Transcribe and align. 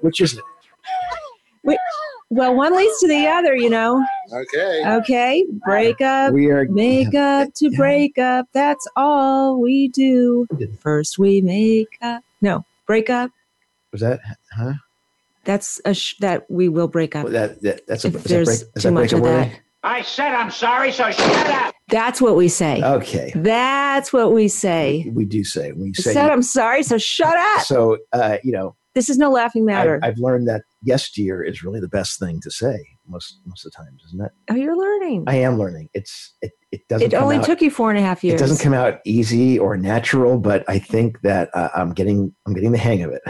Which 0.00 0.20
is 0.20 0.34
it? 0.38 0.44
Wait, 1.64 1.78
well, 2.30 2.54
one 2.54 2.74
leads 2.76 2.98
to 3.00 3.08
the 3.08 3.26
other, 3.26 3.54
you 3.56 3.68
know. 3.68 4.04
Okay. 4.32 4.82
Okay, 4.86 5.46
break 5.66 6.00
up, 6.00 6.32
We 6.32 6.46
are 6.50 6.66
make 6.68 7.14
up 7.14 7.52
to 7.54 7.70
Yeah. 7.70 7.76
break 7.76 8.16
up. 8.18 8.46
That's 8.52 8.86
all 8.96 9.60
we 9.60 9.88
do. 9.88 10.46
First 10.80 11.18
we 11.18 11.40
make 11.42 11.98
up. 12.00 12.22
No, 12.40 12.64
break 12.86 13.10
up. 13.10 13.30
Was 13.92 14.00
that? 14.02 14.20
Huh? 14.52 14.74
That's 15.44 15.80
a 15.84 15.94
sh- 15.94 16.16
that 16.20 16.50
we 16.50 16.68
will 16.68 16.88
break 16.88 17.16
up. 17.16 17.24
Well, 17.24 17.32
that, 17.32 17.62
that 17.62 17.86
that's 17.86 18.04
a 18.04 18.08
If 18.08 18.16
is 18.16 18.22
that 18.22 18.28
there's 18.28 18.46
break, 18.46 18.60
is 18.76 18.82
too 18.82 18.88
that 18.88 18.92
much 18.92 19.12
of 19.12 19.20
breakable 19.20 19.26
that. 19.38 19.46
worthy? 19.48 19.60
I 19.82 20.02
said 20.02 20.34
I'm 20.34 20.50
sorry, 20.50 20.92
so 20.92 21.10
shut 21.10 21.46
up. 21.50 21.74
That's 21.88 22.20
what 22.20 22.36
we 22.36 22.48
say. 22.48 22.82
Okay. 22.82 23.32
That's 23.34 24.12
what 24.12 24.32
we 24.32 24.48
say. 24.48 25.10
We 25.12 25.24
do 25.24 25.44
say 25.44 25.72
we 25.72 25.92
I 25.98 26.00
say. 26.02 26.12
said 26.12 26.30
I'm 26.30 26.42
sorry, 26.42 26.82
so 26.82 26.98
shut 26.98 27.36
up. 27.36 27.62
so 27.62 27.98
uh, 28.12 28.38
you 28.44 28.52
know, 28.52 28.76
This 28.94 29.08
is 29.08 29.18
no 29.18 29.30
laughing 29.30 29.64
matter. 29.64 29.98
I, 30.02 30.08
I've 30.08 30.18
learned 30.18 30.48
that 30.48 30.62
yes, 30.82 31.10
dear, 31.10 31.42
is 31.42 31.62
really 31.62 31.80
the 31.80 31.88
best 31.88 32.18
thing 32.18 32.40
to 32.42 32.50
say 32.50 32.78
most 33.06 33.40
most 33.46 33.64
of 33.64 33.72
the 33.72 33.76
times, 33.82 34.02
isn't 34.08 34.20
it? 34.22 34.32
oh, 34.50 34.54
you're 34.54 34.76
learning. 34.76 35.24
I 35.26 35.36
am 35.36 35.58
learning. 35.58 35.88
It's 35.94 36.34
it 36.42 36.52
it 36.70 36.82
doesn't. 36.88 37.06
it 37.06 37.12
come 37.14 37.22
only 37.24 37.36
out, 37.36 37.44
took 37.44 37.62
you 37.62 37.70
four 37.70 37.88
and 37.90 37.98
a 37.98 38.02
half 38.02 38.22
years. 38.22 38.38
It 38.40 38.44
doesn't 38.44 38.62
come 38.62 38.74
out 38.74 38.98
easy 39.06 39.58
or 39.58 39.76
natural, 39.78 40.38
but 40.38 40.64
I 40.68 40.78
think 40.78 41.20
that 41.22 41.48
uh, 41.54 41.70
I'm 41.74 41.92
getting 41.94 42.34
I'm 42.46 42.52
getting 42.52 42.72
the 42.72 42.78
hang 42.78 43.02
of 43.02 43.12
it. 43.12 43.22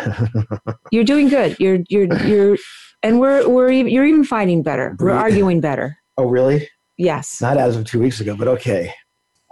You're 0.91 1.05
doing 1.05 1.28
good. 1.28 1.56
You're 1.61 1.78
you're 1.89 2.12
you're, 2.27 2.56
and 3.05 3.20
we're 3.20 3.48
we're 3.48 3.70
you're 3.70 4.05
even 4.05 4.25
fighting 4.25 4.62
better. 4.65 4.97
We're 4.98 5.12
arguing 5.12 5.61
better. 5.61 5.97
oh, 6.17 6.25
really? 6.25 6.69
Yes. 6.99 7.41
Not 7.41 7.57
as 7.57 7.77
of 7.77 7.85
two 7.85 8.01
weeks 8.01 8.21
ago, 8.21 8.37
but 8.37 8.49
okay. 8.49 8.93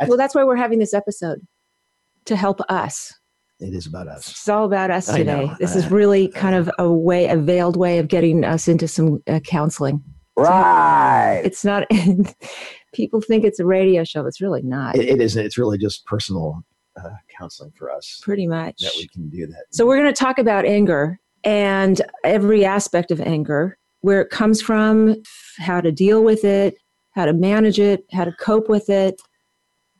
Well, 0.06 0.18
that's 0.18 0.34
why 0.34 0.44
we're 0.44 0.56
having 0.56 0.78
this 0.78 0.92
episode 0.92 1.40
to 2.26 2.36
help 2.36 2.60
us. 2.68 3.14
It 3.58 3.72
is 3.72 3.86
about 3.86 4.08
us. 4.08 4.28
It's 4.30 4.48
all 4.48 4.66
about 4.66 4.90
us 4.90 5.06
today. 5.06 5.50
This 5.58 5.74
is 5.74 5.90
really 5.90 6.28
kind 6.28 6.54
of 6.54 6.70
a 6.78 6.92
way, 6.92 7.26
a 7.28 7.36
veiled 7.38 7.78
way 7.78 7.98
of 7.98 8.08
getting 8.08 8.44
us 8.44 8.68
into 8.68 8.86
some 8.86 9.22
uh, 9.26 9.40
counseling. 9.40 10.04
Right. 10.36 11.40
It's 11.42 11.64
not. 11.64 11.84
people 12.94 13.22
think 13.22 13.44
it's 13.44 13.58
a 13.58 13.64
radio 13.64 14.04
show. 14.04 14.26
It's 14.26 14.42
really 14.42 14.60
not. 14.62 14.96
It, 14.96 15.08
it 15.08 15.20
isn't. 15.22 15.42
It's 15.42 15.56
really 15.56 15.78
just 15.78 16.04
personal 16.04 16.62
uh, 17.02 17.10
counseling 17.38 17.72
for 17.76 17.90
us 17.90 18.20
Pretty 18.22 18.46
much. 18.46 18.80
that 18.82 18.92
we 18.98 19.08
can 19.08 19.30
do 19.30 19.46
that. 19.46 19.64
So 19.70 19.86
we're 19.86 19.98
going 19.98 20.12
to 20.12 20.18
talk 20.18 20.38
about 20.38 20.66
anger 20.66 21.18
and 21.44 22.02
every 22.24 22.64
aspect 22.64 23.10
of 23.10 23.20
anger, 23.20 23.78
where 24.00 24.20
it 24.20 24.30
comes 24.30 24.60
from, 24.60 25.22
how 25.58 25.80
to 25.80 25.92
deal 25.92 26.22
with 26.22 26.44
it, 26.44 26.76
how 27.16 27.24
to 27.24 27.32
manage 27.32 27.80
it, 27.80 28.04
how 28.12 28.24
to 28.24 28.32
cope 28.32 28.68
with 28.68 28.88
it, 28.90 29.20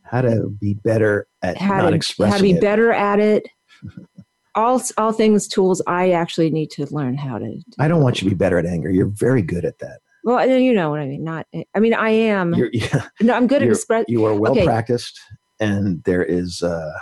how 0.03 0.20
to 0.20 0.50
be 0.61 0.75
better 0.75 1.27
at 1.42 1.56
how 1.56 1.78
not 1.78 1.91
to 1.91 1.97
expressing 1.97 2.31
how 2.31 2.36
to 2.36 2.42
be 2.42 2.53
it. 2.53 2.61
better 2.61 2.92
at 2.92 3.19
it. 3.19 3.49
all 4.54 4.81
all 4.99 5.12
things 5.12 5.49
tools 5.49 5.82
I 5.87 6.12
actually 6.12 6.50
need 6.50 6.71
to 6.72 6.87
learn 6.94 7.16
how 7.16 7.38
to. 7.38 7.60
I 7.78 7.88
don't 7.88 8.03
want 8.03 8.21
you 8.22 8.28
to 8.28 8.34
be 8.34 8.38
better 8.38 8.59
at 8.59 8.66
anger. 8.66 8.91
You're 8.91 9.06
very 9.09 9.43
good 9.43 9.65
at 9.65 9.78
that. 9.81 10.00
Well, 10.25 10.47
you 10.49 10.72
know 10.75 10.91
what 10.91 11.00
I 11.00 11.06
mean. 11.06 11.25
Not. 11.25 11.47
I 11.75 11.81
mean, 11.81 11.94
I 11.94 12.10
am. 12.10 12.53
You're, 12.55 12.71
yeah, 12.72 13.09
no, 13.22 13.34
I'm 13.34 13.47
good 13.47 13.62
at 13.62 13.69
express. 13.69 14.05
you 14.09 14.25
are 14.25 14.34
well 14.34 14.53
Okay. 14.53 14.65
practiced, 14.65 15.19
and 15.60 16.03
there 16.05 16.25
is, 16.25 16.62
uh, 16.62 16.93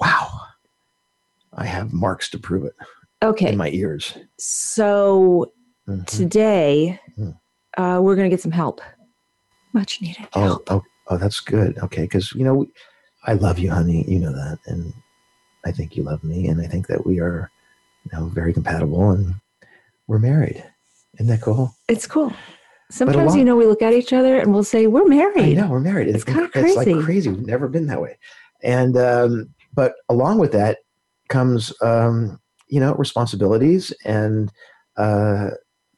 wow, 0.00 0.28
I 1.54 1.64
have 1.64 1.92
marks 1.92 2.28
to 2.30 2.38
prove 2.38 2.64
it 2.64 2.74
Okay, 3.22 3.50
in 3.52 3.56
my 3.56 3.70
ears. 3.70 4.16
so 4.38 5.52
Mhm. 5.88 6.06
today 6.06 7.00
Mm. 7.18 7.38
uh, 7.78 8.00
we're 8.02 8.16
going 8.16 8.28
to 8.28 8.34
get 8.34 8.40
some 8.42 8.50
help. 8.52 8.80
Much 9.72 10.00
needed 10.00 10.26
Oh, 10.34 10.40
help. 10.40 10.72
oh, 10.72 10.82
oh, 11.08 11.16
that's 11.16 11.40
good. 11.40 11.78
Okay, 11.78 12.02
because 12.02 12.32
you 12.32 12.44
know, 12.44 12.66
I 13.26 13.34
love 13.34 13.58
you, 13.58 13.70
honey. 13.70 14.04
You 14.08 14.18
know 14.18 14.32
that, 14.32 14.58
and 14.66 14.92
I 15.64 15.72
think 15.72 15.96
you 15.96 16.02
love 16.02 16.24
me, 16.24 16.48
and 16.48 16.60
I 16.60 16.66
think 16.66 16.86
that 16.88 17.06
we 17.06 17.20
are, 17.20 17.50
you 18.04 18.10
know, 18.18 18.26
very 18.28 18.52
compatible, 18.52 19.10
and 19.10 19.34
we're 20.06 20.18
married. 20.18 20.64
Isn't 21.14 21.26
that 21.28 21.40
cool? 21.42 21.74
It's 21.88 22.06
cool. 22.06 22.32
Sometimes 22.90 23.30
lot- 23.32 23.38
you 23.38 23.44
know 23.44 23.56
we 23.56 23.66
look 23.66 23.82
at 23.82 23.92
each 23.92 24.12
other 24.12 24.40
and 24.40 24.52
we'll 24.52 24.64
say 24.64 24.88
we're 24.88 25.06
married. 25.06 25.56
I 25.58 25.60
know 25.62 25.68
we're 25.68 25.78
married. 25.80 26.08
It's 26.08 26.24
kinda 26.24 26.48
crazy. 26.48 26.68
It's 26.68 26.76
like 26.76 26.86
crazy. 26.86 27.02
crazy. 27.04 27.30
We've 27.30 27.46
never 27.46 27.68
been 27.68 27.86
that 27.86 28.00
way. 28.02 28.18
And 28.64 28.96
um, 28.96 29.54
but 29.74 29.94
along 30.08 30.38
with 30.38 30.50
that 30.52 30.78
comes 31.28 31.72
um, 31.82 32.40
you 32.68 32.80
know 32.80 32.94
responsibilities 32.94 33.92
and 34.04 34.50
uh, 34.96 35.50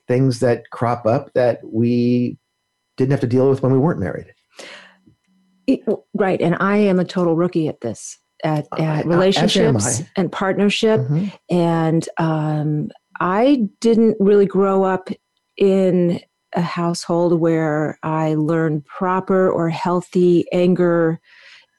things 0.07 0.41
that 0.41 0.69
crop 0.71 1.07
up 1.07 1.33
that 1.33 1.61
we 1.65 2.37
didn't 2.97 3.11
have 3.13 3.21
to 3.21 3.27
deal 3.27 3.49
with 3.49 3.63
when 3.63 3.73
we 3.73 3.79
weren't 3.79 4.01
married. 4.01 4.33
It- 5.67 5.83
right, 6.15 6.41
and 6.41 6.57
I 6.61 6.77
am 6.77 6.99
a 6.99 7.05
total 7.05 7.35
rookie 7.37 7.69
at 7.69 7.81
this, 7.81 8.19
at, 8.45 8.67
I- 8.73 8.83
I- 8.83 8.85
at 8.99 9.05
am 9.05 9.11
relationships 9.11 10.01
I. 10.01 10.07
and 10.17 10.31
partnership. 10.33 11.01
Mhm. 11.01 11.33
and 11.51 12.09
um, 12.19 12.89
I 13.21 13.69
didn't 13.81 14.17
really 14.19 14.47
grow 14.47 14.83
up 14.83 15.09
in 15.57 16.21
a 16.55 16.61
household 16.61 17.41
where 17.41 17.99
I 18.03 18.35
learned 18.35 18.85
proper 18.85 19.49
or 19.51 19.69
healthy 19.71 20.45
anger 20.53 21.21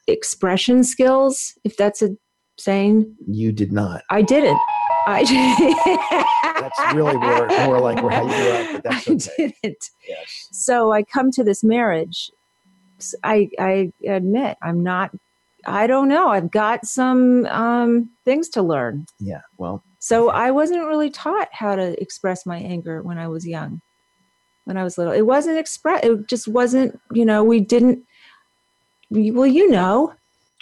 expression 0.08 0.82
skills, 0.84 1.52
if 1.64 1.76
that's 1.76 2.02
a 2.02 2.10
saying. 2.58 3.14
You 3.28 3.52
did 3.52 3.72
not. 3.72 4.02
I 4.10 4.22
didn't. 4.22 4.58
I 5.06 5.24
That's 6.60 6.94
really 6.94 7.16
more, 7.16 7.46
more 7.66 7.80
like 7.80 8.02
where 8.02 8.12
how 8.12 8.22
you 8.22 8.28
grew 8.28 8.50
up, 8.52 8.72
but 8.72 8.82
that's 9.06 9.28
I 9.38 9.52
didn't. 9.62 9.90
Yes. 10.08 10.48
So 10.52 10.92
I 10.92 11.02
come 11.02 11.30
to 11.32 11.44
this 11.44 11.62
marriage. 11.64 12.30
I 13.22 13.50
I 13.58 13.92
admit 14.06 14.56
I'm 14.62 14.82
not. 14.82 15.10
I 15.66 15.86
don't 15.86 16.08
know. 16.08 16.28
I've 16.28 16.50
got 16.50 16.84
some 16.86 17.46
um, 17.46 18.10
things 18.24 18.48
to 18.50 18.62
learn. 18.62 19.06
Yeah. 19.18 19.40
Well, 19.56 19.82
So 19.98 20.28
I 20.30 20.50
wasn't 20.50 20.86
really 20.86 21.08
taught 21.10 21.48
how 21.52 21.74
to 21.74 22.00
express 22.00 22.44
my 22.44 22.58
anger 22.58 23.02
when 23.02 23.16
I 23.18 23.28
was 23.28 23.46
young. 23.46 23.80
When 24.64 24.76
I 24.76 24.84
was 24.84 24.96
little, 24.98 25.12
it 25.12 25.22
wasn't 25.26 25.58
express. 25.58 26.04
It 26.04 26.28
just 26.28 26.48
wasn't. 26.48 26.98
You 27.12 27.24
know, 27.24 27.42
we 27.44 27.60
didn't. 27.60 28.04
we- 29.10 29.30
Well, 29.30 29.46
you 29.46 29.70
know, 29.70 30.14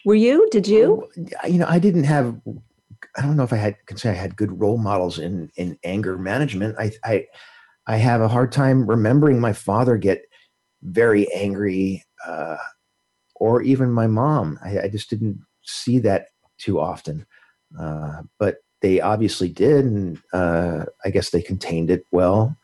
were 0.05 0.15
you? 0.17 0.49
Did 0.51 0.67
you? 0.67 1.09
you 1.49 1.59
know, 1.59 1.67
I 1.69 1.79
didn't 1.79 2.05
have. 2.05 2.41
I 3.17 3.23
don't 3.23 3.37
know 3.37 3.43
if 3.43 3.53
I 3.53 3.57
had 3.57 3.77
can 3.87 3.97
say 3.97 4.11
I 4.11 4.15
had 4.15 4.37
good 4.37 4.59
role 4.61 4.79
models 4.79 5.19
in 5.19 5.51
in 5.57 5.79
anger 5.85 6.19
management. 6.19 6.77
I 6.79 6.93
I 7.05 7.27
I 7.87 7.97
have 7.97 8.21
a 8.21 8.29
hard 8.29 8.53
time 8.53 8.87
remembering 8.89 9.41
my 9.41 9.53
father 9.53 9.97
get 9.97 10.23
very 10.83 11.33
angry, 11.33 12.05
uh, 12.27 12.57
or 13.37 13.63
even 13.63 13.91
my 13.93 14.07
mom. 14.07 14.59
I, 14.65 14.81
I 14.83 14.89
just 14.89 15.11
didn't 15.11 15.41
see 15.63 15.99
that 16.01 16.27
too 16.59 16.81
often. 16.81 17.27
Uh, 17.79 18.23
but 18.39 18.57
they 18.83 19.01
obviously 19.01 19.49
did, 19.49 19.85
and 19.85 20.19
uh, 20.33 20.85
I 21.05 21.11
guess 21.11 21.31
they 21.31 21.43
contained 21.43 21.91
it 21.91 22.05
well, 22.11 22.57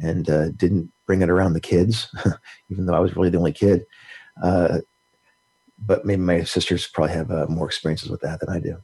and 0.00 0.28
uh, 0.28 0.50
didn't 0.50 0.90
bring 1.06 1.22
it 1.22 1.30
around 1.30 1.52
the 1.52 1.60
kids, 1.60 2.08
even 2.70 2.86
though 2.86 2.94
I 2.94 3.00
was 3.00 3.14
really 3.16 3.30
the 3.30 3.38
only 3.38 3.52
kid. 3.52 3.84
Uh, 4.42 4.78
but 5.78 6.04
maybe 6.04 6.22
my 6.22 6.42
sisters 6.44 6.88
probably 6.88 7.14
have 7.14 7.30
uh, 7.30 7.46
more 7.48 7.66
experiences 7.66 8.08
with 8.10 8.20
that 8.22 8.40
than 8.40 8.48
I 8.48 8.60
do. 8.60 8.82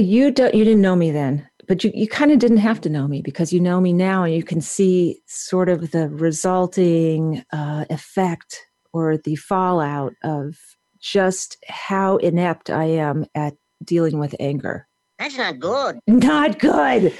You 0.00 0.30
don't. 0.30 0.54
You 0.54 0.64
didn't 0.64 0.80
know 0.82 0.96
me 0.96 1.10
then, 1.10 1.46
but 1.68 1.84
you 1.84 1.90
you 1.94 2.08
kind 2.08 2.32
of 2.32 2.38
didn't 2.38 2.56
have 2.58 2.80
to 2.82 2.88
know 2.90 3.06
me 3.06 3.20
because 3.22 3.52
you 3.52 3.60
know 3.60 3.80
me 3.80 3.92
now, 3.92 4.24
and 4.24 4.34
you 4.34 4.42
can 4.42 4.60
see 4.60 5.20
sort 5.26 5.68
of 5.68 5.90
the 5.90 6.08
resulting 6.08 7.44
uh, 7.52 7.84
effect 7.90 8.64
or 8.92 9.16
the 9.18 9.36
fallout 9.36 10.12
of 10.24 10.56
just 11.00 11.56
how 11.68 12.16
inept 12.18 12.70
I 12.70 12.84
am 12.84 13.26
at 13.34 13.54
dealing 13.84 14.18
with 14.18 14.34
anger. 14.40 14.86
That's 15.18 15.36
not 15.36 15.58
good. 15.58 15.98
Not 16.06 16.58
good. 16.58 17.12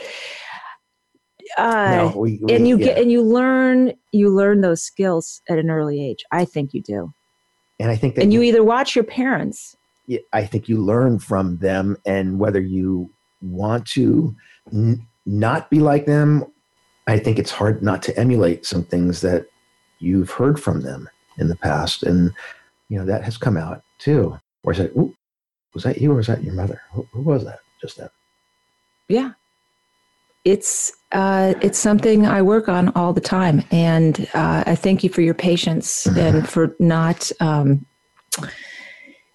Uh, 1.58 2.10
no, 2.12 2.18
we, 2.18 2.38
we- 2.42 2.54
and 2.54 2.68
you 2.68 2.78
yeah. 2.78 2.86
get 2.86 2.98
and 2.98 3.10
you 3.10 3.22
learn 3.22 3.92
you 4.12 4.30
learn 4.34 4.60
those 4.60 4.82
skills 4.82 5.42
at 5.48 5.58
an 5.58 5.70
early 5.70 6.02
age. 6.04 6.24
I 6.32 6.44
think 6.44 6.72
you 6.72 6.82
do. 6.82 7.12
and 7.78 7.90
I 7.90 7.96
think 7.96 8.14
that 8.14 8.22
And 8.22 8.32
you 8.32 8.42
either 8.42 8.62
watch 8.62 8.94
your 8.94 9.04
parents. 9.04 9.74
I 10.32 10.44
think 10.44 10.68
you 10.68 10.78
learn 10.82 11.18
from 11.18 11.58
them, 11.58 11.96
and 12.04 12.38
whether 12.38 12.60
you 12.60 13.10
want 13.40 13.86
to 13.88 14.34
n- 14.72 15.06
not 15.26 15.70
be 15.70 15.80
like 15.80 16.06
them, 16.06 16.44
I 17.06 17.18
think 17.18 17.38
it's 17.38 17.50
hard 17.50 17.82
not 17.82 18.02
to 18.04 18.18
emulate 18.18 18.66
some 18.66 18.84
things 18.84 19.20
that 19.22 19.46
you've 19.98 20.30
heard 20.30 20.60
from 20.60 20.80
them 20.80 21.08
in 21.38 21.48
the 21.48 21.56
past. 21.56 22.02
And, 22.02 22.32
you 22.88 22.98
know, 22.98 23.04
that 23.04 23.24
has 23.24 23.36
come 23.36 23.56
out 23.56 23.82
too. 23.98 24.38
Where 24.62 24.74
I 24.74 24.78
said, 24.78 24.92
Ooh, 24.96 25.14
was 25.74 25.84
that 25.84 26.00
you 26.00 26.12
or 26.12 26.16
was 26.16 26.26
that 26.26 26.42
your 26.42 26.54
mother? 26.54 26.80
Who, 26.92 27.06
who 27.12 27.22
was 27.22 27.44
that 27.44 27.60
just 27.80 27.96
then? 27.96 28.10
Yeah. 29.08 29.32
It's 30.44 30.92
uh, 31.12 31.54
it's 31.60 31.78
something 31.78 32.26
I 32.26 32.40
work 32.40 32.68
on 32.68 32.90
all 32.94 33.12
the 33.12 33.20
time, 33.20 33.62
and 33.70 34.26
uh, 34.32 34.64
I 34.66 34.74
thank 34.74 35.04
you 35.04 35.10
for 35.10 35.20
your 35.20 35.34
patience 35.34 36.06
and 36.16 36.48
for 36.48 36.74
not, 36.78 37.30
um, 37.40 37.84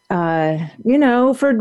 uh, 0.09 0.57
you 0.83 0.97
know, 0.97 1.33
for 1.33 1.53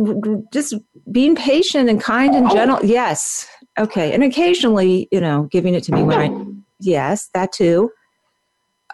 just 0.53 0.75
being 1.11 1.35
patient 1.35 1.89
and 1.89 2.01
kind 2.01 2.35
and 2.35 2.51
gentle. 2.51 2.79
Yes, 2.83 3.49
okay, 3.79 4.13
and 4.13 4.23
occasionally, 4.23 5.09
you 5.11 5.21
know, 5.21 5.49
giving 5.51 5.75
it 5.75 5.85
to 5.85 5.93
me 5.93 6.03
when 6.03 6.19
I, 6.19 6.45
yes, 6.81 7.29
that 7.35 7.53
too. 7.53 7.91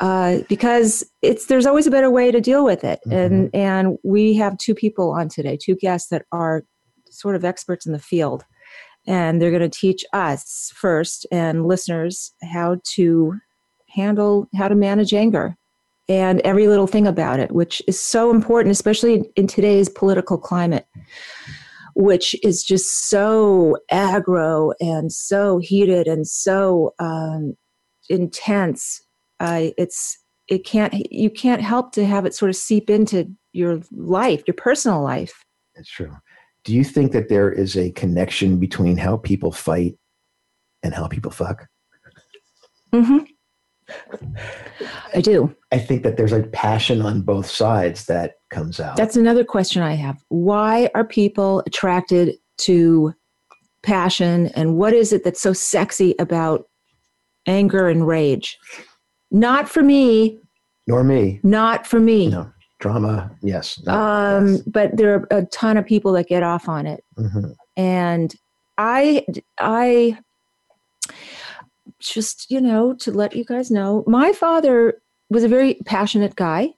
Uh, 0.01 0.39
because 0.49 1.05
it's 1.21 1.47
there's 1.47 1.67
always 1.67 1.87
a 1.87 1.91
better 1.91 2.11
way 2.11 2.31
to 2.31 2.41
deal 2.41 2.65
with 2.65 2.85
it. 2.85 3.01
Mm-hmm. 3.07 3.13
and 3.13 3.55
and 3.55 3.99
we 4.03 4.35
have 4.35 4.57
two 4.57 4.75
people 4.75 5.11
on 5.11 5.29
today 5.29 5.59
two 5.61 5.75
guests 5.77 6.09
that 6.09 6.25
are 6.33 6.65
sort 7.11 7.37
of 7.37 7.45
experts 7.45 7.87
in 7.87 7.93
the 7.93 7.99
field. 7.99 8.45
And 9.07 9.41
they're 9.41 9.51
going 9.51 9.69
to 9.69 9.69
teach 9.69 10.05
us 10.13 10.73
first 10.75 11.27
and 11.33 11.67
listeners 11.67 12.33
how 12.43 12.77
to 12.95 13.39
handle 13.89 14.47
how 14.55 14.69
to 14.69 14.75
manage 14.75 15.13
anger 15.13 15.57
and 16.11 16.41
every 16.41 16.69
little 16.69 16.87
thing 16.87 17.07
about 17.07 17.41
it 17.41 17.51
which 17.53 17.81
is 17.87 17.99
so 17.99 18.31
important 18.31 18.71
especially 18.71 19.31
in 19.37 19.47
today's 19.47 19.89
political 19.89 20.37
climate 20.37 20.87
which 21.95 22.37
is 22.43 22.63
just 22.63 23.09
so 23.09 23.77
aggro 23.91 24.73
and 24.81 25.13
so 25.13 25.59
heated 25.59 26.07
and 26.07 26.27
so 26.27 26.95
um, 26.99 27.55
intense. 28.09 29.03
Uh, 29.39 29.69
it's 29.79 30.19
it 30.49 30.65
can't 30.65 30.95
you 31.11 31.31
can't 31.31 31.63
help 31.63 31.93
to 31.93 32.05
have 32.05 32.27
it 32.27 32.35
sort 32.35 32.51
of 32.51 32.57
seep 32.57 32.91
into 32.91 33.31
your 33.53 33.81
life 33.93 34.43
your 34.47 34.55
personal 34.55 35.03
life. 35.03 35.45
That's 35.75 35.91
true. 35.91 36.15
Do 36.65 36.75
you 36.75 36.85
think 36.85 37.13
that 37.13 37.29
there 37.29 37.51
is 37.51 37.77
a 37.77 37.91
connection 37.93 38.59
between 38.59 38.99
how 38.99 39.17
people 39.17 39.53
fight 39.53 39.97
and 40.83 40.93
how 40.93 41.07
people 41.07 41.31
fuck? 41.31 41.67
Mm-hmm 42.93 43.25
i 45.15 45.21
do 45.21 45.55
i 45.73 45.79
think 45.79 46.03
that 46.03 46.17
there's 46.17 46.33
a 46.33 46.43
passion 46.45 47.03
on 47.03 47.23
both 47.23 47.47
sides 47.47 48.07
that 48.07 48.35
comes 48.51 48.81
out 48.81 48.97
that's 48.97 49.17
another 49.17 49.45
question 49.45 49.83
i 49.83 49.95
have 49.95 50.23
why 50.29 50.91
are 50.95 51.05
people 51.05 51.63
attracted 51.67 52.37
to 52.57 53.15
passion 53.83 54.49
and 54.49 54.77
what 54.77 54.93
is 54.93 55.13
it 55.13 55.25
that's 55.25 55.41
so 55.41 55.53
sexy 55.53 56.15
about 56.19 56.69
anger 57.47 57.89
and 57.89 58.07
rage 58.07 58.59
not 59.31 59.69
for 59.69 59.83
me. 59.83 60.41
Nor 60.87 61.05
me. 61.05 61.41
Not 61.43 61.87
for 61.87 62.01
me. 62.01 62.29
No. 62.29 62.51
Drama, 62.81 63.31
yes. 63.43 63.79
um, 63.87 64.55
yes. 64.55 64.63
But 64.63 64.97
there 64.97 65.15
are 65.15 65.27
a 65.31 65.45
ton 65.47 65.77
of 65.77 65.85
people 65.85 66.13
that 66.13 66.29
get 66.29 66.43
off 66.43 66.67
on 66.67 66.87
it. 66.87 67.05
Mm-hmm. 67.19 67.51
And 67.77 68.35
I, 68.79 69.27
I 69.59 70.19
just, 72.01 72.51
you 72.51 72.61
know, 72.61 72.95
to 72.95 73.11
let 73.11 73.35
you 73.35 73.45
guys 73.45 73.71
know, 73.71 74.05
my 74.07 74.33
father 74.33 75.01
was 75.29 75.45
a 75.45 75.49
very 75.49 75.75
passionate 75.85 76.37
guy. 76.37 76.71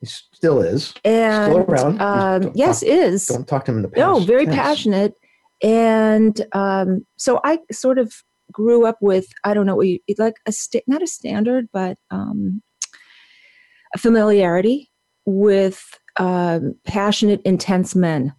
He 0.00 0.06
still 0.06 0.60
is. 0.62 0.94
And 1.04 1.52
still 1.52 1.64
around. 1.64 2.00
Um, 2.00 2.52
yes, 2.54 2.80
talk, 2.80 2.88
is. 2.88 3.26
Don't 3.26 3.48
talk 3.48 3.64
to 3.64 3.72
him 3.72 3.78
in 3.78 3.82
the 3.82 3.88
past. 3.88 3.98
No, 3.98 4.20
very 4.20 4.46
passionate. 4.46 5.14
And 5.62 6.40
um, 6.52 7.04
so 7.16 7.40
I 7.44 7.58
sort 7.72 7.98
of 7.98 8.12
grew 8.52 8.86
up 8.86 8.96
with 9.00 9.26
I 9.44 9.52
don't 9.54 9.66
know 9.66 9.76
what 9.76 9.88
you 9.88 9.98
like 10.16 10.36
a 10.46 10.52
st- 10.52 10.84
not 10.86 11.02
a 11.02 11.06
standard 11.06 11.68
but 11.70 11.98
um, 12.10 12.62
a 13.94 13.98
familiarity 13.98 14.90
with 15.26 15.84
um, 16.18 16.74
passionate, 16.84 17.40
intense 17.44 17.94
men, 17.94 18.34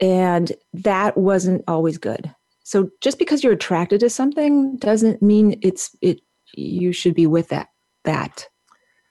and 0.00 0.52
that 0.72 1.16
wasn't 1.16 1.62
always 1.68 1.98
good. 1.98 2.34
So 2.68 2.90
just 3.00 3.18
because 3.18 3.42
you're 3.42 3.54
attracted 3.54 4.00
to 4.00 4.10
something 4.10 4.76
doesn't 4.76 5.22
mean 5.22 5.58
it's 5.62 5.96
it 6.02 6.20
you 6.52 6.92
should 6.92 7.14
be 7.14 7.26
with 7.26 7.48
that 7.48 7.68
that. 8.04 8.46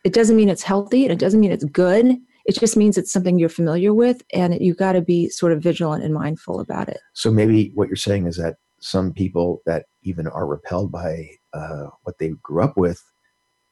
It 0.04 0.14
doesn't 0.14 0.36
mean 0.36 0.48
it's 0.48 0.62
healthy. 0.62 1.06
And 1.06 1.12
it 1.12 1.18
doesn't 1.18 1.40
mean 1.40 1.52
it's 1.52 1.66
good. 1.66 2.18
It 2.46 2.60
just 2.60 2.78
means 2.78 3.00
it's 3.00 3.12
something 3.12 3.40
you're 3.40 3.50
familiar 3.50 3.96
with, 3.96 4.22
and 4.32 4.56
you've 4.62 4.78
got 4.78 4.92
to 4.92 5.02
be 5.02 5.28
sort 5.30 5.54
of 5.54 5.64
vigilant 5.64 6.04
and 6.04 6.14
mindful 6.14 6.60
about 6.60 6.88
it. 6.88 7.00
So 7.14 7.32
maybe 7.32 7.72
what 7.74 7.88
you're 7.88 7.96
saying 7.96 8.28
is 8.28 8.38
that 8.38 8.58
some 8.80 9.12
people 9.12 9.64
that 9.66 9.86
even 10.04 10.28
are 10.28 10.46
repelled 10.46 10.92
by 10.92 11.28
uh, 11.52 11.88
what 12.04 12.20
they 12.20 12.34
grew 12.44 12.62
up 12.62 12.78
with 12.78 13.04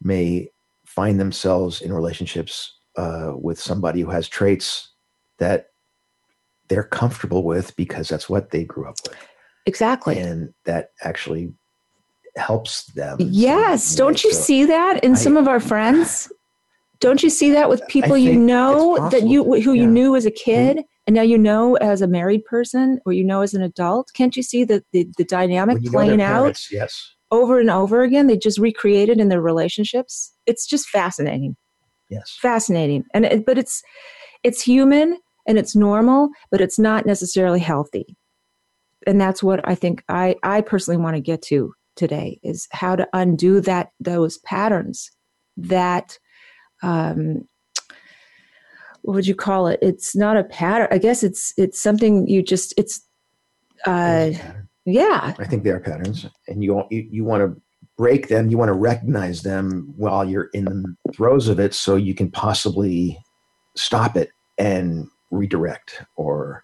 may 0.01 0.49
find 0.83 1.19
themselves 1.19 1.79
in 1.79 1.93
relationships 1.93 2.75
uh, 2.95 3.33
with 3.35 3.59
somebody 3.59 4.01
who 4.01 4.09
has 4.09 4.27
traits 4.27 4.93
that 5.37 5.67
they're 6.69 6.83
comfortable 6.83 7.43
with 7.43 7.75
because 7.75 8.09
that's 8.09 8.27
what 8.27 8.49
they 8.49 8.63
grew 8.63 8.89
up 8.89 8.97
with. 9.07 9.15
Exactly. 9.65 10.19
And 10.19 10.53
that 10.65 10.91
actually 11.01 11.53
helps 12.35 12.85
them. 12.93 13.17
Yes. 13.19 13.95
Don't 13.95 14.23
you 14.23 14.33
so 14.33 14.41
see 14.41 14.65
that 14.65 15.03
in 15.03 15.13
I, 15.13 15.15
some 15.15 15.37
of 15.37 15.47
our 15.47 15.59
friends? 15.59 16.31
Don't 16.99 17.23
you 17.23 17.29
see 17.29 17.51
that 17.51 17.69
with 17.69 17.85
people 17.87 18.17
you 18.17 18.35
know 18.35 19.09
that 19.09 19.27
you 19.27 19.43
who 19.43 19.73
yeah. 19.73 19.81
you 19.81 19.87
knew 19.87 20.15
as 20.15 20.25
a 20.25 20.31
kid? 20.31 20.77
Mm-hmm 20.77 20.89
and 21.07 21.15
now 21.15 21.21
you 21.21 21.37
know 21.37 21.75
as 21.75 22.01
a 22.01 22.07
married 22.07 22.43
person 22.45 22.99
or 23.05 23.13
you 23.13 23.23
know 23.23 23.41
as 23.41 23.53
an 23.53 23.61
adult 23.61 24.11
can't 24.13 24.35
you 24.35 24.43
see 24.43 24.63
the 24.63 24.83
the, 24.91 25.07
the 25.17 25.23
dynamic 25.23 25.83
playing 25.85 26.19
parents, 26.19 26.69
out 26.71 26.75
yes 26.75 27.13
over 27.31 27.59
and 27.59 27.69
over 27.69 28.03
again 28.03 28.27
they 28.27 28.37
just 28.37 28.57
recreate 28.57 29.09
it 29.09 29.19
in 29.19 29.29
their 29.29 29.41
relationships 29.41 30.33
it's 30.45 30.65
just 30.65 30.87
fascinating 30.89 31.55
yes 32.09 32.37
fascinating 32.41 33.03
and 33.13 33.25
it, 33.25 33.45
but 33.45 33.57
it's 33.57 33.81
it's 34.43 34.61
human 34.61 35.17
and 35.47 35.57
it's 35.57 35.75
normal 35.75 36.29
but 36.51 36.61
it's 36.61 36.79
not 36.79 37.05
necessarily 37.05 37.59
healthy 37.59 38.15
and 39.05 39.19
that's 39.19 39.41
what 39.41 39.67
i 39.67 39.75
think 39.75 40.03
i 40.09 40.35
i 40.43 40.61
personally 40.61 40.97
want 40.97 41.15
to 41.15 41.21
get 41.21 41.41
to 41.41 41.73
today 41.95 42.39
is 42.43 42.67
how 42.71 42.95
to 42.95 43.07
undo 43.13 43.61
that 43.61 43.89
those 43.99 44.37
patterns 44.39 45.11
that 45.57 46.17
um, 46.83 47.47
what 49.05 49.13
would 49.13 49.27
you 49.27 49.35
call 49.35 49.67
it? 49.67 49.79
It's 49.81 50.15
not 50.15 50.35
a 50.35 50.43
pattern. 50.43 50.87
I 50.91 50.97
guess 50.97 51.23
it's 51.23 51.53
it's 51.57 51.81
something 51.81 52.27
you 52.27 52.41
just 52.41 52.73
it's 52.77 53.01
uh 53.85 54.31
yeah. 54.85 55.33
I 55.37 55.45
think 55.45 55.63
they 55.63 55.69
are 55.69 55.79
patterns, 55.79 56.25
and 56.47 56.63
you 56.63 56.83
you, 56.89 57.07
you 57.09 57.23
want 57.23 57.41
to 57.41 57.61
break 57.97 58.27
them. 58.27 58.49
You 58.49 58.57
want 58.57 58.69
to 58.69 58.73
recognize 58.73 59.43
them 59.43 59.93
while 59.95 60.27
you're 60.27 60.49
in 60.53 60.65
the 60.65 61.13
throes 61.13 61.47
of 61.47 61.59
it, 61.59 61.73
so 61.73 61.95
you 61.95 62.15
can 62.15 62.31
possibly 62.31 63.19
stop 63.75 64.17
it 64.17 64.29
and 64.57 65.07
redirect, 65.31 66.03
or 66.15 66.63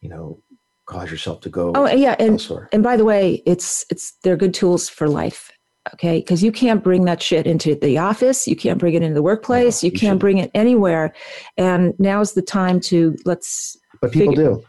you 0.00 0.08
know, 0.08 0.40
cause 0.88 1.10
yourself 1.10 1.40
to 1.42 1.48
go. 1.48 1.72
Oh 1.74 1.86
yeah, 1.86 2.16
and 2.18 2.32
elsewhere. 2.32 2.68
and 2.72 2.82
by 2.82 2.96
the 2.96 3.04
way, 3.04 3.42
it's 3.46 3.84
it's 3.90 4.12
they're 4.22 4.36
good 4.36 4.54
tools 4.54 4.88
for 4.88 5.08
life 5.08 5.52
okay 5.94 6.18
because 6.18 6.42
you 6.42 6.52
can't 6.52 6.82
bring 6.82 7.04
that 7.04 7.22
shit 7.22 7.46
into 7.46 7.74
the 7.76 7.98
office 7.98 8.46
you 8.46 8.56
can't 8.56 8.78
bring 8.78 8.94
it 8.94 9.02
into 9.02 9.14
the 9.14 9.22
workplace 9.22 9.82
no, 9.82 9.86
you, 9.86 9.92
you, 9.92 9.98
can't 9.98 10.18
bring 10.18 10.38
it 10.38 10.50
anywhere 10.54 11.12
and 11.56 11.94
now's 11.98 12.34
the 12.34 12.42
time 12.42 12.80
to 12.80 13.16
let's 13.24 13.76
but 14.00 14.12
people 14.12 14.34
figure- 14.34 14.54
do 14.54 14.64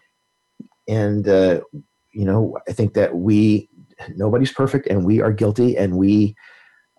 and 0.87 1.27
uh, 1.27 1.59
you 2.13 2.25
know 2.25 2.57
i 2.67 2.71
think 2.71 2.93
that 2.93 3.15
we 3.15 3.69
nobody's 4.15 4.51
perfect 4.51 4.87
and 4.87 5.05
we 5.05 5.21
are 5.21 5.31
guilty 5.31 5.77
and 5.77 5.97
we 5.97 6.35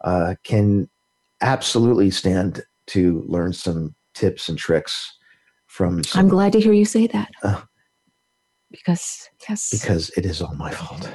uh, 0.04 0.34
can 0.44 0.88
absolutely 1.40 2.10
stand 2.10 2.62
to 2.86 3.24
learn 3.26 3.52
some 3.52 3.94
tips 4.14 4.48
and 4.48 4.58
tricks 4.58 5.16
from 5.66 6.02
some, 6.04 6.20
i'm 6.20 6.28
glad 6.28 6.52
to 6.52 6.60
hear 6.60 6.72
you 6.72 6.84
say 6.84 7.06
that 7.06 7.30
uh, 7.42 7.60
because 8.70 9.28
yes 9.48 9.70
because 9.70 10.10
it 10.16 10.24
is 10.24 10.40
all 10.40 10.54
my 10.54 10.70
fault 10.70 11.10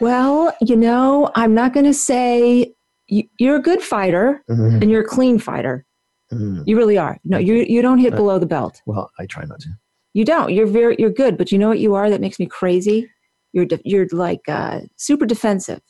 well, 0.00 0.56
you 0.62 0.76
know, 0.76 1.30
I'm 1.34 1.54
not 1.54 1.74
going 1.74 1.84
to 1.84 1.94
say 1.94 2.72
you, 3.06 3.24
are 3.42 3.56
a 3.56 3.62
good 3.62 3.82
fighter 3.82 4.42
mm-hmm. 4.50 4.82
and 4.82 4.90
you're 4.90 5.02
a 5.02 5.06
clean 5.06 5.38
fighter. 5.38 5.84
Mm-hmm. 6.32 6.62
You 6.66 6.76
really 6.76 6.96
are. 6.96 7.18
No, 7.24 7.38
you 7.38 7.54
you 7.54 7.82
don't 7.82 7.98
hit 7.98 8.14
uh, 8.14 8.16
below 8.16 8.38
the 8.38 8.46
belt. 8.46 8.80
Well, 8.86 9.10
I 9.18 9.26
try 9.26 9.44
not 9.44 9.60
to. 9.60 9.68
You 10.14 10.24
don't. 10.24 10.52
You're 10.52 10.66
very 10.66 10.96
you're 10.98 11.10
good, 11.10 11.36
but 11.36 11.52
you 11.52 11.58
know 11.58 11.68
what 11.68 11.80
you 11.80 11.94
are 11.94 12.08
that 12.08 12.20
makes 12.20 12.38
me 12.38 12.46
crazy. 12.46 13.10
You're 13.52 13.66
de- 13.66 13.82
you're 13.84 14.06
like 14.12 14.40
uh, 14.48 14.80
super 14.96 15.26
defensive. 15.26 15.80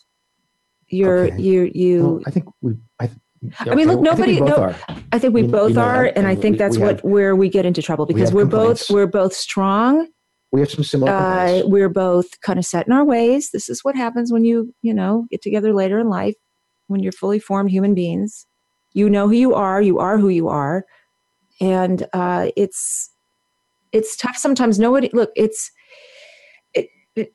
You're 0.88 1.26
okay. 1.26 1.40
you 1.40 1.71
you. 1.75 2.02
Well, 2.02 2.21
I 2.26 2.30
think 2.30 2.47
we. 2.62 2.76
I, 2.99 3.11
I 3.61 3.75
mean, 3.75 3.88
look, 3.88 4.00
nobody. 4.00 4.40
I 4.40 4.40
think 4.40 4.40
we 4.40 4.49
both 4.49 4.49
no, 4.49 4.62
are, 4.62 4.75
I 5.12 5.19
think 5.19 5.35
we, 5.35 5.42
we 5.42 5.49
both 5.49 5.76
are, 5.76 6.04
and, 6.07 6.19
and, 6.19 6.26
I 6.26 6.35
think 6.35 6.59
that's 6.59 6.78
what 6.78 6.97
have, 6.97 7.04
where 7.04 7.37
we 7.37 7.49
get 7.50 7.66
into 7.66 7.83
trouble 7.83 8.07
because 8.07 8.33
we 8.33 8.42
are 8.42 8.47
both 8.47 8.90
we're 8.90 9.07
both 9.07 9.35
strong 9.35 10.09
we 10.52 10.61
have 10.61 10.71
some 10.71 10.85
similar 10.85 11.12
uh, 11.12 11.62
we're 11.64 11.88
both 11.88 12.40
kind 12.40 12.59
of 12.59 12.64
set 12.64 12.87
in 12.87 12.92
our 12.92 13.04
ways 13.04 13.50
this 13.50 13.69
is 13.69 13.85
what 13.85 13.97
happens 13.97 14.33
when 14.33 14.45
you 14.45 14.75
you 14.83 14.92
know 14.95 15.26
get 15.30 15.42
together 15.42 15.73
later 15.73 15.99
in 15.99 16.09
life 16.09 16.35
when 16.88 17.02
you're 17.02 17.12
fully 17.12 17.38
formed 17.38 17.71
human 17.71 17.95
beings 17.95 18.47
you 18.92 19.09
know 19.09 19.28
who 19.28 19.35
you 19.35 19.54
are 19.54 19.80
you 19.80 19.99
are 19.99 20.19
who 20.19 20.28
you 20.28 20.49
are 20.49 20.85
and 21.61 22.07
uh, 22.12 22.49
it's 22.57 23.11
it's 23.92 24.16
tough 24.16 24.37
sometimes 24.37 24.78
nobody 24.78 25.11
look 25.12 25.30
it's 25.37 25.71
it, 26.75 26.88
it 27.16 27.35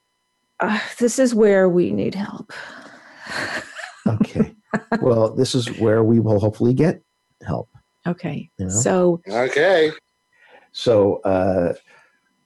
uh, 0.59 0.79
this 0.99 1.19
is 1.19 1.35
where 1.35 1.69
we 1.69 1.91
need 1.91 2.15
help 2.15 2.51
Okay. 4.07 4.55
well, 5.01 5.33
this 5.33 5.55
is 5.55 5.71
where 5.79 6.03
we 6.03 6.19
will 6.19 6.39
hopefully 6.39 6.73
get 6.73 7.01
help. 7.45 7.69
Okay. 8.07 8.49
You 8.57 8.65
know? 8.65 8.71
So 8.71 9.21
Okay. 9.27 9.91
So 10.71 11.21
uh, 11.23 11.73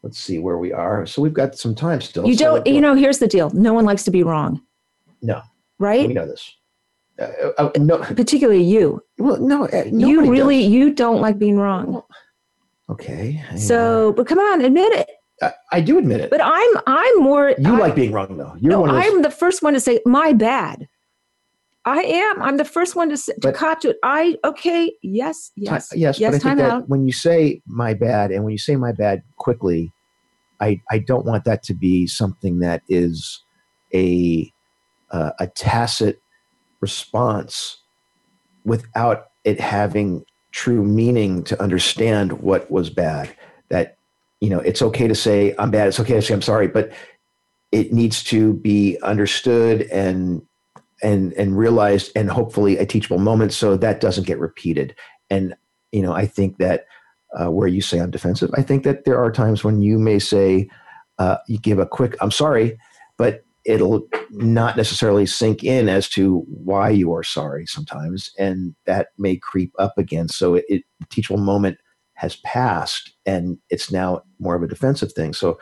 let's 0.03 0.17
see 0.17 0.39
where 0.39 0.57
we 0.57 0.71
are. 0.71 1.05
So 1.05 1.21
we've 1.21 1.33
got 1.33 1.57
some 1.57 1.75
time 1.75 2.01
still. 2.01 2.25
you 2.27 2.35
don't, 2.35 2.65
you 2.67 2.81
know, 2.81 2.95
here's 2.95 3.19
the 3.19 3.27
deal. 3.27 3.49
No 3.51 3.73
one 3.73 3.85
likes 3.85 4.03
to 4.03 4.11
be 4.11 4.23
wrong. 4.23 4.61
No. 5.21 5.41
Right? 5.77 6.07
we 6.07 6.13
know 6.13 6.27
this. 6.27 6.55
Uh, 7.19 7.51
uh, 7.57 7.69
no, 7.77 7.97
Particularly 7.97 8.63
you. 8.63 9.03
well, 9.17 9.39
no, 9.41 9.65
uh, 9.67 9.83
You 9.91 10.29
really, 10.31 10.61
does. 10.63 10.69
you 10.71 10.93
don't 10.93 11.19
like 11.21 11.37
being 11.37 11.57
wrong. 11.57 12.01
Okay. 12.89 13.31
hang 13.33 13.57
So, 13.57 14.13
but 14.13 14.25
come 14.25 14.39
on, 14.39 14.61
admit 14.61 14.91
it. 14.93 15.09
I, 15.41 15.53
I 15.73 15.81
do 15.81 15.97
admit 15.97 16.21
it. 16.21 16.29
But 16.29 16.41
I'm, 16.43 16.69
I'm 16.87 17.19
more. 17.21 17.53
you 17.57 17.75
I- 17.75 17.79
like 17.79 17.95
being 17.95 18.11
wrong, 18.11 18.37
though. 18.37 18.55
You're 18.59 18.71
no, 18.71 18.81
one 18.81 18.89
of 18.89 18.95
those. 18.95 19.05
I'm 19.05 19.21
the 19.21 19.31
first 19.31 19.61
one 19.61 19.73
to 19.73 19.79
say 19.79 19.99
my 20.05 20.33
bad. 20.33 20.87
I 21.85 22.01
am. 22.01 22.41
I'm 22.41 22.57
the 22.57 22.65
first 22.65 22.95
one 22.95 23.09
to 23.09 23.17
to 23.17 23.35
But- 23.41 23.55
cop 23.55 23.79
to 23.81 23.89
it. 23.91 23.97
I 24.03 24.37
okay. 24.43 24.93
Yes. 25.01 25.51
Yes. 25.55 25.91
yes, 25.95 26.19
yes. 26.19 26.19
but 26.19 26.27
I 26.27 26.31
think 26.31 26.43
time 26.43 26.57
that 26.57 26.69
out. 26.71 26.89
when 26.89 27.05
you 27.05 27.11
say 27.13 27.61
my 27.65 27.93
bad 27.93 28.31
and 28.31 28.43
when 28.43 28.51
you 28.51 28.57
say 28.57 28.75
my 28.75 28.91
bad 28.91 29.23
quickly, 29.37 29.91
I, 30.59 30.81
I 30.91 30.99
don't 30.99 31.25
want 31.25 31.45
that 31.45 31.63
to 31.63 31.73
be 31.73 32.05
something 32.05 32.59
that 32.59 32.81
is 32.89 33.41
a 33.93 34.51
uh, 35.11 35.31
a 35.39 35.47
tacit 35.47 36.21
response 36.81 37.77
without 38.65 39.27
it 39.43 39.59
having 39.59 40.23
true 40.51 40.83
meaning 40.83 41.43
to 41.43 41.61
understand 41.61 42.41
what 42.41 42.69
was 42.69 42.89
bad. 42.89 43.33
That 43.69 43.97
you 44.41 44.49
know, 44.49 44.59
it's 44.59 44.81
okay 44.81 45.07
to 45.07 45.15
say 45.15 45.55
I'm 45.57 45.71
bad. 45.71 45.87
It's 45.87 45.99
okay 45.99 46.15
to 46.15 46.21
say 46.21 46.33
I'm 46.33 46.41
sorry, 46.41 46.67
but 46.67 46.91
it 47.71 47.93
needs 47.93 48.23
to 48.25 48.53
be 48.53 48.97
understood 49.01 49.83
and 49.83 50.41
and 51.01 51.33
and 51.33 51.57
realized 51.57 52.11
and 52.15 52.29
hopefully 52.29 52.77
a 52.77 52.85
teachable 52.85 53.19
moment 53.19 53.53
so 53.53 53.77
that 53.77 53.99
doesn't 54.01 54.27
get 54.27 54.39
repeated 54.39 54.95
and 55.29 55.55
you 55.91 56.01
know 56.01 56.13
i 56.13 56.25
think 56.25 56.57
that 56.57 56.85
uh, 57.39 57.49
where 57.51 57.67
you 57.67 57.81
say 57.81 57.99
i'm 57.99 58.11
defensive 58.11 58.49
i 58.55 58.61
think 58.61 58.83
that 58.83 59.05
there 59.05 59.17
are 59.17 59.31
times 59.31 59.63
when 59.63 59.81
you 59.81 59.97
may 59.99 60.19
say 60.19 60.67
uh, 61.19 61.37
you 61.47 61.57
give 61.59 61.79
a 61.79 61.85
quick 61.85 62.15
i'm 62.21 62.31
sorry 62.31 62.77
but 63.17 63.43
it'll 63.65 64.07
not 64.31 64.77
necessarily 64.77 65.25
sink 65.25 65.63
in 65.63 65.89
as 65.89 66.07
to 66.09 66.39
why 66.47 66.89
you 66.89 67.13
are 67.13 67.23
sorry 67.23 67.65
sometimes 67.65 68.31
and 68.39 68.73
that 68.85 69.09
may 69.17 69.35
creep 69.35 69.71
up 69.79 69.97
again 69.97 70.27
so 70.27 70.55
it, 70.55 70.65
it 70.69 70.83
the 70.99 71.05
teachable 71.09 71.37
moment 71.39 71.77
has 72.13 72.37
passed 72.37 73.11
and 73.25 73.57
it's 73.69 73.91
now 73.91 74.21
more 74.39 74.55
of 74.55 74.63
a 74.63 74.67
defensive 74.67 75.11
thing 75.13 75.33
so 75.33 75.57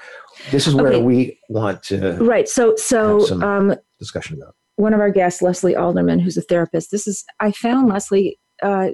this 0.52 0.68
is 0.68 0.76
where 0.76 0.94
Okay. 0.94 1.02
we 1.02 1.40
want 1.50 1.84
to 1.84 2.18
Right. 2.24 2.48
So, 2.48 2.76
so 2.78 3.20
Have 3.20 3.28
some- 3.28 3.44
um, 3.44 3.76
discussion 4.00 4.40
about 4.42 4.56
one 4.78 4.94
of 4.94 5.00
our 5.00 5.10
guests, 5.10 5.42
Lesley 5.42 5.76
Alderman, 5.76 6.20
who's 6.20 6.38
a 6.38 6.42
therapist. 6.42 6.92
This 6.92 7.08
is 7.08 7.26
I 7.40 7.52
found 7.52 7.90
Lesley 7.90 8.40
uh, 8.64 8.90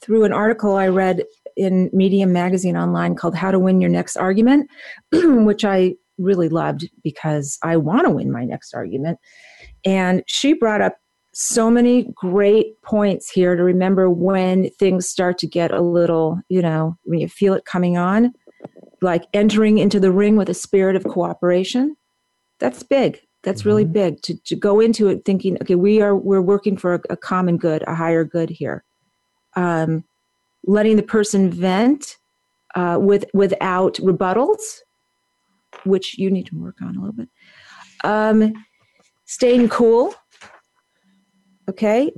through 0.00 0.24
an 0.24 0.32
article 0.32 0.76
I 0.76 0.88
read 0.88 1.24
in 1.56 1.90
Medium 1.92 2.32
magazine 2.32 2.76
online 2.76 3.16
called 3.16 3.34
"How 3.34 3.50
to 3.50 3.58
Win 3.58 3.80
Your 3.80 3.90
Next 3.90 4.16
Argument," 4.16 4.70
which 5.12 5.64
I 5.64 5.94
really 6.18 6.48
loved 6.48 6.88
because 7.02 7.58
I 7.62 7.76
want 7.76 8.04
to 8.04 8.10
win 8.10 8.30
my 8.30 8.44
next 8.44 8.74
argument. 8.74 9.18
And 9.84 10.22
she 10.26 10.52
brought 10.52 10.80
up 10.80 10.96
so 11.32 11.68
many 11.70 12.12
great 12.14 12.80
points 12.82 13.28
here 13.28 13.56
to 13.56 13.62
remember 13.62 14.08
when 14.08 14.70
things 14.70 15.08
start 15.08 15.38
to 15.38 15.48
get 15.48 15.72
a 15.72 15.80
little, 15.80 16.38
you 16.48 16.62
know, 16.62 16.96
when 17.04 17.18
you 17.18 17.28
feel 17.28 17.54
it 17.54 17.64
coming 17.64 17.96
on, 17.96 18.32
like 19.00 19.24
entering 19.32 19.78
into 19.78 19.98
the 19.98 20.12
ring 20.12 20.36
with 20.36 20.48
a 20.48 20.54
spirit 20.54 20.94
of 20.94 21.04
cooperation. 21.04 21.96
That's 22.60 22.84
big. 22.84 23.20
That's 23.44 23.64
really 23.64 23.84
Mhm. 23.84 23.92
big 23.92 24.22
to, 24.22 24.34
to 24.44 24.56
go 24.56 24.80
into 24.80 25.08
it 25.08 25.24
thinking, 25.24 25.56
okay, 25.62 25.74
we 25.74 26.00
are 26.00 26.16
we're 26.16 26.42
working 26.42 26.76
for 26.76 26.94
a, 26.94 27.00
a 27.10 27.16
common 27.16 27.56
good, 27.58 27.82
a 27.86 27.94
higher 27.94 28.24
good 28.24 28.50
here. 28.50 28.84
Um, 29.54 30.04
letting 30.66 30.96
the 30.96 31.02
person 31.02 31.50
vent 31.50 32.16
uh, 32.74 32.98
with 33.00 33.26
without 33.34 33.94
rebuttals, 33.96 34.80
which 35.84 36.18
you 36.18 36.30
need 36.30 36.46
to 36.46 36.56
work 36.58 36.76
on 36.82 36.96
a 36.96 36.98
little 36.98 37.12
bit. 37.14 37.28
Um, 38.02 38.52
staying 39.26 39.68
cool. 39.68 40.14
Okay. 41.68 42.12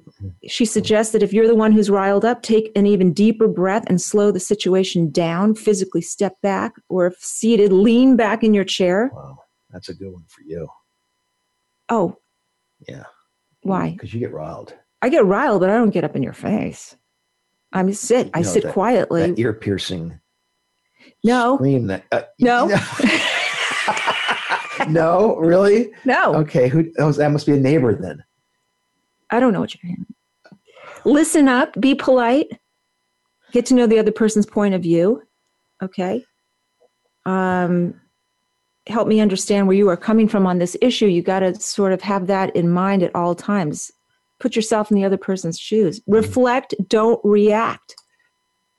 She 0.49 0.65
suggests 0.65 1.13
that 1.13 1.23
if 1.23 1.33
you're 1.33 1.47
the 1.47 1.55
one 1.55 1.71
who's 1.71 1.89
riled 1.89 2.25
up, 2.25 2.43
take 2.43 2.73
an 2.75 2.85
even 2.87 3.13
deeper 3.13 3.47
breath 3.47 3.85
and 3.87 4.01
slow 4.01 4.33
the 4.33 4.41
situation 4.41 5.11
down, 5.11 5.55
physically 5.55 6.01
step 6.01 6.35
back, 6.43 6.73
or 6.89 7.07
if 7.07 7.17
seated, 7.21 7.73
lean 7.73 8.17
back 8.17 8.43
in 8.43 8.55
your 8.55 8.65
chair. 8.65 9.11
wow 9.15 9.39
that's 9.71 9.89
a 9.89 9.95
good 9.95 10.13
one 10.13 10.25
for 10.29 10.43
you 10.43 10.67
Oh, 11.89 12.17
yeah 12.89 13.05
why? 13.63 13.91
because 13.91 14.13
you 14.13 14.21
get 14.21 14.33
riled 14.33 14.75
I 15.03 15.09
get 15.09 15.25
riled, 15.25 15.61
but 15.61 15.71
I 15.71 15.75
don't 15.77 15.91
get 15.91 16.05
up 16.05 16.17
in 16.17 16.23
your 16.23 16.33
face. 16.33 16.97
I'm 17.73 17.93
sit. 17.93 18.31
I 18.35 18.41
No, 18.41 18.49
sit 18.49 18.63
that- 18.65 18.73
quietly. 18.73 19.27
that 19.27 19.39
ear 19.39 19.53
piercing 19.53 20.19
no, 21.25 21.57
scream 21.57 21.87
that 21.89 22.05
uh, 22.13 22.23
No. 22.41 22.67
no 24.89 25.37
really 25.37 25.91
no, 26.05 26.35
okay 26.37 26.69
who 26.69 26.91
oh, 26.99 27.11
that 27.13 27.31
must 27.31 27.47
be 27.47 27.53
a 27.53 27.57
neighbor 27.57 27.95
then 27.95 28.23
I 29.31 29.41
don't 29.41 29.53
know 29.53 29.61
what 29.61 29.75
you're 29.75 29.81
hearing. 29.89 30.07
Listen 31.05 31.49
up. 31.49 31.79
Be 31.81 31.95
polite. 31.97 32.47
Get 33.53 33.67
to 33.67 33.75
know 33.75 33.87
the 33.89 33.99
other 33.99 34.13
person's 34.13 34.47
point 34.47 34.73
of 34.75 34.83
view. 34.83 35.23
Okay. 35.83 36.25
Um, 37.25 38.01
help 38.87 39.09
me 39.09 39.21
understand 39.21 39.67
where 39.67 39.77
you 39.77 39.89
are 39.89 39.97
coming 39.97 40.29
from 40.29 40.47
on 40.47 40.59
this 40.59 40.77
issue. 40.81 41.07
You 41.07 41.23
got 41.23 41.41
to 41.41 41.55
sort 41.55 41.93
of 41.93 42.01
have 42.03 42.27
that 42.29 42.55
in 42.55 42.69
mind 42.71 43.03
at 43.03 43.15
all 43.15 43.35
times. 43.35 43.91
Put 44.39 44.55
yourself 44.55 44.91
in 44.91 44.97
the 44.97 45.05
other 45.05 45.17
person's 45.17 45.59
shoes. 45.59 46.01
Reflect. 46.07 46.75
Don't 46.89 47.21
react. 47.25 47.95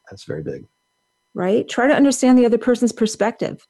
that's 0.09 0.23
very 0.23 0.43
big 0.43 0.65
Right. 1.33 1.69
Try 1.69 1.85
to 1.87 1.93
understand 1.93 2.37
the 2.39 2.45
other 2.47 2.57
person's 2.57 2.91
perspective. 2.91 3.67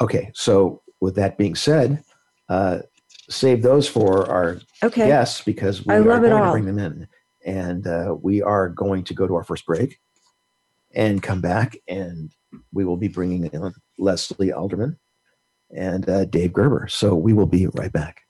okay 0.00 0.30
so 0.34 0.82
with 1.00 1.14
that 1.16 1.36
being 1.38 1.54
said 1.56 2.02
uh 2.48 2.78
save 3.30 3.62
those 3.62 3.88
for 3.88 4.26
our 4.30 4.58
Okay. 4.84 5.06
guests 5.06 5.42
because 5.44 5.84
we 5.84 5.94
I 5.94 5.98
are 5.98 6.02
love 6.02 6.24
it 6.24 6.30
going 6.30 6.42
to 6.44 6.50
bring 6.50 6.66
them 6.66 6.78
in 6.78 7.08
and 7.44 7.86
uh, 7.86 8.14
we 8.20 8.42
are 8.42 8.68
going 8.68 9.02
to 9.04 9.14
go 9.14 9.26
to 9.26 9.34
our 9.34 9.44
first 9.44 9.64
break 9.66 9.98
and 10.94 11.22
come 11.22 11.40
back 11.40 11.76
and 11.88 12.30
we 12.72 12.84
will 12.84 12.96
be 12.96 13.08
bringing 13.08 13.46
in 13.46 13.72
lesley 13.98 14.52
alderman 14.52 14.98
and 15.74 16.08
uh, 16.08 16.24
dave 16.24 16.52
gerber. 16.52 16.88
So 16.88 17.14
we 17.14 17.32
will 17.32 17.46
be 17.46 17.66
right 17.68 17.92
back. 17.92 18.22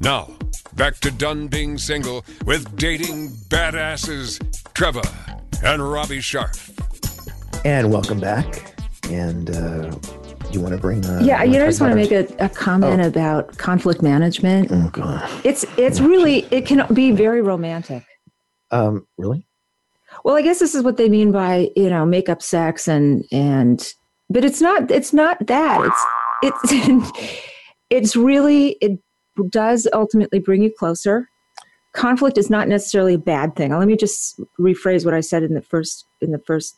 Now, 0.00 0.28
back 0.76 0.96
to 1.00 1.10
done 1.10 1.48
being 1.48 1.78
single 1.78 2.24
with 2.44 2.76
dating 2.76 3.28
badasses 3.48 4.38
Treva 4.74 5.02
and 5.62 5.82
Robbie 5.90 6.20
Sharf. 6.20 6.70
and 7.64 7.90
welcome 7.90 8.20
back. 8.20 8.74
And 9.10 9.50
uh, 9.50 9.96
you 10.50 10.60
want 10.60 10.74
to 10.74 10.78
bring 10.78 11.04
uh, 11.06 11.20
Yeah, 11.22 11.42
you 11.44 11.58
know, 11.58 11.64
I 11.64 11.68
just 11.68 11.80
want 11.80 11.92
to 11.92 11.96
make 11.96 12.10
a, 12.12 12.26
a 12.44 12.48
comment 12.48 13.00
about 13.04 13.56
conflict 13.56 14.02
management. 14.02 14.68
oh 14.70 14.88
god. 14.92 15.28
It's 15.44 15.64
it's 15.78 16.00
really 16.00 16.40
it 16.50 16.66
can 16.66 16.86
be 16.94 17.10
very 17.12 17.40
romantic. 17.42 18.04
um 18.70 19.06
really 19.18 19.46
Well, 20.24 20.36
I 20.36 20.42
guess 20.42 20.58
this 20.58 20.74
is 20.74 20.82
what 20.82 20.96
they 20.96 21.08
mean 21.08 21.32
by 21.32 21.70
you 21.76 21.90
know 21.90 22.06
make 22.06 22.28
up 22.28 22.42
sex 22.42 22.88
and 22.88 23.24
and 23.30 23.94
but 24.30 24.44
it's 24.44 24.60
not 24.60 24.90
it's 24.90 25.12
not 25.12 25.46
that 25.46 25.84
it's 26.42 26.64
it's 26.72 27.12
it's 27.90 28.16
really 28.16 28.78
it 28.80 28.98
does 29.50 29.86
ultimately 29.92 30.38
bring 30.38 30.62
you 30.62 30.72
closer. 30.76 31.28
Conflict 31.92 32.38
is 32.38 32.50
not 32.50 32.66
necessarily 32.68 33.14
a 33.14 33.18
bad 33.18 33.54
thing. 33.54 33.76
Let 33.76 33.86
me 33.86 33.96
just 33.96 34.40
rephrase 34.58 35.04
what 35.04 35.14
I 35.14 35.20
said 35.20 35.42
in 35.42 35.54
the 35.54 35.62
first 35.62 36.06
in 36.22 36.32
the 36.32 36.40
first 36.40 36.76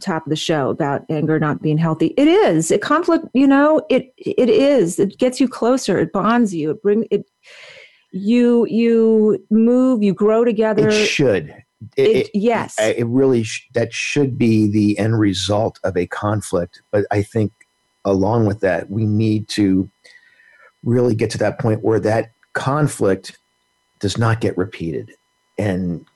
top 0.00 0.26
of 0.26 0.30
the 0.30 0.36
show 0.36 0.68
about 0.68 1.02
anger 1.08 1.38
not 1.38 1.62
being 1.62 1.78
healthy. 1.78 2.12
It 2.16 2.28
is. 2.28 2.70
It 2.70 2.82
conflict, 2.82 3.26
you 3.32 3.46
know, 3.46 3.80
it 3.88 4.12
it 4.18 4.50
is. 4.50 4.98
It 4.98 5.18
gets 5.18 5.40
you 5.40 5.48
closer. 5.48 5.98
It 5.98 6.12
bonds 6.12 6.54
you. 6.54 6.72
It 6.72 6.82
bring 6.82 7.06
it 7.10 7.24
you 8.12 8.66
you 8.66 9.44
move, 9.50 10.02
you 10.02 10.12
grow 10.12 10.44
together. 10.44 10.88
it 10.88 11.06
should 11.06 11.54
it, 11.96 12.02
It- 12.08 12.16
it- 12.16 12.30
yes. 12.34 12.76
I- 12.78 12.94
it 12.98 13.06
really 13.06 13.42
sh- 13.42 13.68
that 13.74 13.92
should 13.92 14.38
be 14.38 14.70
the 14.70 14.98
end 14.98 15.18
result 15.18 15.78
of 15.84 15.96
a 15.96 16.06
conflict 16.06 16.80
but 16.90 17.04
i 17.10 17.22
think 17.22 17.52
along 18.04 18.46
with 18.46 18.60
that 18.60 18.88
we 18.90 19.04
need 19.04 19.48
to 19.48 19.88
really 20.84 21.14
get 21.14 21.30
to 21.30 21.38
that 21.38 21.58
point 21.58 21.82
where 21.82 22.00
that 22.00 22.30
conflict 22.52 23.38
does 24.00 24.16
not 24.16 24.40
get 24.40 24.56
repeated 24.56 25.10
and 25.58 26.06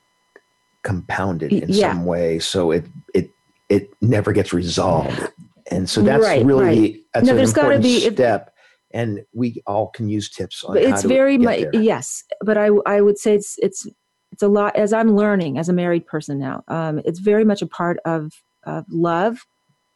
compounded 0.83 1.51
in 1.53 1.69
Yeah. 1.69 1.91
some 1.91 2.05
way 2.05 2.39
so 2.39 2.71
it 2.71 2.85
it 3.13 3.29
it 3.69 3.91
never 4.01 4.31
gets 4.33 4.51
resolved 4.51 5.29
and 5.69 5.87
so 5.89 6.01
that's 6.01 6.23
Right, 6.23 6.43
really 6.45 6.63
right. 6.65 6.95
that's 7.13 7.27
No, 7.27 7.33
an 7.33 7.39
important 7.39 7.83
be- 7.83 8.05
if- 8.05 8.13
step 8.13 8.53
and 8.93 9.23
we 9.33 9.61
all 9.67 9.87
can 9.87 10.09
use 10.09 10.29
tips 10.29 10.63
on 10.63 10.75
it's 10.77 11.03
very 11.03 11.37
much 11.37 11.65
yes 11.73 12.23
but 12.43 12.57
i 12.57 12.69
i 12.87 12.99
would 12.99 13.17
say 13.19 13.35
it's 13.35 13.57
it's 13.61 13.85
it's 14.31 14.43
a 14.43 14.47
lot 14.47 14.75
as 14.75 14.93
i'm 14.93 15.15
learning 15.15 15.57
as 15.57 15.69
a 15.69 15.73
married 15.73 16.05
person 16.05 16.39
now 16.39 16.63
um 16.67 16.99
it's 17.05 17.19
very 17.19 17.43
much 17.43 17.61
a 17.61 17.67
part 17.67 17.97
of 18.05 18.31
of 18.63 18.85
love 18.89 19.45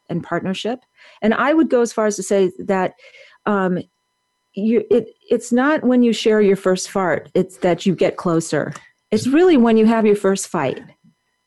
and 0.08 0.22
partnership. 0.22 0.80
And 1.22 1.34
I 1.34 1.54
would 1.54 1.68
go 1.68 1.82
as 1.82 1.92
far 1.92 2.06
as 2.06 2.16
to 2.16 2.22
say 2.22 2.52
that 2.58 2.94
um, 3.44 3.78
you 4.54 4.84
it 4.90 5.08
it's 5.30 5.52
not 5.52 5.84
when 5.84 6.02
you 6.02 6.12
share 6.12 6.40
your 6.40 6.56
first 6.56 6.90
fart; 6.90 7.30
it's 7.34 7.58
that 7.58 7.86
you 7.86 7.94
get 7.94 8.16
closer. 8.16 8.72
It's 9.10 9.26
really 9.26 9.56
when 9.56 9.76
you 9.76 9.86
have 9.86 10.06
your 10.06 10.16
first 10.16 10.48
fight. 10.48 10.82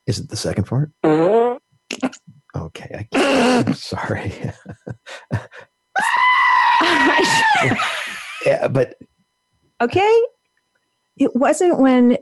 Is 0.06 0.20
it 0.20 0.30
the 0.30 0.38
second 0.38 0.66
fart? 0.66 0.92
Okay, 2.56 3.08
I 3.14 3.14
am 3.14 3.74
sorry. 3.74 4.34
yeah, 8.46 8.68
but 8.70 8.96
okay, 9.82 10.22
it 11.18 11.36
wasn't 11.36 11.80
when 11.80 12.18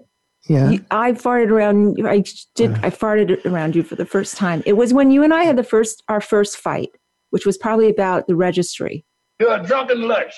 yeah, 0.47 0.69
you, 0.71 0.85
I 0.91 1.13
farted 1.13 1.49
around. 1.49 1.97
I 2.07 2.23
did. 2.55 2.73
I 2.83 2.89
farted 2.89 3.45
around 3.45 3.75
you 3.75 3.83
for 3.83 3.95
the 3.95 4.05
first 4.05 4.37
time. 4.37 4.63
It 4.65 4.73
was 4.73 4.93
when 4.93 5.11
you 5.11 5.23
and 5.23 5.33
I 5.33 5.43
had 5.43 5.57
the 5.57 5.63
first 5.63 6.03
our 6.07 6.21
first 6.21 6.57
fight, 6.57 6.89
which 7.31 7.45
was 7.45 7.57
probably 7.57 7.89
about 7.89 8.27
the 8.27 8.35
registry. 8.35 9.05
You're 9.39 9.53
a 9.53 9.63
drunken 9.63 10.07
lurch. 10.07 10.33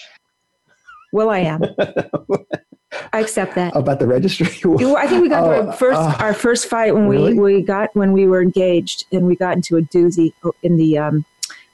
Well, 1.12 1.30
I 1.30 1.40
am. 1.40 1.64
I 3.14 3.20
accept 3.20 3.56
that. 3.56 3.76
about 3.76 4.00
the 4.00 4.08
registry. 4.08 4.48
I 4.48 5.08
think 5.08 5.22
we 5.22 5.30
got 5.30 5.42
to 5.42 5.48
Oh, 5.56 5.68
our 5.68 5.74
first 5.74 6.00
uh, 6.00 6.16
our 6.20 6.34
first 6.34 6.68
fight 6.68 6.94
when 6.94 7.08
really? 7.08 7.34
we 7.34 7.56
we 7.56 7.62
got 7.62 7.90
when 7.96 8.14
we 8.14 8.28
were 8.28 8.42
engaged 8.42 9.06
and 9.12 9.26
we 9.28 9.36
got 9.36 9.56
into 9.56 9.78
a 9.78 9.82
doozy 9.82 10.34
in 10.64 10.78
the 10.78 10.98
um, 10.98 11.26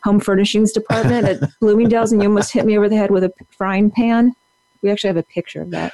home 0.04 0.20
furnishings 0.20 0.72
department 0.72 1.28
at 1.28 1.50
Bloomingdale's 1.62 2.12
and 2.12 2.22
you 2.22 2.28
almost 2.28 2.52
hit 2.52 2.66
me 2.66 2.78
over 2.78 2.90
the 2.90 2.98
head 2.98 3.12
with 3.12 3.24
a 3.24 3.32
frying 3.58 3.90
pan. 3.92 4.34
We 4.82 4.92
actually 4.92 5.08
have 5.08 5.18
a 5.18 5.24
picture 5.24 5.62
of 5.62 5.72
that. 5.72 5.94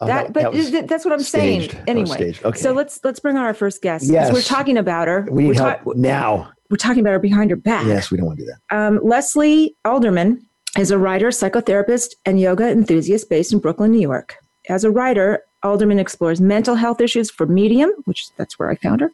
Oh, 0.00 0.06
that, 0.06 0.32
but 0.32 0.52
was 0.52 0.70
th- 0.70 0.86
that's 0.86 1.04
what 1.04 1.14
I'm 1.14 1.20
staged. 1.20 1.72
saying. 1.72 1.84
Anyway. 1.86 2.34
Okay. 2.44 2.58
so 2.58 2.72
let's 2.72 3.00
let's 3.02 3.18
bring 3.18 3.36
on 3.36 3.44
our 3.44 3.54
first 3.54 3.80
guest. 3.80 4.06
Yes. 4.10 4.32
we're 4.32 4.42
talking 4.42 4.76
about 4.76 5.08
her. 5.08 5.26
we 5.30 5.46
we're, 5.46 5.52
need 5.52 5.58
ta- 5.58 5.80
now. 5.94 6.52
we're 6.68 6.76
talking 6.76 7.00
about 7.00 7.12
her 7.12 7.18
behind 7.18 7.50
her 7.50 7.56
back. 7.56 7.86
Yes, 7.86 8.10
we 8.10 8.18
don't 8.18 8.26
want 8.26 8.38
to 8.38 8.44
do 8.44 8.50
that. 8.50 8.76
Um, 8.76 9.00
Lesley 9.02 9.74
Alderman 9.86 10.46
is 10.78 10.90
a 10.90 10.98
writer, 10.98 11.28
psychotherapist, 11.28 12.10
and 12.26 12.38
yoga 12.38 12.68
enthusiast 12.68 13.30
based 13.30 13.52
in 13.52 13.58
Brooklyn, 13.58 13.90
New 13.90 14.00
York. 14.00 14.36
As 14.68 14.84
a 14.84 14.90
writer, 14.90 15.42
Alderman 15.62 15.98
explores 15.98 16.40
mental 16.40 16.74
health 16.74 17.00
issues 17.00 17.30
for 17.30 17.46
Medium, 17.46 17.90
which 18.04 18.28
that's 18.36 18.58
where 18.58 18.70
I 18.70 18.76
found 18.76 19.00
her, 19.00 19.10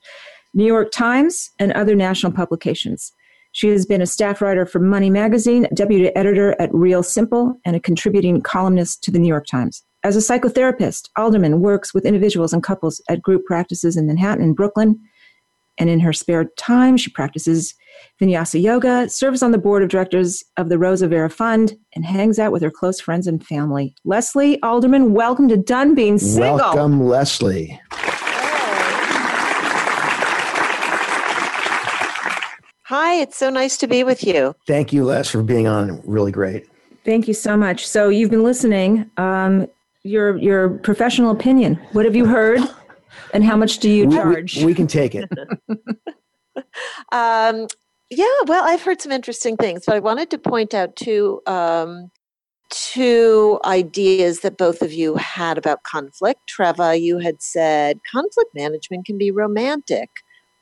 New 0.53 0.67
York 0.67 0.91
Times, 0.91 1.51
and 1.61 1.73
other 1.73 1.95
national 1.95 2.33
publications. 2.33 3.13
She 3.53 3.69
has 3.69 3.87
been 3.87 4.01
a 4.01 4.07
staff 4.07 4.41
writer 4.41 4.67
for 4.67 4.79
Money 4.81 5.11
Magazine, 5.11 5.69
deputy 5.75 6.15
editor 6.17 6.57
at 6.61 6.75
Real 6.75 7.03
Simple, 7.03 7.61
and 7.65 7.77
a 7.77 7.81
contributing 7.81 8.41
columnist 8.41 9.05
to 9.05 9.11
the 9.11 9.19
New 9.19 9.29
York 9.29 9.47
Times. 9.47 9.85
As 10.05 10.17
a 10.17 10.19
psychotherapist, 10.19 11.11
Alderman 11.17 11.61
works 11.61 11.95
with 11.95 12.05
individuals 12.05 12.53
and 12.53 12.61
couples 12.61 13.01
at 13.09 13.23
group 13.23 13.45
practices 13.45 13.97
in 13.97 14.09
Manhattan 14.09 14.43
and 14.43 14.57
Brooklyn. 14.57 14.99
And 15.79 15.89
in 15.89 16.01
her 16.01 16.13
spare 16.13 16.47
time, 16.57 16.97
she 16.97 17.09
practices 17.09 17.73
vinyasa 18.21 18.61
yoga, 18.61 19.09
serves 19.09 19.45
on 19.45 19.53
the 19.53 19.59
board 19.59 19.81
of 19.81 19.89
directors 19.89 20.43
of 20.57 20.71
the 20.71 20.77
Rosa 20.77 21.07
Vera 21.07 21.31
Fund, 21.31 21.77
and 21.95 22.05
hangs 22.05 22.41
out 22.41 22.51
with 22.51 22.63
her 22.63 22.71
close 22.71 23.01
friends 23.01 23.29
and 23.29 23.47
family. 23.47 23.95
Lesley 24.05 24.61
Alderman, 24.63 25.13
welcome 25.13 25.47
to 25.49 25.57
Done 25.57 25.95
Being 25.95 26.19
Single. 26.19 26.57
Welcome, 26.57 27.07
Lesley. 27.07 27.81
Hi, 32.87 33.15
it's 33.21 33.37
so 33.37 33.51
nice 33.51 33.77
to 33.77 33.87
be 33.87 34.03
with 34.03 34.25
you. 34.25 34.57
Thank 34.67 34.93
you, 34.93 35.05
Les, 35.05 35.31
for 35.31 35.45
being 35.45 35.69
on. 35.69 36.03
Really 36.05 36.33
great. 36.33 36.67
Thank 37.05 37.29
you 37.29 37.35
so 37.35 37.57
much. 37.57 37.87
So 37.87 38.09
you've 38.09 38.31
been 38.31 38.43
listening. 38.43 39.09
Um, 39.17 39.69
your 40.05 40.37
your 40.39 40.71
professional 40.71 41.31
opinion. 41.31 41.77
What 41.93 42.05
have 42.05 42.17
you 42.17 42.27
heard, 42.27 42.61
and 43.33 43.45
how 43.45 43.57
much 43.57 43.79
do 43.79 43.89
you 43.91 44.07
We- 44.07 44.17
we- 44.17 44.23
charge? 44.23 44.65
We, 44.65 44.75
can 44.75 44.87
take 44.87 45.15
it. 45.15 45.29
Um, 47.13 47.67
yeah, 48.11 48.27
well, 48.47 48.65
I've 48.65 48.83
heard 48.83 49.01
some 49.01 49.13
interesting 49.13 49.57
things, 49.57 49.85
but 49.87 49.97
I 49.97 50.01
wanted 50.01 50.31
to 50.31 50.39
point 50.39 50.75
out 50.75 50.97
two 50.97 51.41
um, 51.47 52.11
two 52.71 53.59
ideas 53.65 54.41
that 54.41 54.57
both 54.59 54.83
of 54.83 54.93
you 54.93 55.17
had 55.17 55.59
about 55.59 55.83
conflict. 55.85 56.41
Treva, 56.51 57.01
you 57.01 57.19
had 57.19 57.43
said 57.43 58.01
conflict 58.11 58.51
management 58.55 59.07
can 59.07 59.19
be 59.19 59.31
romantic, 59.31 60.11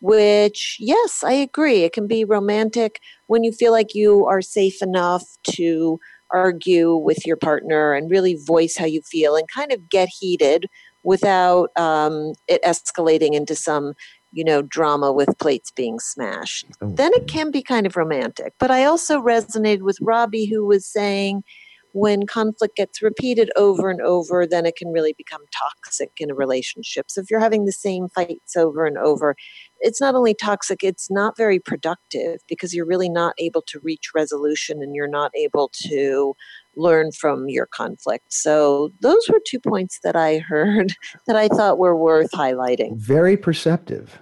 which 0.00 0.76
yes, 0.80 1.22
I 1.24 1.32
agree. 1.32 1.82
It 1.82 1.92
can 1.92 2.06
be 2.06 2.24
romantic 2.24 3.00
when 3.26 3.42
you 3.44 3.52
feel 3.52 3.72
like 3.72 3.94
you 3.94 4.26
are 4.26 4.42
safe 4.42 4.80
enough 4.82 5.24
to 5.52 5.98
argue 6.32 6.94
with 6.94 7.26
your 7.26 7.36
partner 7.36 7.94
and 7.94 8.10
really 8.10 8.36
voice 8.46 8.76
how 8.76 8.84
you 8.84 9.02
feel 9.02 9.36
and 9.36 9.48
kind 9.48 9.72
of 9.72 9.88
get 9.88 10.08
heated 10.08 10.66
without 11.02 11.70
um, 11.76 12.32
it 12.48 12.62
escalating 12.62 13.34
into 13.34 13.54
some 13.54 13.94
you 14.32 14.44
know 14.44 14.62
drama 14.62 15.12
with 15.12 15.38
plates 15.38 15.70
being 15.70 15.98
smashed. 15.98 16.66
Oh, 16.80 16.92
then 16.94 17.12
it 17.14 17.26
can 17.26 17.50
be 17.50 17.62
kind 17.62 17.86
of 17.86 17.96
romantic. 17.96 18.54
But 18.58 18.70
i 18.70 18.84
also 18.84 19.20
resonated 19.20 19.82
with 19.82 19.98
robbie 20.00 20.46
who 20.46 20.64
was 20.64 20.86
saying 20.86 21.42
when 21.92 22.26
conflict 22.26 22.76
gets 22.76 23.02
repeated 23.02 23.50
over 23.56 23.90
and 23.90 24.00
over 24.00 24.46
then 24.46 24.66
it 24.66 24.76
can 24.76 24.88
really 24.88 25.14
become 25.16 25.42
toxic 25.56 26.10
in 26.18 26.30
a 26.30 26.34
relationship 26.34 27.10
so 27.10 27.20
if 27.20 27.30
you're 27.30 27.40
having 27.40 27.64
the 27.64 27.72
same 27.72 28.08
fights 28.08 28.56
over 28.56 28.86
and 28.86 28.98
over 28.98 29.34
it's 29.80 30.00
not 30.00 30.14
only 30.14 30.34
toxic 30.34 30.82
it's 30.82 31.10
not 31.10 31.36
very 31.36 31.58
productive 31.58 32.40
because 32.48 32.74
you're 32.74 32.86
really 32.86 33.08
not 33.08 33.34
able 33.38 33.62
to 33.62 33.80
reach 33.82 34.10
resolution 34.14 34.82
and 34.82 34.94
you're 34.94 35.08
not 35.08 35.30
able 35.36 35.70
to 35.74 36.34
learn 36.76 37.10
from 37.12 37.48
your 37.48 37.66
conflict 37.66 38.32
so 38.32 38.90
those 39.00 39.28
were 39.28 39.40
two 39.46 39.60
points 39.60 39.98
that 40.02 40.16
i 40.16 40.38
heard 40.38 40.94
that 41.26 41.36
i 41.36 41.48
thought 41.48 41.78
were 41.78 41.96
worth 41.96 42.30
highlighting 42.32 42.96
Very 42.96 43.36
perceptive. 43.36 44.18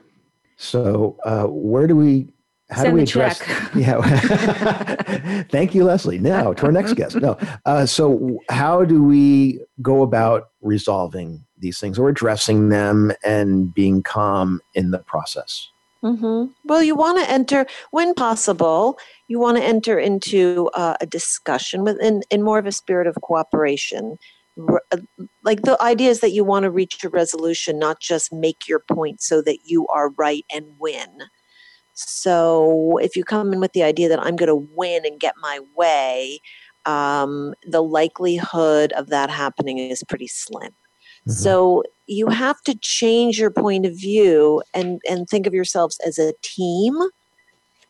So, 0.57 1.17
uh, 1.25 1.45
where 1.45 1.87
do 1.87 1.95
we? 1.95 2.33
How 2.71 2.83
Send 2.83 2.93
do 2.93 2.97
we 2.97 3.03
address? 3.03 3.39
check. 3.39 3.71
Yeah. 3.75 5.43
Thank 5.51 5.75
you, 5.75 5.85
Lesley. 5.85 6.19
Now 6.19 6.53
to 6.53 6.67
our 6.67 6.73
next 6.73 6.95
guest. 6.95 7.17
No. 7.17 7.39
Uh, 7.65 7.87
so, 7.87 8.39
how 8.51 8.85
do 8.85 9.03
we 9.03 9.61
go 9.81 10.03
about 10.03 10.49
resolving 10.61 11.45
these 11.59 11.79
things 11.81 11.99
or 11.99 12.09
addressing 12.09 12.69
them 12.69 13.13
and 13.25 13.73
being 13.73 14.03
calm 14.03 14.61
in 14.75 14.91
the 14.91 14.99
process? 14.99 15.69
hmm 16.03 16.45
Well, 16.65 16.83
you 16.83 16.95
want 16.95 17.19
to 17.25 17.31
enter, 17.31 17.67
when 17.91 18.15
possible, 18.15 18.99
you 19.29 19.39
want 19.41 19.57
to 19.57 19.65
enter 19.65 19.99
into 19.99 20.71
uh, 20.75 20.95
a 21.01 21.07
discussion 21.07 21.83
with, 21.85 21.99
in, 22.01 22.23
in 22.31 22.43
more 22.43 22.59
of 22.59 22.67
a 22.67 22.73
spirit 22.73 23.07
of 23.07 23.17
cooperation. 23.23 24.17
Uh, 24.93 24.99
Like 25.43 25.63
the 25.63 25.81
idea 25.83 26.11
is 26.11 26.21
that 26.21 26.33
you 26.33 26.45
want 26.45 26.65
to 26.65 26.71
reach 26.71 27.03
a 27.03 27.09
resolution, 27.09 27.79
not 27.79 28.01
just 28.01 28.33
make 28.33 28.69
your 28.69 28.81
point 28.81 29.23
so 29.23 29.41
that 29.43 29.59
you 29.65 29.87
are 29.89 30.11
right 30.11 30.45
and 30.55 30.67
win. 30.79 31.09
So 32.07 32.99
if 32.99 33.17
you 33.17 33.25
come 33.25 33.53
in 33.53 33.61
with 33.61 33.73
the 33.73 33.83
idea 33.83 34.09
that 34.09 34.21
I'm 34.21 34.37
going 34.37 34.49
to 34.49 34.69
win 34.75 35.05
and 35.05 35.19
get 35.19 35.35
my 35.41 35.61
way, 35.77 36.41
um, 36.87 37.55
the 37.65 37.83
likelihood 37.83 38.93
of 38.93 39.09
that 39.09 39.31
happening 39.31 39.79
is 39.79 40.05
pretty 40.09 40.29
slim. 40.29 40.73
Mhm. 41.27 41.33
So 41.33 41.83
you 42.07 42.29
have 42.29 42.61
to 42.63 42.79
change 42.81 43.39
your 43.39 43.51
point 43.51 43.85
of 43.85 43.93
view 43.93 44.63
and, 44.73 45.01
and 45.09 45.29
think 45.29 45.47
of 45.47 45.55
yourselves 45.55 45.99
as 46.07 46.19
a 46.19 46.35
team, 46.43 46.95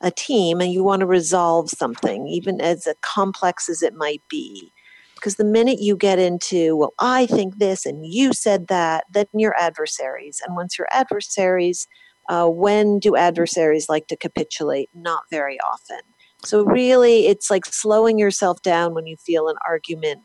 a 0.01 0.11
team, 0.11 0.61
and 0.61 0.73
you 0.73 0.83
want 0.83 1.01
to 1.01 1.07
resolve 1.07 1.68
something, 1.68 2.27
even 2.29 2.61
as 2.61 2.88
complex 3.03 3.68
as 3.68 3.83
it 3.83 3.94
might 3.94 4.23
be. 4.31 4.73
Because 5.16 5.35
the 5.35 5.44
minute 5.44 5.81
you 5.81 5.97
get 5.97 6.18
into, 6.18 6.77
well, 6.77 6.94
I 7.01 7.27
think 7.27 7.59
this 7.59 7.85
and 7.85 8.07
you 8.07 8.33
said 8.33 8.68
that, 8.68 9.05
then 9.12 9.27
you're 9.35 9.59
adversaries. 9.59 10.40
And 10.47 10.57
once 10.57 10.79
you're 10.79 10.88
adversaries, 10.92 11.88
uh, 12.29 12.49
when 12.49 12.99
do 12.99 13.17
adversaries 13.17 13.88
like 13.88 14.07
to 14.09 14.17
capitulate? 14.17 14.91
Not 14.95 15.23
very 15.31 15.59
often. 15.73 16.01
So, 16.45 16.64
really, 16.64 17.27
it's 17.27 17.51
like 17.51 17.67
slowing 17.67 18.19
yourself 18.19 18.62
down 18.62 18.95
when 18.95 19.07
you 19.07 19.17
feel 19.17 19.49
an 19.49 19.57
argument 19.67 20.21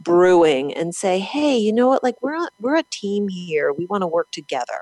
brewing 0.00 0.72
and 0.74 0.94
say, 0.94 1.18
"Hey, 1.18 1.56
you 1.58 1.72
know 1.72 1.88
what? 1.88 2.02
Like 2.02 2.16
we're 2.22 2.36
a, 2.42 2.48
we're 2.58 2.76
a 2.76 2.84
team 2.90 3.28
here. 3.28 3.72
We 3.72 3.86
want 3.86 4.02
to 4.02 4.06
work 4.06 4.28
together." 4.32 4.80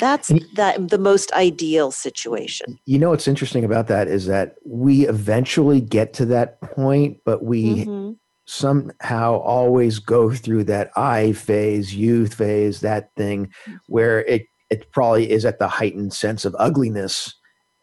That's 0.00 0.32
that 0.56 0.88
the 0.88 0.98
most 0.98 1.32
ideal 1.32 1.92
situation. 1.92 2.78
You 2.84 2.98
know 2.98 3.10
what's 3.10 3.28
interesting 3.28 3.64
about 3.64 3.86
that 3.88 4.08
is 4.08 4.26
that 4.26 4.56
we 4.66 5.06
eventually 5.06 5.80
get 5.80 6.12
to 6.14 6.24
that 6.26 6.60
point, 6.60 7.18
but 7.24 7.44
we 7.44 7.86
Mhm. 7.86 8.16
somehow 8.46 9.36
always 9.38 9.98
go 9.98 10.30
through 10.32 10.64
that 10.64 10.90
I 10.96 11.32
phase, 11.32 11.94
youth 11.94 12.34
phase, 12.34 12.80
that 12.80 13.10
thing 13.16 13.52
where 13.86 14.24
it 14.24 14.46
it 14.70 14.90
probably 14.92 15.30
is 15.30 15.44
at 15.44 15.58
the 15.58 15.68
heightened 15.68 16.12
sense 16.12 16.44
of 16.44 16.56
ugliness 16.58 17.34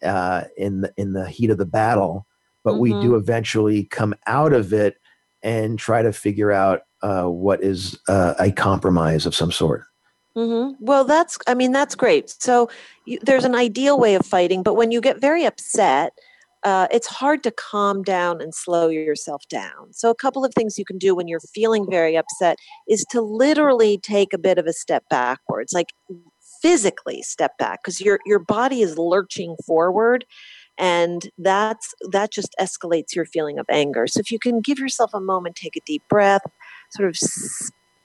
uh, 0.03 0.43
in 0.57 0.81
the 0.81 0.93
in 0.97 1.13
the 1.13 1.29
heat 1.29 1.49
of 1.49 1.57
the 1.57 1.65
battle, 1.65 2.25
but 2.63 2.79
we 2.79 2.93
do 2.93 3.15
eventually 3.15 3.85
come 3.85 4.15
out 4.27 4.53
of 4.53 4.73
it 4.73 4.95
and 5.43 5.79
try 5.79 6.01
to 6.01 6.13
figure 6.13 6.51
out 6.51 6.81
uh, 7.01 7.25
what 7.25 7.63
is 7.63 7.99
uh, 8.07 8.35
a 8.39 8.51
compromise 8.51 9.25
of 9.25 9.35
some 9.35 9.51
sort. 9.51 9.83
hmm 10.35 10.71
Well, 10.79 11.03
that's, 11.03 11.37
I 11.47 11.53
mean, 11.53 11.71
that's 11.71 11.95
great. 11.95 12.29
So 12.29 12.69
you, 13.05 13.19
there's 13.21 13.43
an 13.43 13.55
ideal 13.55 13.99
way 13.99 14.15
of 14.15 14.25
fighting, 14.25 14.63
but 14.63 14.75
when 14.75 14.91
you 14.91 15.01
get 15.01 15.19
very 15.19 15.45
upset, 15.45 16.13
uh, 16.63 16.87
it's 16.91 17.07
hard 17.07 17.41
to 17.43 17.51
calm 17.51 18.03
down 18.03 18.39
and 18.39 18.53
slow 18.53 18.87
yourself 18.89 19.41
down. 19.49 19.91
So, 19.93 20.11
a 20.11 20.15
couple 20.15 20.45
of 20.45 20.53
things 20.53 20.77
you 20.77 20.85
can 20.85 20.99
do 20.99 21.15
when 21.15 21.27
you're 21.27 21.39
feeling 21.55 21.87
very 21.89 22.15
upset 22.15 22.57
is 22.87 23.03
to 23.09 23.19
literally 23.19 23.97
take 23.97 24.31
a 24.31 24.37
bit 24.37 24.59
of 24.59 24.67
a 24.67 24.73
step 24.73 25.03
backwards, 25.09 25.73
like 25.73 25.87
physically 26.61 27.21
step 27.21 27.57
back, 27.57 27.81
because 27.83 28.01
your, 28.01 28.19
your 28.25 28.39
body 28.39 28.81
is 28.81 28.97
lurching 28.97 29.55
forward. 29.65 30.25
and 30.77 31.29
that's 31.37 31.93
that 32.09 32.31
just 32.31 32.55
escalates 32.59 33.15
your 33.15 33.25
feeling 33.25 33.59
of 33.59 33.65
anger 33.69 34.07
so 34.07 34.19
if 34.19 34.31
you 34.31 34.39
can 34.39 34.61
give 34.61 34.79
yourself 34.79 35.11
a 35.13 35.19
moment 35.19 35.55
take 35.55 35.75
a 35.75 35.81
deep 35.85 36.03
breath 36.09 36.41
sort 36.91 37.09
of 37.09 37.15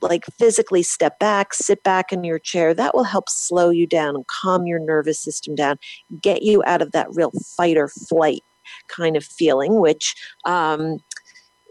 like 0.02 0.24
physically 0.38 0.82
step 0.82 1.18
back 1.18 1.54
sit 1.54 1.82
back 1.82 2.12
in 2.12 2.24
your 2.24 2.38
chair 2.38 2.74
that 2.74 2.94
will 2.94 3.04
help 3.04 3.28
slow 3.28 3.70
you 3.70 3.86
down 3.86 4.14
and 4.14 4.26
calm 4.26 4.66
your 4.66 4.78
nervous 4.78 5.18
system 5.18 5.54
down 5.54 5.78
get 6.20 6.42
you 6.42 6.62
out 6.66 6.82
of 6.82 6.92
that 6.92 7.06
real 7.12 7.32
fight 7.56 7.76
or 7.76 7.88
flight 7.88 8.42
kind 8.88 9.16
of 9.16 9.24
feeling 9.24 9.80
which 9.80 10.14
um, 10.44 10.98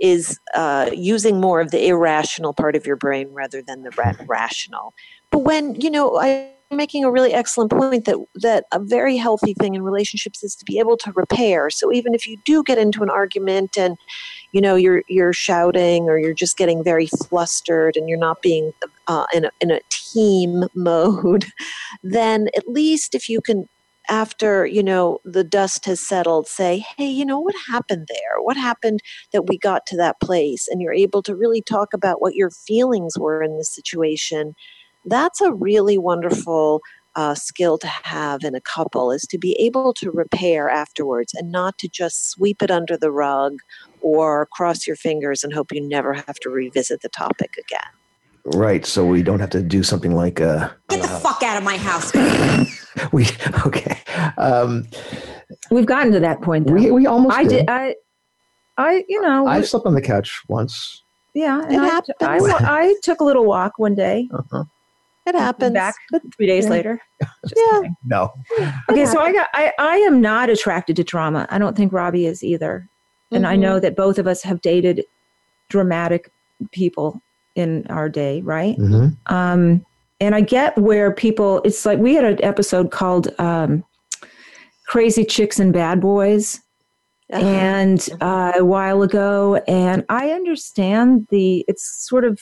is 0.02 0.40
uh, 0.56 0.90
using 0.94 1.40
more 1.40 1.62
of 1.62 1.72
the 1.72 1.88
irrational 1.88 2.54
part 2.54 2.76
of 2.76 2.86
your 2.86 2.96
brain 2.96 3.30
rather 3.32 3.62
than 3.62 3.84
the 3.84 3.92
rational 4.28 4.94
but 5.30 5.40
when 5.40 5.76
you 5.76 5.90
know 5.90 6.18
i 6.20 6.50
making 6.76 7.04
a 7.04 7.12
really 7.12 7.34
excellent 7.34 7.72
point 7.72 8.06
that 8.06 8.18
that 8.36 8.66
a 8.72 8.80
very 8.80 9.18
healthy 9.18 9.54
thing 9.54 9.76
in 9.76 9.82
relationships 9.82 10.44
is 10.44 10.56
to 10.56 10.66
be 10.66 10.80
able 10.80 10.98
to 10.98 11.12
repair. 11.14 11.70
So 11.70 11.92
even 11.92 12.14
if 12.14 12.28
you 12.28 12.38
do 12.46 12.64
get 12.64 12.78
into 12.78 13.04
an 13.04 13.10
argument 13.10 13.78
and 13.78 13.98
you 14.52 14.62
know 14.62 14.76
you're 14.76 15.04
you're 15.08 15.34
shouting 15.34 16.10
or 16.10 16.18
you're 16.18 16.34
just 16.34 16.58
getting 16.58 16.84
very 16.84 17.08
flustered 17.08 17.96
and 17.96 18.10
you're 18.10 18.20
not 18.20 18.42
being 18.42 18.72
uh, 19.08 19.26
in 19.34 19.46
a, 19.46 19.52
in 19.62 19.72
a 19.72 19.80
team 19.90 20.66
mode, 20.76 21.46
then 22.04 22.48
at 22.56 22.68
least 22.68 23.16
if 23.16 23.30
you 23.30 23.42
can 23.42 23.68
after 24.10 24.66
you 24.66 24.84
know 24.84 25.20
the 25.26 25.44
dust 25.44 25.86
has 25.86 26.00
settled 26.00 26.48
say 26.48 26.86
hey 26.98 27.08
you 27.08 27.26
know 27.26 27.40
what 27.40 27.56
happened 27.68 28.08
there 28.08 28.42
what 28.42 28.58
happened 28.58 29.00
that 29.34 29.48
we 29.48 29.58
got 29.58 29.86
to 29.86 29.98
that 29.98 30.20
place 30.22 30.68
and 30.68 30.82
you're 30.82 30.94
able 30.94 31.24
to 31.24 31.36
really 31.36 31.62
talk 31.62 31.94
about 31.94 32.22
what 32.22 32.36
your 32.36 32.52
feelings 32.52 33.18
were 33.18 33.42
in 33.42 33.58
the 33.58 33.64
situation 33.64 34.54
that's 35.06 35.42
a 35.42 35.54
really 35.54 35.98
wonderful 35.98 36.82
uh, 37.16 37.34
skill 37.34 37.78
to 37.78 37.88
have 37.88 38.44
in 38.44 38.56
a 38.56 38.62
couple 38.62 39.12
is 39.12 39.22
to 39.22 39.38
be 39.38 39.54
able 39.54 39.94
to 39.94 40.12
repair 40.12 40.70
afterwards 40.70 41.34
and 41.34 41.52
not 41.52 41.78
to 41.78 41.88
just 41.88 42.30
sweep 42.30 42.62
it 42.62 42.70
under 42.70 42.98
the 42.98 43.12
rug 43.12 43.58
or 44.02 44.48
cross 44.52 44.86
your 44.86 44.98
fingers 44.98 45.44
and 45.44 45.54
hope 45.54 45.72
you 45.72 45.82
never 45.82 46.14
have 46.14 46.36
to 46.36 46.50
revisit 46.50 47.02
the 47.02 47.10
topic 47.10 47.56
again. 47.58 47.90
Right. 48.54 48.86
So 48.86 49.06
we 49.06 49.24
don't 49.24 49.40
have 49.40 49.50
to 49.52 49.64
do 49.64 49.82
something 49.82 50.14
like 50.14 50.40
uh, 50.40 50.70
get 50.90 51.02
the 51.02 51.08
uh, 51.08 51.20
fuck 51.20 51.42
out 51.42 51.58
of 51.58 51.64
my 51.64 51.78
house. 51.78 52.14
we 53.12 53.26
okay. 53.66 53.98
Um, 54.38 54.88
We've 55.72 55.86
gotten 55.86 56.12
to 56.12 56.20
that 56.20 56.42
point. 56.42 56.68
Though. 56.68 56.74
We 56.74 56.92
we 56.92 57.08
almost. 57.08 57.36
I 57.36 57.44
did. 57.44 57.50
did. 57.50 57.70
I 57.70 57.96
I 58.78 59.04
you 59.08 59.20
know 59.20 59.48
I 59.48 59.62
slept 59.62 59.88
on 59.88 59.96
the 59.96 60.02
couch 60.02 60.42
once. 60.48 61.02
Yeah, 61.34 61.62
and 61.68 61.82
I, 61.82 62.00
I, 62.22 62.38
I, 62.62 62.96
took 63.04 63.20
a 63.20 63.26
little 63.26 63.44
walk 63.44 63.74
one 63.78 63.94
day. 63.94 64.30
Uh-huh. 64.34 64.64
It 65.26 65.36
happens. 65.36 65.74
Back 65.74 65.96
three 66.36 66.46
days 66.46 66.66
yeah. 66.66 66.70
later. 66.70 67.02
Just 67.22 67.56
yeah. 67.58 67.80
Kidding. 67.80 67.96
No. 68.06 68.34
Okay, 68.90 69.06
so 69.06 69.20
I 69.20 69.32
got 69.32 69.50
I, 69.54 69.74
I 69.80 69.98
am 69.98 70.22
not 70.22 70.50
attracted 70.50 70.96
to 70.98 71.04
drama. 71.04 71.48
I 71.50 71.58
don't 71.58 71.76
think 71.76 71.92
Robbie 71.92 72.28
is 72.28 72.44
either. 72.44 72.88
And 73.32 73.44
mm-hmm. 73.44 73.52
I 73.52 73.56
know 73.56 73.80
that 73.80 73.96
both 73.96 74.20
of 74.20 74.28
us 74.28 74.44
have 74.44 74.62
dated 74.62 75.04
dramatic 75.70 76.32
people 76.72 77.22
in 77.56 77.88
our 77.88 78.08
day, 78.08 78.42
right? 78.42 78.78
Mm-hmm. 78.78 79.34
Um, 79.34 79.84
and 80.20 80.36
I 80.36 80.42
get 80.42 80.78
where 80.78 81.12
people 81.12 81.62
it's 81.66 81.86
like 81.86 82.00
we 82.00 82.14
had 82.14 82.26
an 82.26 82.44
episode 82.44 82.92
called 82.92 83.30
um, 83.40 83.84
Crazy 84.88 85.26
Chicks 85.26 85.60
and 85.60 85.74
Bad 85.74 86.02
Boys. 86.02 86.62
Uh-huh. 87.34 87.44
And 87.44 88.08
uh, 88.22 88.52
a 88.56 88.64
while 88.64 89.02
ago, 89.02 89.56
and 89.68 90.06
I 90.10 90.30
understand 90.30 91.26
the. 91.32 91.66
It's 91.68 91.84
sort 92.08 92.24
of, 92.24 92.40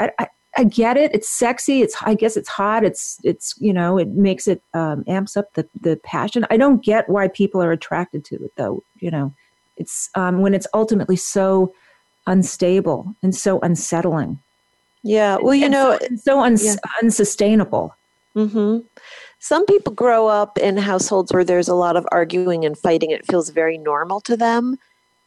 I, 0.00 0.10
I 0.18 0.26
I 0.56 0.64
get 0.64 0.96
it. 0.96 1.14
It's 1.14 1.28
sexy. 1.28 1.82
It's 1.82 1.96
I 2.02 2.14
guess 2.14 2.36
it's 2.36 2.48
hot. 2.48 2.84
It's 2.84 3.18
it's 3.22 3.54
you 3.58 3.72
know 3.72 3.98
it 3.98 4.08
makes 4.08 4.48
it 4.48 4.62
um, 4.74 5.04
amps 5.06 5.36
up 5.36 5.52
the 5.54 5.68
the 5.80 5.96
passion. 6.04 6.46
I 6.50 6.56
don't 6.56 6.84
get 6.84 7.08
why 7.08 7.28
people 7.28 7.62
are 7.62 7.72
attracted 7.72 8.24
to 8.26 8.36
it 8.36 8.52
though. 8.56 8.82
You 8.98 9.10
know, 9.10 9.34
it's 9.76 10.10
um, 10.14 10.40
when 10.40 10.54
it's 10.54 10.66
ultimately 10.74 11.16
so 11.16 11.74
unstable 12.26 13.14
and 13.22 13.34
so 13.34 13.60
unsettling. 13.60 14.38
Yeah. 15.02 15.36
Well, 15.40 15.54
you 15.54 15.66
and 15.66 15.72
know, 15.72 15.98
so, 16.00 16.16
so 16.16 16.40
uns- 16.40 16.64
yeah. 16.64 16.74
unsustainable. 17.00 17.94
Mm-hmm. 18.34 18.78
Some 19.38 19.64
people 19.66 19.92
grow 19.92 20.26
up 20.26 20.58
in 20.58 20.76
households 20.76 21.32
where 21.32 21.44
there's 21.44 21.68
a 21.68 21.74
lot 21.74 21.96
of 21.96 22.06
arguing 22.10 22.64
and 22.64 22.76
fighting. 22.76 23.10
It 23.10 23.26
feels 23.26 23.50
very 23.50 23.78
normal 23.78 24.20
to 24.22 24.36
them. 24.36 24.76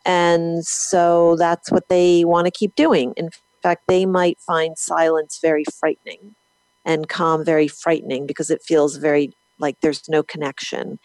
And 0.05 0.65
so 0.65 1.35
that's 1.37 1.71
what 1.71 1.87
they 1.87 2.25
want 2.25 2.45
to 2.45 2.51
keep 2.51 2.75
doing. 2.75 3.13
In 3.15 3.29
fact, 3.61 3.83
they 3.87 4.05
might 4.05 4.39
find 4.39 4.77
silence 4.77 5.39
very 5.41 5.63
frightening 5.79 6.35
and 6.85 7.07
calm 7.09 7.45
very 7.45 7.67
frightening 7.67 8.25
because 8.25 8.49
it 8.49 8.61
feels 8.63 8.97
very 8.97 9.33
like 9.59 9.75
there's 9.81 10.07
no 10.09 10.23
connection. 10.23 10.99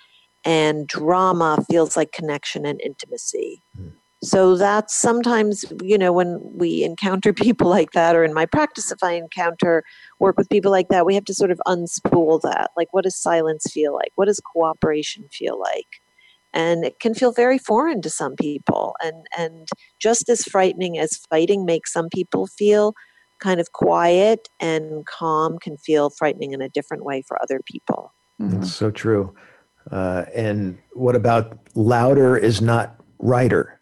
And 0.44 0.86
drama 0.86 1.64
feels 1.70 1.96
like 1.96 2.12
connection 2.12 2.66
and 2.66 2.80
intimacy. 2.80 3.62
Mm. 3.78 3.92
So 4.24 4.56
that's 4.56 4.94
sometimes, 4.94 5.66
you 5.82 5.98
know, 5.98 6.12
when 6.12 6.40
we 6.54 6.82
encounter 6.82 7.32
people 7.34 7.68
like 7.68 7.92
that, 7.92 8.16
or 8.16 8.24
in 8.24 8.32
my 8.32 8.46
practice, 8.46 8.90
if 8.90 9.02
I 9.02 9.12
encounter 9.12 9.84
work 10.18 10.38
with 10.38 10.48
people 10.48 10.70
like 10.70 10.88
that, 10.88 11.04
we 11.04 11.14
have 11.14 11.24
to 11.26 11.34
sort 11.34 11.50
of 11.50 11.60
unspool 11.66 12.40
that. 12.42 12.70
Like, 12.76 12.88
what 12.92 13.04
does 13.04 13.16
silence 13.16 13.66
feel 13.70 13.94
like? 13.94 14.12
What 14.14 14.26
does 14.26 14.40
cooperation 14.40 15.28
feel 15.30 15.60
like? 15.60 15.86
And 16.54 16.84
it 16.84 17.00
can 17.00 17.12
feel 17.12 17.32
very 17.32 17.58
foreign 17.58 18.00
to 18.00 18.08
some 18.08 18.36
people 18.36 18.94
and 19.02 19.26
and 19.36 19.68
just 20.00 20.28
as 20.30 20.44
frightening 20.44 20.98
as 20.98 21.20
fighting 21.28 21.66
makes 21.66 21.92
some 21.92 22.08
people 22.08 22.46
feel 22.46 22.94
kind 23.40 23.60
of 23.60 23.72
quiet 23.72 24.48
and 24.60 25.04
calm 25.04 25.58
can 25.58 25.76
feel 25.76 26.08
frightening 26.08 26.52
in 26.52 26.62
a 26.62 26.68
different 26.68 27.04
way 27.04 27.22
for 27.26 27.36
other 27.42 27.60
people. 27.66 28.14
Mm-hmm. 28.40 28.60
that's 28.60 28.72
so 28.72 28.90
true. 28.90 29.34
Uh, 29.90 30.24
and 30.34 30.78
what 30.94 31.14
about 31.14 31.58
louder 31.74 32.36
is 32.36 32.62
not 32.62 32.96
righter? 33.18 33.80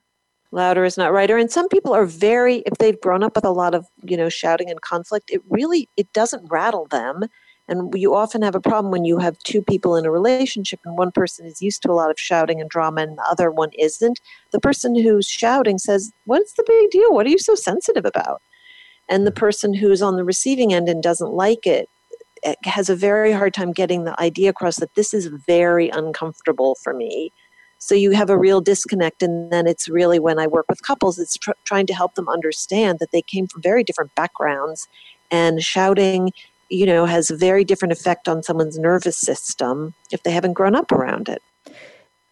Louder 0.50 0.85
is 0.85 0.98
not 0.98 1.12
righter 1.12 1.38
and 1.38 1.50
some 1.50 1.68
people 1.68 1.94
are 1.94 2.06
very 2.06 2.56
if 2.66 2.78
they've 2.78 3.00
grown 3.00 3.22
up 3.22 3.37
with 3.37 3.44
a 3.44 3.50
lot 3.50 3.74
of 3.74 3.87
you 4.02 4.16
know 4.16 4.28
shouting 4.28 4.68
and 4.70 4.80
conflict 4.82 5.30
it 5.30 5.40
really 5.48 5.88
it 5.96 6.12
doesn't 6.12 6.44
rattle 6.50 6.87
them 6.90 7.22
and 7.68 7.92
you 7.94 8.14
often 8.14 8.42
have 8.42 8.55
a 8.55 8.61
problem 8.61 8.90
when 8.90 9.05
you 9.05 9.18
have 9.18 9.38
two 9.38 9.62
people 9.62 9.96
in 9.96 10.05
a 10.05 10.11
relationship 10.11 10.81
and 10.85 10.98
one 10.98 11.12
person 11.12 11.46
is 11.46 11.62
used 11.62 11.83
to 11.83 11.90
a 11.90 11.94
lot 11.94 12.11
of 12.11 12.18
shouting 12.18 12.61
and 12.61 12.68
drama 12.68 13.03
and 13.03 13.16
the 13.16 13.27
other 13.31 13.51
one 13.51 13.70
isn't. 13.79 14.20
The 14.51 14.61
person 14.61 14.94
who's 14.94 15.27
shouting 15.27 15.79
says, 15.79 16.12
What's 16.25 16.55
the 16.55 16.64
big 16.66 16.90
deal? 16.90 17.12
What 17.12 17.27
are 17.27 17.31
you 17.31 17.38
so 17.38 17.55
sensitive 17.55 18.05
about? 18.05 18.42
And 19.09 19.27
the 19.27 19.33
person 19.33 19.75
who's 19.75 20.03
on 20.03 20.16
the 20.16 20.25
receiving 20.25 20.72
end 20.72 20.88
and 20.88 21.03
doesn't 21.03 21.33
like 21.33 21.66
it 21.66 21.88
eh, 22.42 22.55
has 22.64 22.88
a 22.90 22.96
very 22.96 23.33
hard 23.33 23.55
time 23.55 23.72
getting 23.72 24.05
the 24.05 24.20
idea 24.20 24.51
across 24.51 24.77
that 24.77 24.94
this 24.94 25.14
is 25.14 25.27
very 25.46 25.88
uncomfortable 25.88 26.77
for 26.83 26.92
me. 26.92 27.33
So 27.79 27.94
you 27.94 28.12
have 28.12 28.31
a 28.31 28.38
real 28.38 28.61
disconnect. 28.61 29.22
And 29.22 29.53
then 29.53 29.66
it's 29.66 29.88
really 29.88 30.18
when 30.18 30.38
I 30.38 30.46
work 30.46 30.66
with 30.68 30.83
couples, 30.83 31.18
it's 31.18 31.37
tr- 31.37 31.51
trying 31.64 31.87
to 31.87 31.94
help 31.94 32.14
them 32.14 32.29
understand 32.29 32.98
that 32.98 33.12
they 33.12 33.22
came 33.22 33.46
from 33.46 33.62
very 33.62 33.85
different 33.85 34.14
backgrounds 34.14 34.88
and 35.31 35.62
shouting 35.62 36.31
you 36.72 36.87
know, 36.87 37.04
has 37.04 37.30
a 37.30 37.37
very 37.37 37.64
different 37.64 37.92
effect 37.92 38.28
on 38.28 38.42
someone's 38.42 38.78
nervous 38.78 39.18
system 39.18 39.94
if 40.11 40.22
they 40.22 40.30
haven't 40.30 40.54
grown 40.54 40.74
up 40.74 40.90
around 40.90 41.28
it. 41.28 41.42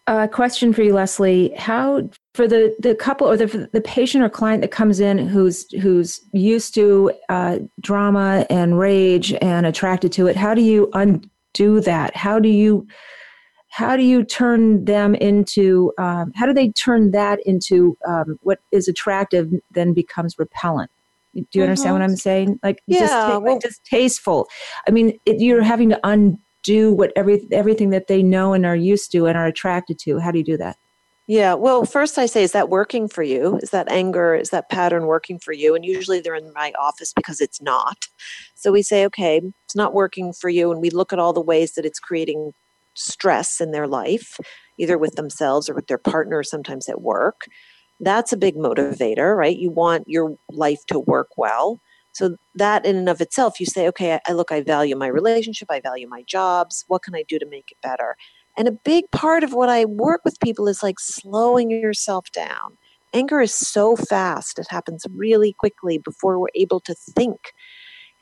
A 0.06 0.12
uh, 0.12 0.26
question 0.26 0.72
for 0.72 0.82
you, 0.82 0.94
Lesley. 0.94 1.52
How 1.56 2.08
for 2.34 2.48
the, 2.48 2.74
the 2.80 2.94
couple 2.94 3.28
or 3.28 3.36
the, 3.36 3.68
the 3.72 3.82
patient 3.82 4.24
or 4.24 4.30
client 4.30 4.62
that 4.62 4.70
comes 4.70 4.98
in 4.98 5.18
who's 5.18 5.70
who's 5.82 6.20
used 6.32 6.74
to 6.74 7.12
uh, 7.28 7.58
drama 7.80 8.46
and 8.48 8.78
rage 8.78 9.34
and 9.34 9.66
attracted 9.66 10.10
to 10.12 10.26
it, 10.26 10.36
how 10.36 10.54
do 10.54 10.62
you 10.62 10.90
undo 10.94 11.80
that? 11.82 12.16
How 12.16 12.38
do 12.38 12.48
you 12.48 12.86
how 13.68 13.96
do 13.96 14.02
you 14.02 14.24
turn 14.24 14.84
them 14.86 15.14
into 15.14 15.92
um, 15.98 16.32
how 16.34 16.46
do 16.46 16.54
they 16.54 16.70
turn 16.70 17.10
that 17.10 17.38
into 17.46 17.96
um, 18.08 18.38
what 18.42 18.58
is 18.72 18.88
attractive 18.88 19.52
then 19.70 19.92
becomes 19.92 20.38
repellent? 20.38 20.90
Do 21.34 21.40
you 21.40 21.44
mm-hmm. 21.44 21.62
understand 21.62 21.94
what 21.94 22.02
I'm 22.02 22.16
saying? 22.16 22.58
Like, 22.62 22.82
yeah, 22.86 23.00
just, 23.00 23.42
well, 23.42 23.58
distasteful. 23.58 24.48
I 24.88 24.90
mean, 24.90 25.18
it, 25.26 25.40
you're 25.40 25.62
having 25.62 25.90
to 25.90 26.00
undo 26.02 26.92
what 26.92 27.12
every 27.16 27.46
everything 27.52 27.90
that 27.90 28.08
they 28.08 28.22
know 28.22 28.52
and 28.52 28.66
are 28.66 28.76
used 28.76 29.12
to 29.12 29.26
and 29.26 29.36
are 29.36 29.46
attracted 29.46 29.98
to. 30.00 30.18
How 30.18 30.30
do 30.30 30.38
you 30.38 30.44
do 30.44 30.56
that? 30.56 30.76
Yeah, 31.26 31.54
well, 31.54 31.84
first 31.84 32.18
I 32.18 32.26
say, 32.26 32.42
is 32.42 32.50
that 32.52 32.68
working 32.68 33.06
for 33.06 33.22
you? 33.22 33.60
Is 33.62 33.70
that 33.70 33.88
anger, 33.88 34.34
is 34.34 34.50
that 34.50 34.68
pattern 34.68 35.06
working 35.06 35.38
for 35.38 35.52
you? 35.52 35.76
And 35.76 35.84
usually 35.84 36.18
they're 36.18 36.34
in 36.34 36.52
my 36.54 36.72
office 36.76 37.12
because 37.12 37.40
it's 37.40 37.62
not. 37.62 38.06
So 38.56 38.72
we 38.72 38.82
say, 38.82 39.04
okay, 39.06 39.40
it's 39.64 39.76
not 39.76 39.94
working 39.94 40.32
for 40.32 40.48
you. 40.48 40.72
And 40.72 40.80
we 40.80 40.90
look 40.90 41.12
at 41.12 41.20
all 41.20 41.32
the 41.32 41.40
ways 41.40 41.74
that 41.74 41.86
it's 41.86 42.00
creating 42.00 42.52
stress 42.94 43.60
in 43.60 43.70
their 43.70 43.86
life, 43.86 44.40
either 44.76 44.98
with 44.98 45.14
themselves 45.14 45.68
or 45.70 45.74
with 45.74 45.86
their 45.86 45.98
partner, 45.98 46.42
sometimes 46.42 46.88
at 46.88 47.00
work 47.00 47.42
that's 48.00 48.32
a 48.32 48.36
big 48.36 48.56
motivator, 48.56 49.36
right? 49.36 49.56
You 49.56 49.70
want 49.70 50.04
your 50.08 50.36
life 50.50 50.84
to 50.86 50.98
work 50.98 51.28
well. 51.36 51.80
So 52.12 52.36
that 52.56 52.84
in 52.84 52.96
and 52.96 53.08
of 53.08 53.20
itself, 53.20 53.60
you 53.60 53.66
say, 53.66 53.86
okay, 53.88 54.18
I, 54.26 54.32
look, 54.32 54.50
I 54.50 54.62
value 54.62 54.96
my 54.96 55.06
relationship, 55.06 55.68
I 55.70 55.80
value 55.80 56.08
my 56.08 56.24
jobs. 56.26 56.84
What 56.88 57.02
can 57.02 57.14
I 57.14 57.24
do 57.28 57.38
to 57.38 57.46
make 57.46 57.70
it 57.70 57.78
better? 57.82 58.16
And 58.56 58.66
a 58.66 58.72
big 58.72 59.08
part 59.12 59.44
of 59.44 59.52
what 59.52 59.68
I 59.68 59.84
work 59.84 60.22
with 60.24 60.40
people 60.40 60.66
is 60.66 60.82
like 60.82 60.98
slowing 60.98 61.70
yourself 61.70 62.26
down. 62.32 62.76
Anger 63.14 63.40
is 63.40 63.54
so 63.54 63.96
fast, 63.96 64.58
it 64.58 64.66
happens 64.70 65.06
really 65.14 65.52
quickly 65.52 65.98
before 65.98 66.38
we're 66.38 66.48
able 66.54 66.80
to 66.80 66.94
think. 66.94 67.52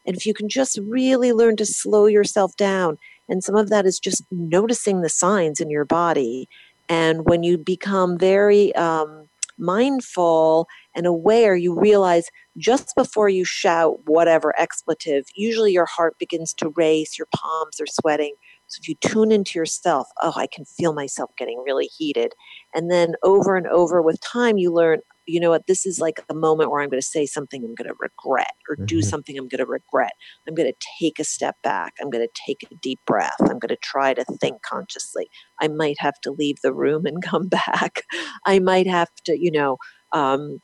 And 0.06 0.16
if 0.16 0.26
you 0.26 0.34
can 0.34 0.48
just 0.48 0.78
really 0.86 1.32
learn 1.32 1.56
to 1.56 1.66
slow 1.66 2.06
yourself 2.06 2.56
down, 2.56 2.98
and 3.28 3.44
some 3.44 3.56
of 3.56 3.68
that 3.70 3.86
is 3.86 3.98
just 3.98 4.24
noticing 4.30 5.00
the 5.02 5.08
signs 5.08 5.60
in 5.60 5.70
your 5.70 5.84
body 5.84 6.48
And 6.88 7.26
when 7.26 7.42
you 7.42 7.58
become 7.58 8.18
very 8.18 8.74
um, 8.74 9.27
mindful 9.58 10.66
and 10.94 11.06
aware, 11.06 11.56
you 11.56 11.78
realize 11.78 12.28
just 12.56 12.94
before 12.96 13.28
you 13.28 13.44
shout 13.44 13.98
whatever 14.06 14.54
expletive, 14.58 15.24
usually 15.34 15.72
your 15.72 15.86
heart 15.86 16.16
begins 16.18 16.54
to 16.54 16.72
race, 16.76 17.18
your 17.18 17.28
palms 17.34 17.80
are 17.80 17.86
sweating. 17.86 18.34
So 18.68 18.80
if 18.82 18.88
you 18.88 18.94
tune 19.00 19.32
into 19.32 19.58
yourself, 19.58 20.08
oh, 20.22 20.34
I 20.36 20.46
can 20.46 20.64
feel 20.64 20.92
myself 20.92 21.30
getting 21.36 21.62
really 21.64 21.86
heated. 21.86 22.34
And 22.74 22.90
then 22.90 23.14
over 23.22 23.56
and 23.56 23.66
over 23.66 24.02
with 24.02 24.20
time, 24.20 24.58
you 24.58 24.72
learn, 24.72 25.00
you 25.26 25.40
know 25.40 25.50
what, 25.50 25.66
this 25.66 25.86
is 25.86 25.98
like 25.98 26.20
a 26.28 26.34
moment 26.34 26.70
where 26.70 26.80
I'm 26.80 26.90
going 26.90 27.00
to 27.00 27.06
say 27.06 27.26
something 27.26 27.64
I'm 27.64 27.74
going 27.74 27.88
to 27.88 27.96
regret 27.98 28.52
or 28.68 28.76
mm-hmm. 28.76 28.84
do 28.84 29.02
something 29.02 29.38
I'm 29.38 29.48
going 29.48 29.64
to 29.64 29.66
regret. 29.66 30.12
I'm 30.46 30.54
going 30.54 30.70
to 30.70 30.86
take 31.00 31.18
a 31.18 31.24
step 31.24 31.56
back. 31.62 31.94
I'm 32.00 32.10
going 32.10 32.26
to 32.26 32.42
take 32.46 32.64
a 32.70 32.74
deep 32.76 33.00
breath. 33.06 33.36
I'm 33.40 33.58
going 33.58 33.68
to 33.68 33.76
try 33.76 34.14
to 34.14 34.24
think 34.40 34.62
consciously. 34.62 35.28
I 35.60 35.68
might 35.68 35.96
have 35.98 36.20
to 36.22 36.30
leave 36.30 36.56
the 36.62 36.74
room 36.74 37.06
and 37.06 37.22
come 37.22 37.48
back. 37.48 38.02
I 38.44 38.58
might 38.58 38.86
have 38.86 39.10
to, 39.24 39.38
you 39.38 39.50
know, 39.50 39.78
um, 40.12 40.60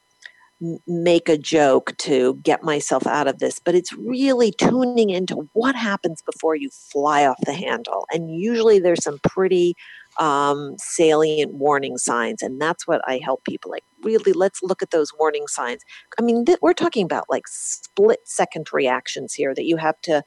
make 0.87 1.29
a 1.29 1.39
joke 1.39 1.97
to 1.99 2.35
get 2.43 2.63
myself 2.63 3.07
out 3.07 3.27
of 3.27 3.39
this, 3.39 3.59
but 3.59 3.75
it's 3.75 3.93
really 3.93 4.53
tuning 4.53 5.11
into 5.11 5.49
what 5.53 5.75
happens 5.75 6.23
before 6.23 6.57
you 6.57 6.71
fly 6.71 7.27
off 7.27 7.39
the 7.45 7.53
handle. 7.53 8.07
And 8.13 8.31
usually 8.31 8.79
there's 8.79 9.05
some 9.05 9.19
pretty 9.23 9.75
um, 10.19 10.77
salient 10.79 11.55
warning 11.55 11.99
signs. 11.99 12.43
And 12.43 12.61
that's 12.61 12.87
what 12.87 13.01
I 13.07 13.19
help 13.19 13.45
people 13.45 13.71
like, 13.71 13.85
really, 14.03 14.33
let's 14.33 14.63
look 14.63 14.83
at 14.83 14.91
those 14.91 15.13
warning 15.19 15.47
signs. 15.47 15.83
I 16.19 16.23
mean, 16.23 16.45
th- 16.45 16.59
we're 16.63 16.73
talking 16.73 17.05
about 17.05 17.25
like 17.29 17.49
split 17.49 18.21
second 18.25 18.73
reactions 18.73 19.35
here 19.35 19.55
that 19.55 19.65
you 19.65 19.77
have 19.77 20.01
to 20.03 20.23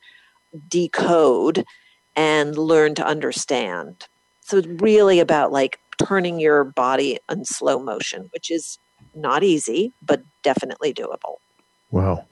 decode 0.67 1.63
and 2.15 2.58
learn 2.58 2.95
to 2.95 3.06
understand. 3.06 4.08
So 4.41 4.58
it's 4.58 4.67
really 4.82 5.19
about 5.19 5.52
like 5.52 5.80
turning 6.04 6.39
your 6.39 6.63
body 6.63 7.19
in 7.30 7.45
slow 7.45 7.80
motion, 7.80 8.30
which 8.34 8.52
is 8.52 8.80
not 9.18 9.44
easy, 9.44 9.94
but 10.02 10.22
definitely 10.44 10.94
doable. 10.94 11.38
Wow. 11.92 12.28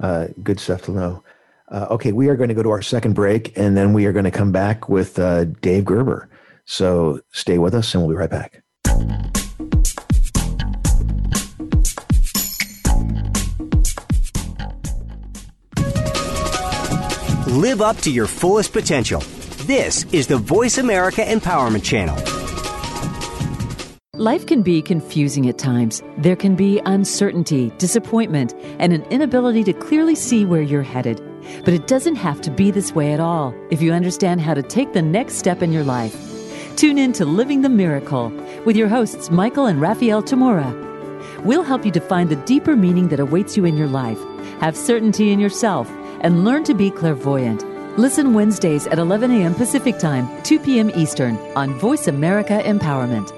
Uh, 0.00 0.28
good 0.42 0.60
stuff 0.60 0.82
to 0.82 0.92
know. 0.92 1.24
Uh, 1.70 1.86
okay, 1.90 2.12
we 2.12 2.28
are 2.28 2.36
going 2.36 2.48
to 2.48 2.54
go 2.54 2.62
to 2.62 2.70
our 2.70 2.82
second 2.82 3.14
break 3.14 3.56
and 3.58 3.76
then 3.76 3.92
we 3.92 4.06
are 4.06 4.12
going 4.12 4.24
to 4.24 4.30
come 4.30 4.52
back 4.52 4.88
with 4.88 5.18
uh, 5.18 5.44
Dave 5.44 5.84
Gerber. 5.84 6.30
So 6.64 7.20
stay 7.32 7.58
with 7.58 7.74
us 7.74 7.94
and 7.94 8.02
we'll 8.02 8.14
be 8.14 8.18
right 8.18 8.30
back. 8.30 8.62
Live 17.48 17.80
up 17.80 17.96
to 17.98 18.10
your 18.10 18.26
fullest 18.26 18.72
potential. 18.72 19.20
This 19.66 20.04
is 20.12 20.26
the 20.26 20.36
Voice 20.36 20.78
America 20.78 21.22
Empowerment 21.22 21.82
Channel. 21.82 22.37
Life 24.18 24.46
can 24.46 24.62
be 24.62 24.82
confusing 24.82 25.48
at 25.48 25.58
times. 25.58 26.02
There 26.16 26.34
can 26.34 26.56
be 26.56 26.80
uncertainty, 26.86 27.70
disappointment, 27.78 28.52
and 28.80 28.92
an 28.92 29.04
inability 29.12 29.62
to 29.62 29.72
clearly 29.72 30.16
see 30.16 30.44
where 30.44 30.60
you're 30.60 30.82
headed. 30.82 31.22
But 31.64 31.72
it 31.72 31.86
doesn't 31.86 32.16
have 32.16 32.40
to 32.40 32.50
be 32.50 32.72
this 32.72 32.92
way 32.92 33.12
at 33.12 33.20
all 33.20 33.54
if 33.70 33.80
you 33.80 33.92
understand 33.92 34.40
how 34.40 34.54
to 34.54 34.62
take 34.64 34.92
the 34.92 35.02
next 35.02 35.34
step 35.36 35.62
in 35.62 35.72
your 35.72 35.84
life. 35.84 36.16
Tune 36.74 36.98
in 36.98 37.12
to 37.12 37.24
Living 37.24 37.62
the 37.62 37.68
Miracle 37.68 38.30
with 38.64 38.74
your 38.74 38.88
hosts, 38.88 39.30
Michael 39.30 39.66
and 39.66 39.80
Raphael 39.80 40.24
Tamura. 40.24 40.74
We'll 41.44 41.62
help 41.62 41.86
you 41.86 41.92
to 41.92 42.00
find 42.00 42.28
the 42.28 42.42
deeper 42.44 42.74
meaning 42.74 43.10
that 43.10 43.20
awaits 43.20 43.56
you 43.56 43.66
in 43.66 43.76
your 43.76 43.86
life, 43.86 44.18
have 44.58 44.76
certainty 44.76 45.30
in 45.30 45.38
yourself, 45.38 45.88
and 46.22 46.44
learn 46.44 46.64
to 46.64 46.74
be 46.74 46.90
clairvoyant. 46.90 47.64
Listen 47.96 48.34
Wednesdays 48.34 48.88
at 48.88 48.98
11 48.98 49.30
a.m. 49.30 49.54
Pacific 49.54 49.96
Time, 50.00 50.28
2 50.42 50.58
p.m. 50.58 50.90
Eastern 50.96 51.36
on 51.54 51.78
Voice 51.78 52.08
America 52.08 52.60
Empowerment. 52.64 53.37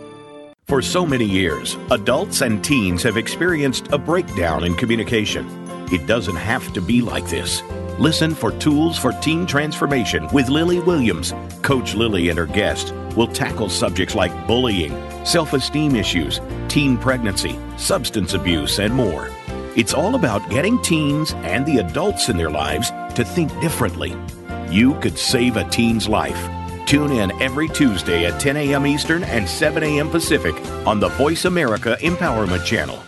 For 0.70 0.80
so 0.80 1.04
many 1.04 1.24
years, 1.24 1.76
adults 1.90 2.42
and 2.42 2.62
teens 2.62 3.02
have 3.02 3.16
experienced 3.16 3.88
a 3.90 3.98
breakdown 3.98 4.62
in 4.62 4.76
communication. 4.76 5.44
It 5.92 6.06
doesn't 6.06 6.36
have 6.36 6.72
to 6.74 6.80
be 6.80 7.02
like 7.02 7.26
this. 7.26 7.60
Listen 7.98 8.36
for 8.36 8.52
Tools 8.52 8.96
for 8.96 9.10
Teen 9.14 9.48
Transformation 9.48 10.28
with 10.28 10.48
Lily 10.48 10.78
Williams. 10.78 11.34
Coach 11.62 11.96
Lily 11.96 12.28
and 12.28 12.38
her 12.38 12.46
guest 12.46 12.94
will 13.16 13.26
tackle 13.26 13.68
subjects 13.68 14.14
like 14.14 14.46
bullying, 14.46 14.92
self 15.26 15.54
esteem 15.54 15.96
issues, 15.96 16.40
teen 16.68 16.96
pregnancy, 16.96 17.58
substance 17.76 18.34
abuse, 18.34 18.78
and 18.78 18.94
more. 18.94 19.28
It's 19.74 19.92
all 19.92 20.14
about 20.14 20.48
getting 20.50 20.80
teens 20.82 21.32
and 21.38 21.66
the 21.66 21.78
adults 21.78 22.28
in 22.28 22.36
their 22.36 22.48
lives 22.48 22.90
to 23.16 23.24
think 23.24 23.50
differently. 23.60 24.14
You 24.70 24.94
could 25.00 25.18
save 25.18 25.56
a 25.56 25.68
teen's 25.68 26.08
life. 26.08 26.59
Tune 26.90 27.12
in 27.12 27.30
every 27.40 27.68
Tuesday 27.68 28.26
at 28.26 28.40
10 28.40 28.56
a.m. 28.56 28.84
Eastern 28.84 29.22
and 29.22 29.48
7 29.48 29.80
a.m. 29.80 30.10
Pacific 30.10 30.56
on 30.84 30.98
the 30.98 31.06
Voice 31.10 31.44
America 31.44 31.96
Empowerment 32.00 32.64
Channel. 32.64 33.00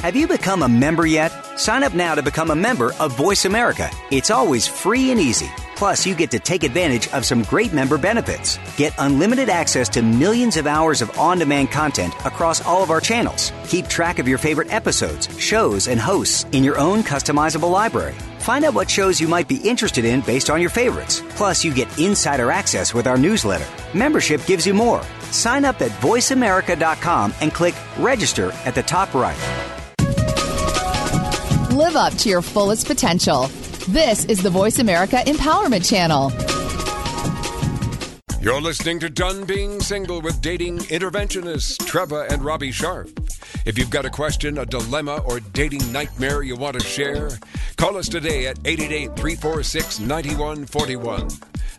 Have 0.00 0.14
you 0.14 0.28
become 0.28 0.62
a 0.62 0.68
member 0.68 1.06
yet? 1.06 1.30
Sign 1.58 1.82
up 1.82 1.94
now 1.94 2.14
to 2.14 2.22
become 2.22 2.50
a 2.50 2.54
member 2.54 2.92
of 3.00 3.16
Voice 3.16 3.46
America. 3.46 3.88
It's 4.10 4.30
always 4.30 4.68
free 4.68 5.10
and 5.12 5.18
easy. 5.18 5.50
Plus, 5.76 6.06
you 6.06 6.14
get 6.14 6.30
to 6.32 6.38
take 6.38 6.62
advantage 6.62 7.08
of 7.14 7.24
some 7.24 7.40
great 7.44 7.72
member 7.72 7.96
benefits. 7.96 8.58
Get 8.76 8.92
unlimited 8.98 9.48
access 9.48 9.88
to 9.90 10.02
millions 10.02 10.58
of 10.58 10.66
hours 10.66 11.00
of 11.00 11.18
on 11.18 11.38
demand 11.38 11.70
content 11.70 12.12
across 12.26 12.62
all 12.66 12.82
of 12.82 12.90
our 12.90 13.00
channels. 13.00 13.50
Keep 13.66 13.88
track 13.88 14.18
of 14.18 14.28
your 14.28 14.36
favorite 14.36 14.70
episodes, 14.70 15.26
shows, 15.40 15.88
and 15.88 15.98
hosts 15.98 16.44
in 16.52 16.62
your 16.62 16.78
own 16.78 17.02
customizable 17.02 17.70
library. 17.70 18.14
Find 18.42 18.64
out 18.64 18.74
what 18.74 18.90
shows 18.90 19.20
you 19.20 19.28
might 19.28 19.46
be 19.46 19.56
interested 19.58 20.04
in 20.04 20.20
based 20.22 20.50
on 20.50 20.60
your 20.60 20.68
favorites. 20.68 21.22
Plus, 21.30 21.64
you 21.64 21.72
get 21.72 21.88
insider 21.96 22.50
access 22.50 22.92
with 22.92 23.06
our 23.06 23.16
newsletter. 23.16 23.68
Membership 23.96 24.44
gives 24.46 24.66
you 24.66 24.74
more. 24.74 25.02
Sign 25.30 25.64
up 25.64 25.80
at 25.80 25.92
voiceamerica.com 26.02 27.34
and 27.40 27.54
click 27.54 27.74
register 27.98 28.50
at 28.64 28.74
the 28.74 28.82
top 28.82 29.14
right. 29.14 29.38
Live 31.70 31.94
up 31.94 32.14
to 32.14 32.28
your 32.28 32.42
fullest 32.42 32.88
potential. 32.88 33.46
This 33.88 34.24
is 34.24 34.42
the 34.42 34.50
Voice 34.50 34.80
America 34.80 35.16
Empowerment 35.24 35.88
Channel. 35.88 36.51
You're 38.42 38.60
listening 38.60 38.98
to 38.98 39.08
Done 39.08 39.44
Being 39.44 39.78
Single 39.78 40.20
with 40.20 40.40
dating 40.40 40.78
interventionists 40.78 41.76
Treva 41.76 42.28
and 42.28 42.44
Robbie 42.44 42.72
Sharp. 42.72 43.08
If 43.64 43.78
you've 43.78 43.88
got 43.88 44.04
a 44.04 44.10
question, 44.10 44.58
a 44.58 44.66
dilemma, 44.66 45.22
or 45.24 45.38
dating 45.38 45.92
nightmare 45.92 46.42
you 46.42 46.56
want 46.56 46.76
to 46.76 46.84
share, 46.84 47.30
call 47.76 47.96
us 47.96 48.08
today 48.08 48.48
at 48.48 48.58
888 48.64 49.14
346 49.14 50.00
9141. 50.00 51.28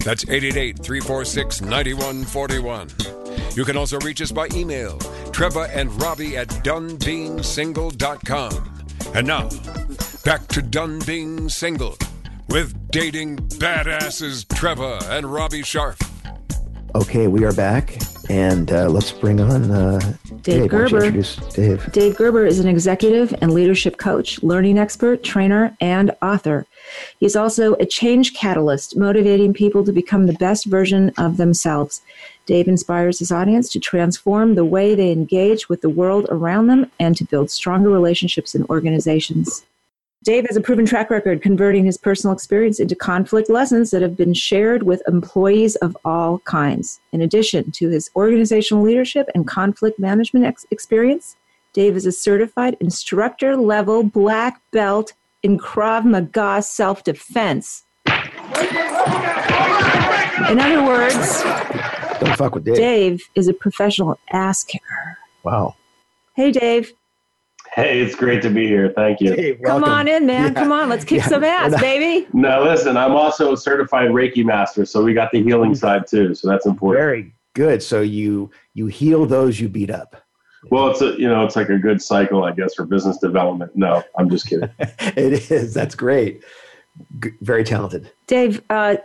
That's 0.05 0.23
888 0.23 0.79
346 0.79 1.61
9141. 1.63 2.87
You 3.57 3.65
can 3.65 3.75
also 3.75 3.99
reach 3.99 4.21
us 4.21 4.31
by 4.31 4.47
email, 4.53 4.99
Treva 5.33 5.69
and 5.75 5.91
Robbie 6.01 6.37
at 6.37 6.47
donebeingsingle.com. 6.47 8.85
And 9.13 9.27
now, 9.27 9.49
back 10.23 10.47
to 10.47 10.61
Done 10.61 10.99
Being 11.05 11.49
Single 11.49 11.97
with 12.47 12.89
dating 12.89 13.39
badasses 13.59 14.45
Treva 14.45 15.01
and 15.09 15.25
Robbie 15.25 15.63
Sharp. 15.63 15.97
Okay, 16.95 17.25
we 17.25 17.43
are 17.43 17.53
back, 17.53 17.97
and 18.29 18.71
uh, 18.71 18.87
let's 18.87 19.11
bring 19.11 19.41
on 19.41 19.71
uh, 19.71 19.99
Dave, 20.43 20.43
Dave 20.43 20.69
Gerber. 20.69 21.09
Dave. 21.09 21.91
Dave 21.91 22.15
Gerber 22.15 22.45
is 22.45 22.59
an 22.59 22.67
executive 22.67 23.33
and 23.41 23.51
leadership 23.51 23.97
coach, 23.97 24.43
learning 24.43 24.77
expert, 24.77 25.23
trainer, 25.23 25.75
and 25.81 26.11
author. 26.21 26.67
He's 27.19 27.35
also 27.35 27.73
a 27.75 27.87
change 27.87 28.35
catalyst, 28.35 28.95
motivating 28.95 29.53
people 29.55 29.83
to 29.85 29.91
become 29.91 30.27
the 30.27 30.33
best 30.33 30.65
version 30.65 31.11
of 31.17 31.37
themselves. 31.37 32.03
Dave 32.45 32.67
inspires 32.67 33.17
his 33.17 33.31
audience 33.31 33.69
to 33.69 33.79
transform 33.79 34.53
the 34.53 34.65
way 34.65 34.93
they 34.93 35.11
engage 35.11 35.69
with 35.69 35.81
the 35.81 35.89
world 35.89 36.27
around 36.29 36.67
them 36.67 36.91
and 36.99 37.17
to 37.17 37.25
build 37.25 37.49
stronger 37.49 37.89
relationships 37.89 38.53
in 38.53 38.65
organizations. 38.65 39.65
Dave 40.23 40.45
has 40.47 40.55
a 40.55 40.61
proven 40.61 40.85
track 40.85 41.09
record 41.09 41.41
converting 41.41 41.83
his 41.85 41.97
personal 41.97 42.33
experience 42.33 42.79
into 42.79 42.95
conflict 42.95 43.49
lessons 43.49 43.91
that 43.91 44.01
have 44.01 44.15
been 44.15 44.33
shared 44.33 44.83
with 44.83 45.01
employees 45.05 45.75
of 45.77 45.97
all 46.05 46.39
kinds. 46.39 47.01
In 47.11 47.21
addition 47.21 47.71
to 47.71 47.89
his 47.89 48.09
organizational 48.15 48.81
leadership 48.83 49.27
and 49.35 49.45
conflict 49.45 49.99
management 49.99 50.45
ex- 50.45 50.65
experience, 50.71 51.35
Dave 51.73 51.97
is 51.97 52.05
a 52.05 52.11
certified 52.11 52.77
instructor 52.79 53.57
level 53.57 54.01
black 54.01 54.61
belt 54.71 55.11
in 55.41 55.57
Krav 55.57 56.05
Maga 56.05 56.61
self 56.61 57.03
defense. 57.03 57.83
In 60.47 60.59
other 60.59 60.85
words, 60.85 61.43
don't 62.21 62.37
fuck 62.37 62.55
with 62.55 62.63
Dave. 62.63 62.75
Dave 62.77 63.29
is 63.35 63.49
a 63.49 63.53
professional 63.53 64.17
ass 64.31 64.63
kicker. 64.63 65.17
Wow. 65.43 65.75
Hey, 66.33 66.53
Dave. 66.53 66.93
Hey, 67.75 68.01
it's 68.01 68.13
great 68.15 68.41
to 68.43 68.49
be 68.49 68.67
here. 68.67 68.93
Thank 68.95 69.19
you. 69.19 69.33
Hey, 69.33 69.55
Come 69.55 69.83
on 69.83 70.07
in, 70.07 70.25
man. 70.27 70.53
Yeah. 70.53 70.61
Come 70.61 70.71
on, 70.71 70.89
let's 70.89 71.03
kick 71.03 71.19
yeah. 71.19 71.27
some 71.27 71.43
ass, 71.43 71.79
baby. 71.81 72.27
No, 72.31 72.63
listen, 72.63 72.97
I'm 72.97 73.13
also 73.13 73.53
a 73.53 73.57
certified 73.57 74.11
Reiki 74.11 74.45
master, 74.45 74.85
so 74.85 75.03
we 75.03 75.13
got 75.13 75.31
the 75.31 75.41
healing 75.41 75.73
side 75.73 76.05
too. 76.05 76.35
So 76.35 76.47
that's 76.47 76.67
important. 76.67 77.01
Very 77.01 77.33
good. 77.55 77.81
So 77.81 78.01
you 78.01 78.51
you 78.75 78.87
heal 78.87 79.25
those 79.25 79.59
you 79.59 79.69
beat 79.69 79.89
up. 79.89 80.15
Well, 80.69 80.89
it's 80.91 81.01
a 81.01 81.13
you 81.19 81.27
know 81.27 81.43
it's 81.43 81.55
like 81.55 81.69
a 81.69 81.79
good 81.79 82.01
cycle, 82.01 82.43
I 82.43 82.51
guess, 82.51 82.75
for 82.75 82.85
business 82.85 83.17
development. 83.17 83.75
No, 83.75 84.03
I'm 84.17 84.29
just 84.29 84.47
kidding. 84.47 84.69
it 84.79 85.51
is. 85.51 85.73
That's 85.73 85.95
great. 85.95 86.43
G- 87.21 87.31
very 87.41 87.63
talented. 87.63 88.11
Dave, 88.27 88.61
uh, 88.69 88.97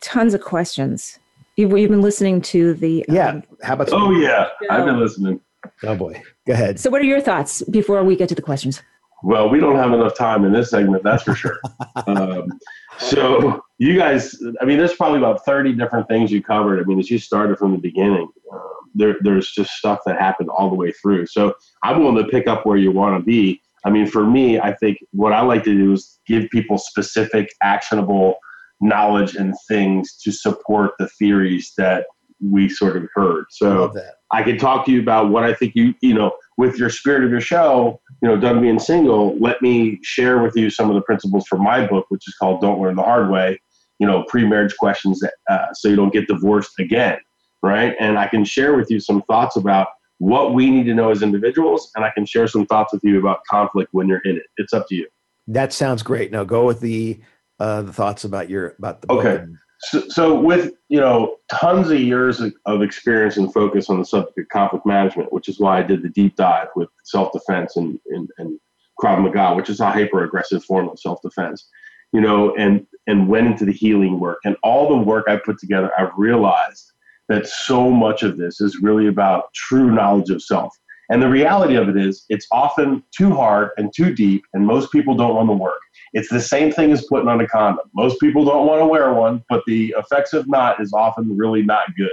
tons 0.00 0.34
of 0.34 0.40
questions 0.40 1.20
You've, 1.58 1.76
you've 1.76 1.90
been 1.90 2.02
listening 2.02 2.40
to 2.42 2.74
the. 2.74 3.04
Yeah. 3.08 3.30
um, 3.30 3.42
How 3.64 3.74
about? 3.74 3.88
Oh 3.90 4.12
yeah, 4.12 4.46
I've 4.70 4.84
been 4.84 5.00
listening. 5.00 5.40
Oh 5.82 5.96
boy. 5.96 6.22
Go 6.46 6.52
ahead. 6.52 6.78
so, 6.80 6.90
what 6.90 7.00
are 7.00 7.04
your 7.04 7.20
thoughts 7.20 7.62
before 7.70 8.02
we 8.04 8.16
get 8.16 8.28
to 8.30 8.34
the 8.34 8.42
questions? 8.42 8.82
Well, 9.22 9.48
we 9.48 9.58
don't 9.58 9.76
have 9.76 9.92
enough 9.92 10.16
time 10.16 10.44
in 10.44 10.52
this 10.52 10.70
segment, 10.70 11.02
that's 11.02 11.24
for 11.24 11.34
sure. 11.34 11.58
um, 12.06 12.52
so 12.98 13.60
you 13.78 13.96
guys, 13.96 14.36
I 14.60 14.64
mean, 14.64 14.78
there's 14.78 14.94
probably 14.94 15.18
about 15.18 15.44
30 15.44 15.74
different 15.74 16.06
things 16.08 16.30
you 16.30 16.42
covered. 16.42 16.80
I 16.80 16.84
mean, 16.84 17.00
as 17.00 17.10
you 17.10 17.18
started 17.18 17.58
from 17.58 17.72
the 17.72 17.78
beginning, 17.78 18.28
um, 18.52 18.70
there, 18.94 19.16
there's 19.22 19.50
just 19.50 19.72
stuff 19.72 20.00
that 20.06 20.20
happened 20.20 20.50
all 20.50 20.68
the 20.68 20.76
way 20.76 20.92
through. 20.92 21.26
So 21.26 21.54
I'm 21.82 21.98
willing 22.00 22.24
to 22.24 22.30
pick 22.30 22.46
up 22.46 22.64
where 22.64 22.76
you 22.76 22.92
want 22.92 23.18
to 23.18 23.24
be. 23.24 23.60
I 23.84 23.90
mean, 23.90 24.06
for 24.06 24.24
me, 24.24 24.60
I 24.60 24.72
think 24.74 24.98
what 25.10 25.32
I 25.32 25.40
like 25.40 25.64
to 25.64 25.74
do 25.74 25.92
is 25.92 26.20
give 26.26 26.48
people 26.50 26.78
specific, 26.78 27.52
actionable 27.62 28.36
knowledge 28.80 29.34
and 29.34 29.54
things 29.66 30.16
to 30.22 30.30
support 30.30 30.92
the 30.98 31.08
theories 31.08 31.72
that 31.76 32.06
we 32.40 32.68
sort 32.68 32.96
of 32.96 33.08
heard. 33.14 33.46
So. 33.50 33.92
I 34.30 34.42
can 34.42 34.58
talk 34.58 34.84
to 34.86 34.92
you 34.92 35.00
about 35.00 35.30
what 35.30 35.44
I 35.44 35.54
think 35.54 35.74
you, 35.74 35.94
you 36.02 36.12
know, 36.12 36.32
with 36.58 36.78
your 36.78 36.90
spirit 36.90 37.24
of 37.24 37.30
your 37.30 37.40
show, 37.40 38.00
you 38.22 38.28
know, 38.28 38.36
done 38.36 38.60
being 38.60 38.78
single, 38.78 39.38
let 39.38 39.62
me 39.62 39.98
share 40.02 40.42
with 40.42 40.56
you 40.56 40.70
some 40.70 40.90
of 40.90 40.94
the 40.94 41.00
principles 41.02 41.46
from 41.46 41.62
my 41.62 41.86
book, 41.86 42.06
which 42.08 42.28
is 42.28 42.34
called 42.34 42.60
Don't 42.60 42.80
Learn 42.80 42.96
the 42.96 43.02
Hard 43.02 43.30
Way, 43.30 43.60
you 43.98 44.06
know, 44.06 44.24
pre 44.24 44.46
marriage 44.46 44.76
questions 44.76 45.20
that, 45.20 45.32
uh, 45.48 45.72
so 45.72 45.88
you 45.88 45.96
don't 45.96 46.12
get 46.12 46.26
divorced 46.28 46.78
again. 46.78 47.18
Right. 47.62 47.94
And 47.98 48.18
I 48.18 48.28
can 48.28 48.44
share 48.44 48.76
with 48.76 48.90
you 48.90 49.00
some 49.00 49.22
thoughts 49.22 49.56
about 49.56 49.88
what 50.18 50.52
we 50.52 50.70
need 50.70 50.84
to 50.84 50.94
know 50.94 51.10
as 51.10 51.22
individuals. 51.22 51.90
And 51.96 52.04
I 52.04 52.10
can 52.10 52.26
share 52.26 52.46
some 52.46 52.66
thoughts 52.66 52.92
with 52.92 53.02
you 53.02 53.18
about 53.18 53.40
conflict 53.50 53.90
when 53.92 54.08
you're 54.08 54.20
in 54.24 54.36
it. 54.36 54.44
It's 54.58 54.72
up 54.72 54.86
to 54.88 54.94
you. 54.94 55.08
That 55.48 55.72
sounds 55.72 56.02
great. 56.02 56.30
Now 56.30 56.44
go 56.44 56.66
with 56.66 56.80
the 56.80 57.20
uh, 57.58 57.82
the 57.82 57.92
thoughts 57.92 58.24
about 58.24 58.48
your 58.50 58.74
about 58.78 59.00
the 59.00 59.08
book. 59.08 59.24
Okay. 59.24 59.44
So, 59.80 60.08
so 60.08 60.40
with 60.40 60.74
you 60.88 61.00
know 61.00 61.36
tons 61.50 61.90
of 61.90 62.00
years 62.00 62.40
of- 62.40 62.54
of 62.66 62.82
experience 62.82 63.36
and 63.36 63.52
focus 63.52 63.88
on 63.88 63.98
the 63.98 64.04
subject 64.04 64.38
of 64.38 64.48
conflict 64.48 64.86
management, 64.86 65.32
which 65.32 65.48
is 65.48 65.60
why 65.60 65.78
I 65.78 65.82
did 65.82 66.02
the 66.02 66.08
deep 66.08 66.36
dive 66.36 66.68
with 66.74 66.88
self 67.04 67.32
defense 67.32 67.76
and, 67.76 67.98
and 68.06 68.28
and 68.38 68.58
Krav 69.00 69.20
Maga, 69.22 69.54
which 69.54 69.70
is 69.70 69.80
a 69.80 69.90
hyper 69.90 70.24
aggressive 70.24 70.64
form 70.64 70.88
of 70.88 70.98
self 70.98 71.22
defense, 71.22 71.68
you 72.12 72.20
know, 72.20 72.54
and 72.56 72.86
and 73.06 73.28
went 73.28 73.46
into 73.46 73.64
the 73.64 73.72
healing 73.72 74.18
work 74.20 74.38
and 74.44 74.56
all 74.62 74.88
the 74.88 74.96
work 74.96 75.26
I 75.28 75.36
put 75.36 75.58
together. 75.58 75.90
I've 75.98 76.12
realized 76.16 76.92
that 77.28 77.46
so 77.46 77.90
much 77.90 78.22
of 78.22 78.36
this 78.36 78.60
is 78.60 78.80
really 78.82 79.06
about 79.06 79.52
true 79.54 79.90
knowledge 79.92 80.30
of 80.30 80.42
self. 80.42 80.74
And 81.10 81.22
the 81.22 81.28
reality 81.28 81.76
of 81.76 81.88
it 81.88 81.96
is, 81.96 82.24
it's 82.28 82.46
often 82.52 83.02
too 83.16 83.34
hard 83.34 83.70
and 83.78 83.92
too 83.94 84.14
deep, 84.14 84.44
and 84.52 84.66
most 84.66 84.92
people 84.92 85.14
don't 85.14 85.34
want 85.34 85.48
to 85.48 85.54
work. 85.54 85.80
It's 86.12 86.28
the 86.28 86.40
same 86.40 86.72
thing 86.72 86.92
as 86.92 87.06
putting 87.06 87.28
on 87.28 87.40
a 87.40 87.46
condom. 87.46 87.86
Most 87.94 88.18
people 88.20 88.44
don't 88.44 88.66
want 88.66 88.80
to 88.80 88.86
wear 88.86 89.12
one, 89.12 89.44
but 89.48 89.62
the 89.66 89.94
effects 89.98 90.32
of 90.32 90.48
not 90.48 90.80
is 90.80 90.92
often 90.92 91.36
really 91.36 91.62
not 91.62 91.94
good. 91.96 92.10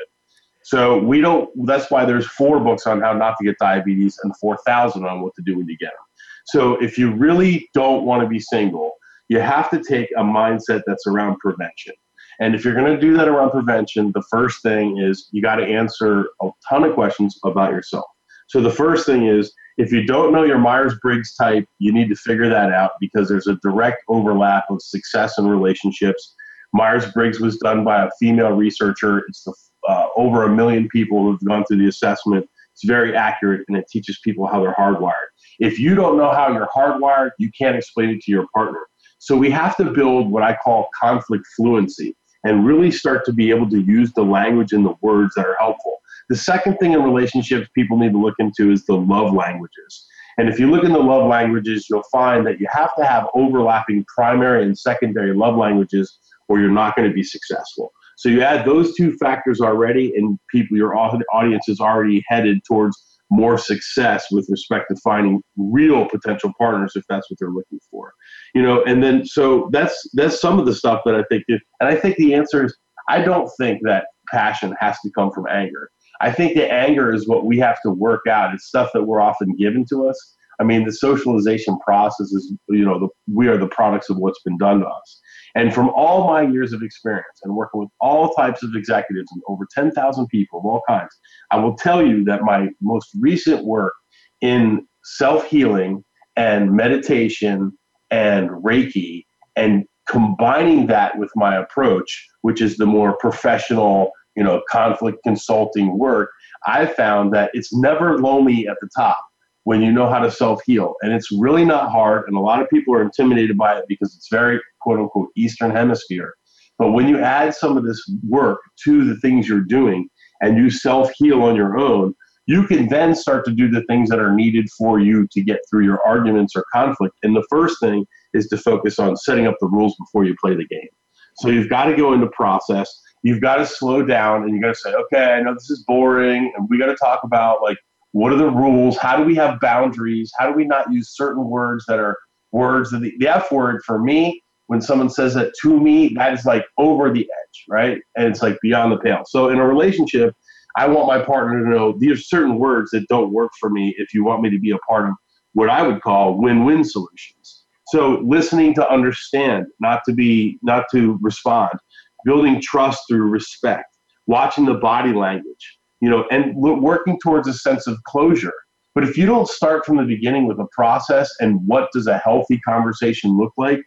So 0.64 0.98
we 0.98 1.22
don't. 1.22 1.50
That's 1.68 1.92
why 1.92 2.06
there's 2.06 2.26
four 2.26 2.60
books 2.60 2.88
on 2.88 3.00
how 3.00 3.14
not 3.14 3.36
to 3.38 3.46
get 3.46 3.58
diabetes 3.60 4.20
and 4.24 4.36
four 4.38 4.58
thousand 4.66 5.06
on 5.06 5.22
what 5.22 5.36
to 5.36 5.44
do 5.44 5.58
when 5.58 5.68
you 5.68 5.78
get 5.78 5.92
them. 5.92 6.06
So 6.46 6.84
if 6.84 6.98
you 6.98 7.12
really 7.12 7.70
don't 7.74 8.04
want 8.04 8.24
to 8.24 8.28
be 8.28 8.40
single, 8.40 8.94
you 9.30 9.40
have 9.40 9.70
to 9.70 9.84
take 9.84 10.10
a 10.18 10.24
mindset 10.24 10.82
that's 10.88 11.06
around 11.08 11.38
prevention. 11.38 11.94
And 12.40 12.54
if 12.54 12.66
you're 12.66 12.76
going 12.76 12.94
to 12.94 13.00
do 13.00 13.16
that 13.16 13.28
around 13.28 13.52
prevention, 13.52 14.12
the 14.14 14.24
first 14.24 14.62
thing 14.62 14.98
is 14.98 15.30
you 15.32 15.42
got 15.42 15.56
to 15.56 15.66
answer 15.66 16.28
a 16.42 16.50
ton 16.68 16.84
of 16.84 16.94
questions 16.94 17.40
about 17.46 17.72
yourself. 17.72 18.06
So 18.48 18.62
the 18.62 18.72
first 18.72 19.06
thing 19.06 19.28
is 19.28 19.54
if 19.78 19.92
you 19.92 20.06
don't 20.06 20.32
know 20.32 20.44
your 20.44 20.58
Myers 20.58 20.96
Briggs 21.02 21.36
type, 21.36 21.68
you 21.80 21.92
need 21.92 22.10
to 22.10 22.16
figure 22.16 22.50
that 22.50 22.72
out 22.72 22.92
because 23.00 23.28
there's 23.28 23.48
a 23.48 23.56
direct 23.62 24.04
overlap 24.08 24.66
of 24.70 24.82
success 24.82 25.38
and 25.38 25.50
relationships. 25.50 26.34
Myers 26.74 27.12
Briggs 27.12 27.40
was 27.40 27.58
done 27.58 27.84
by 27.84 28.06
a 28.06 28.10
female 28.20 28.52
researcher. 28.52 29.20
It's 29.28 29.44
the, 29.44 29.54
uh, 29.88 30.08
over 30.16 30.44
a 30.44 30.50
million 30.50 30.88
people 30.90 31.24
who've 31.24 31.44
gone 31.44 31.66
through 31.66 31.78
the 31.78 31.88
assessment. 31.88 32.50
It's 32.74 32.86
very 32.86 33.16
accurate 33.16 33.66
and 33.68 33.78
it 33.78 33.88
teaches 33.90 34.20
people 34.24 34.48
how 34.48 34.62
they're 34.62 34.74
hardwired. 34.74 35.28
If 35.60 35.80
you 35.80 35.96
don't 35.96 36.18
know 36.18 36.32
how 36.32 36.52
you're 36.52 36.70
hardwired, 36.76 37.32
you 37.38 37.50
can't 37.58 37.76
explain 37.76 38.10
it 38.10 38.22
to 38.22 38.32
your 38.32 38.48
partner. 38.54 38.82
So 39.20 39.38
we 39.38 39.50
have 39.52 39.76
to 39.78 39.86
build 39.86 40.32
what 40.32 40.44
I 40.44 40.56
call 40.56 40.90
conflict 41.02 41.46
fluency 41.56 42.16
and 42.44 42.66
really 42.66 42.92
start 42.92 43.26
to 43.26 43.34
be 43.34 43.50
able 43.50 43.70
to 43.70 43.82
use 43.82 44.14
the 44.14 44.24
language 44.24 44.72
and 44.72 44.86
the 44.86 44.96
words 45.02 45.34
that 45.36 45.46
are 45.46 45.56
helpful. 45.60 46.00
The 46.30 46.36
second 46.36 46.78
thing 46.78 46.94
in 46.94 47.04
relationships 47.04 47.68
people 47.76 47.98
need 47.98 48.12
to 48.14 48.22
look 48.22 48.36
into 48.40 48.72
is 48.72 48.86
the 48.86 48.96
love 48.96 49.34
languages. 49.34 50.08
And 50.38 50.50
if 50.50 50.60
you 50.60 50.70
look 50.70 50.84
in 50.84 50.92
the 50.92 51.00
love 51.00 51.28
languages, 51.28 51.88
you'll 51.90 52.04
find 52.12 52.46
that 52.46 52.60
you 52.60 52.68
have 52.72 52.96
to 52.98 53.06
have 53.06 53.28
overlapping 53.34 54.06
primary 54.14 54.64
and 54.64 54.78
secondary 54.78 55.34
love 55.34 55.56
languages 55.56 56.20
or 56.48 56.60
you're 56.60 56.70
not 56.70 56.96
going 56.96 57.08
to 57.08 57.14
be 57.14 57.24
successful. 57.24 57.92
So 58.18 58.30
you 58.30 58.42
add 58.42 58.66
those 58.66 58.96
two 58.96 59.14
factors 59.18 59.60
already, 59.62 60.14
and 60.16 60.40
people, 60.50 60.78
your 60.78 60.96
audience 60.96 61.68
is 61.68 61.80
already 61.80 62.24
headed 62.28 62.62
towards 62.66 63.20
more 63.32 63.58
success 63.58 64.28
with 64.32 64.48
respect 64.50 64.86
to 64.90 64.96
finding 65.04 65.42
real 65.58 66.08
potential 66.08 66.52
partners 66.58 66.94
if 66.96 67.04
that's 67.10 67.30
what 67.30 67.38
they're 67.40 67.50
looking 67.50 67.80
for. 67.90 68.14
You 68.54 68.62
know, 68.62 68.84
and 68.84 69.04
then 69.04 69.26
so 69.26 69.70
that's 69.72 70.10
that's 70.14 70.40
some 70.40 70.60
of 70.60 70.66
the 70.66 70.76
stuff 70.76 71.02
that 71.06 71.16
I 71.16 71.24
think. 71.30 71.44
And 71.50 71.60
I 71.82 71.96
think 71.96 72.18
the 72.18 72.34
answer 72.34 72.66
is 72.66 72.78
I 73.10 73.22
don't 73.22 73.50
think 73.60 73.82
that 73.84 74.08
passion 74.32 74.76
has 74.80 75.00
to 75.02 75.12
come 75.12 75.32
from 75.32 75.48
anger. 75.50 75.90
I 76.22 76.32
think 76.32 76.56
the 76.56 76.72
anger 76.72 77.14
is 77.14 77.28
what 77.28 77.46
we 77.46 77.58
have 77.60 77.82
to 77.82 77.92
work 77.92 78.22
out. 78.28 78.54
It's 78.54 78.66
stuff 78.66 78.92
that 78.94 79.04
we're 79.04 79.22
often 79.22 79.56
given 79.56 79.86
to 79.90 80.08
us. 80.08 80.36
I 80.60 80.64
mean, 80.64 80.86
the 80.86 80.92
socialization 80.92 81.78
process 81.80 82.32
is, 82.32 82.54
you 82.70 82.86
know, 82.86 83.00
the, 83.00 83.10
we 83.32 83.48
are 83.48 83.58
the 83.58 83.68
products 83.68 84.10
of 84.10 84.18
what's 84.18 84.42
been 84.44 84.58
done 84.58 84.80
to 84.80 84.88
us. 84.88 85.22
And 85.56 85.74
from 85.74 85.90
all 85.90 86.28
my 86.28 86.42
years 86.42 86.74
of 86.74 86.82
experience 86.82 87.40
and 87.44 87.56
working 87.56 87.82
with 87.82 87.90
all 88.00 88.34
types 88.34 88.64
of 88.64 88.76
executives 88.76 89.30
and 89.32 89.42
over 89.48 89.68
10,000 89.74 90.28
people 90.28 90.60
of 90.60 90.66
all 90.66 90.82
kinds, 90.88 91.18
I 91.52 91.58
will 91.58 91.76
tell 91.76 92.06
you 92.06 92.24
that 92.26 92.44
my 92.44 92.70
most 92.82 93.10
recent 93.20 93.66
work 93.66 93.94
in 94.42 94.86
self 95.04 95.46
healing 95.48 96.04
and 96.36 96.72
meditation 96.72 97.78
and 98.12 98.50
Reiki 98.50 99.26
and 99.56 99.86
combining 100.08 100.88
that 100.88 101.18
with 101.18 101.32
my 101.36 101.56
approach, 101.56 102.28
which 102.42 102.62
is 102.62 102.78
the 102.78 102.86
more 102.86 103.18
professional, 103.18 104.12
you 104.36 104.44
know, 104.44 104.62
conflict 104.70 105.20
consulting 105.24 105.98
work, 105.98 106.30
I 106.66 106.86
found 106.86 107.34
that 107.34 107.52
it's 107.54 107.74
never 107.74 108.18
lonely 108.18 108.68
at 108.68 108.78
the 108.82 108.90
top 108.96 109.20
when 109.64 109.82
you 109.82 109.92
know 109.92 110.08
how 110.08 110.20
to 110.20 110.32
self 110.32 110.62
heal. 110.66 110.96
And 111.02 111.14
it's 111.14 111.32
really 111.32 111.66
not 111.66 111.92
hard. 111.92 112.26
And 112.28 112.38
a 112.38 112.40
lot 112.42 112.62
of 112.62 112.70
people 112.70 112.94
are 112.94 113.02
intimidated 113.02 113.58
by 113.58 113.78
it 113.78 113.86
because 113.88 114.16
it's 114.16 114.30
very 114.32 114.60
quote 114.82 115.00
unquote 115.00 115.30
Eastern 115.36 115.72
Hemisphere. 115.72 116.34
But 116.78 116.92
when 116.92 117.08
you 117.08 117.20
add 117.20 117.56
some 117.56 117.78
of 117.78 117.86
this 117.86 118.02
work 118.28 118.60
to 118.84 119.06
the 119.06 119.20
things 119.22 119.48
you're 119.48 119.62
doing 119.62 120.10
and 120.42 120.58
you 120.58 120.70
self 120.70 121.12
heal 121.18 121.42
on 121.44 121.56
your 121.56 121.78
own, 121.78 122.14
you 122.48 122.68
can 122.68 122.88
then 122.90 123.16
start 123.16 123.44
to 123.46 123.52
do 123.52 123.70
the 123.70 123.84
things 123.84 124.10
that 124.10 124.20
are 124.20 124.34
needed 124.34 124.68
for 124.78 125.00
you 125.00 125.28
to 125.32 125.42
get 125.42 125.60
through 125.70 125.84
your 125.84 126.06
arguments 126.06 126.56
or 126.56 126.64
conflict. 126.72 127.16
And 127.24 127.36
the 127.36 127.46
first 127.50 127.80
thing 127.80 128.06
is 128.34 128.48
to 128.50 128.58
focus 128.58 129.00
on 129.00 129.18
setting 129.18 129.48
up 129.48 129.56
the 129.60 129.68
rules 129.68 129.96
before 129.98 130.26
you 130.26 130.36
play 130.44 130.56
the 130.56 130.68
game. 130.68 130.90
So 131.38 131.50
you've 131.50 131.70
got 131.70 131.86
to 131.86 131.96
go 131.96 132.14
into 132.14 132.28
process. 132.28 132.88
You've 133.26 133.42
got 133.42 133.56
to 133.56 133.66
slow 133.66 134.06
down 134.06 134.44
and 134.44 134.54
you 134.54 134.62
got 134.62 134.76
to 134.76 134.76
say, 134.76 134.94
okay, 134.94 135.34
I 135.34 135.42
know 135.42 135.56
this 135.56 135.72
is 135.72 135.84
boring. 135.88 136.54
And 136.56 136.70
we 136.70 136.78
got 136.78 136.86
to 136.86 136.96
talk 136.96 137.22
about 137.24 137.64
like, 137.64 137.78
what 138.12 138.32
are 138.32 138.38
the 138.38 138.52
rules? 138.52 138.98
How 138.98 139.18
do 139.18 139.24
we 139.24 139.34
have 139.34 139.60
boundaries? 139.60 140.32
How 140.38 140.46
do 140.48 140.54
we 140.54 140.64
not 140.64 140.94
use 140.94 141.10
certain 141.16 141.50
words 141.50 141.86
that 141.88 141.98
are 141.98 142.20
words 142.52 142.92
that 142.92 143.00
the, 143.00 143.12
the 143.18 143.28
F 143.28 143.52
word 143.52 143.82
for 143.84 143.98
me, 143.98 144.44
when 144.68 144.80
someone 144.80 145.10
says 145.10 145.34
that 145.34 145.54
to 145.64 145.80
me, 145.80 146.10
that 146.10 146.34
is 146.34 146.46
like 146.46 146.66
over 146.78 147.12
the 147.12 147.22
edge, 147.22 147.66
right? 147.68 147.98
And 148.16 148.28
it's 148.28 148.44
like 148.44 148.60
beyond 148.62 148.92
the 148.92 149.00
pale. 149.00 149.24
So 149.26 149.50
in 149.50 149.58
a 149.58 149.68
relationship, 149.68 150.36
I 150.78 150.88
want 150.88 151.08
my 151.08 151.20
partner 151.20 151.64
to 151.64 151.70
know 151.70 151.96
these 151.98 152.12
are 152.12 152.22
certain 152.22 152.60
words 152.60 152.92
that 152.92 153.08
don't 153.08 153.34
work 153.34 153.52
for 153.60 153.72
me 153.72 153.96
if 153.98 154.14
you 154.14 154.24
want 154.24 154.44
me 154.44 154.52
to 154.52 154.60
be 154.60 154.70
a 154.70 154.78
part 154.88 155.08
of 155.08 155.16
what 155.54 155.72
I 155.72 155.82
would 155.82 156.04
call 156.04 156.40
win-win 156.40 156.84
solutions. 156.84 157.64
So 157.88 158.22
listening 158.24 158.76
to 158.76 158.88
understand, 158.88 159.66
not 159.80 160.02
to 160.08 160.14
be, 160.14 160.60
not 160.62 160.86
to 160.92 161.18
respond, 161.22 161.80
building 162.26 162.60
trust 162.62 163.04
through 163.08 163.30
respect, 163.30 163.96
watching 164.28 164.66
the 164.66 164.74
body 164.74 165.14
language, 165.14 165.78
you 166.02 166.10
know, 166.10 166.26
and 166.32 166.54
working 166.58 167.18
towards 167.24 167.48
a 167.48 167.54
sense 167.54 167.88
of 167.88 167.98
closure. 168.04 168.54
But 168.94 169.04
if 169.04 169.18
you 169.18 169.26
don't 169.26 169.48
start 169.48 169.86
from 169.86 169.98
the 169.98 170.04
beginning 170.04 170.48
with 170.48 170.60
a 170.60 170.68
process 170.72 171.32
and 171.40 171.60
what 171.66 171.90
does 171.94 172.08
a 172.08 172.18
healthy 172.18 172.60
conversation 172.60 173.38
look 173.38 173.54
like, 173.58 173.82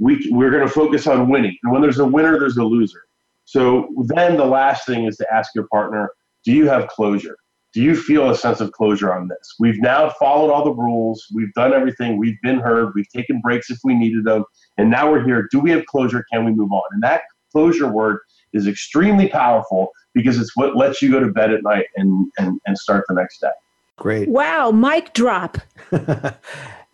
we, 0.00 0.28
we're 0.30 0.50
going 0.50 0.66
to 0.66 0.72
focus 0.72 1.06
on 1.06 1.28
winning. 1.28 1.56
And 1.62 1.72
when 1.72 1.82
there's 1.82 1.98
a 1.98 2.06
winner, 2.06 2.38
there's 2.38 2.56
a 2.56 2.64
loser. 2.64 3.02
So 3.44 3.88
then 4.06 4.36
the 4.36 4.46
last 4.46 4.86
thing 4.86 5.04
is 5.04 5.16
to 5.18 5.26
ask 5.32 5.54
your 5.54 5.66
partner, 5.68 6.10
do 6.44 6.52
you 6.52 6.68
have 6.68 6.88
closure? 6.88 7.36
Do 7.72 7.82
you 7.82 7.96
feel 7.96 8.30
a 8.30 8.36
sense 8.36 8.60
of 8.60 8.70
closure 8.70 9.12
on 9.12 9.26
this? 9.26 9.54
We've 9.58 9.80
now 9.80 10.10
followed 10.10 10.52
all 10.52 10.64
the 10.64 10.72
rules. 10.72 11.24
We've 11.34 11.52
done 11.54 11.72
everything. 11.72 12.18
We've 12.18 12.40
been 12.42 12.60
heard. 12.60 12.92
We've 12.94 13.08
taken 13.08 13.40
breaks 13.40 13.68
if 13.70 13.78
we 13.82 13.94
needed 13.94 14.24
them. 14.24 14.44
And 14.78 14.90
now 14.90 15.10
we're 15.10 15.24
here. 15.24 15.48
Do 15.50 15.58
we 15.58 15.72
have 15.72 15.84
closure? 15.86 16.24
Can 16.32 16.44
we 16.44 16.52
move 16.52 16.70
on? 16.70 16.82
And 16.92 17.02
that 17.02 17.22
closure 17.54 17.90
word 17.90 18.18
is 18.52 18.66
extremely 18.66 19.28
powerful 19.28 19.90
because 20.12 20.38
it's 20.38 20.56
what 20.56 20.76
lets 20.76 21.00
you 21.00 21.10
go 21.10 21.20
to 21.20 21.28
bed 21.28 21.52
at 21.52 21.62
night 21.62 21.86
and, 21.96 22.30
and, 22.38 22.60
and 22.66 22.78
start 22.78 23.04
the 23.08 23.14
next 23.14 23.40
day. 23.40 23.48
Great. 23.96 24.28
Wow, 24.28 24.70
mic 24.70 25.12
drop. 25.12 25.58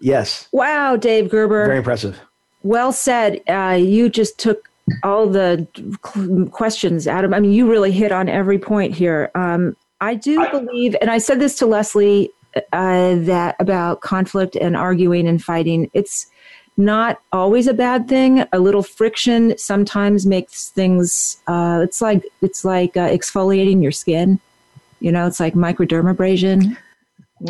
yes. 0.00 0.48
Wow, 0.52 0.96
Dave 0.96 1.30
Gerber. 1.30 1.66
Very 1.66 1.78
impressive. 1.78 2.20
Well 2.62 2.92
said. 2.92 3.40
Uh, 3.48 3.78
you 3.80 4.08
just 4.08 4.38
took 4.38 4.68
all 5.02 5.26
the 5.26 5.66
questions, 6.52 7.06
Adam. 7.06 7.32
I 7.32 7.40
mean, 7.40 7.52
you 7.52 7.70
really 7.70 7.92
hit 7.92 8.12
on 8.12 8.28
every 8.28 8.58
point 8.58 8.94
here. 8.94 9.30
Um, 9.34 9.76
I 10.00 10.14
do 10.14 10.42
I, 10.42 10.50
believe, 10.50 10.96
and 11.00 11.10
I 11.10 11.18
said 11.18 11.40
this 11.40 11.56
to 11.58 11.66
Lesley 11.66 12.30
uh, 12.72 13.14
that 13.16 13.56
about 13.60 14.00
conflict 14.00 14.56
and 14.56 14.76
arguing 14.76 15.28
and 15.28 15.42
fighting. 15.42 15.90
It's 15.94 16.26
not 16.76 17.20
always 17.32 17.66
a 17.66 17.74
bad 17.74 18.08
thing. 18.08 18.44
A 18.52 18.58
little 18.58 18.82
friction 18.82 19.56
sometimes 19.58 20.26
makes 20.26 20.70
things. 20.70 21.38
Uh, 21.46 21.80
it's 21.82 22.00
like 22.00 22.24
it's 22.42 22.64
like 22.64 22.96
uh, 22.96 23.08
exfoliating 23.08 23.82
your 23.82 23.92
skin. 23.92 24.40
You 25.00 25.12
know, 25.12 25.26
it's 25.26 25.40
like 25.40 25.54
microdermabrasion. 25.54 26.76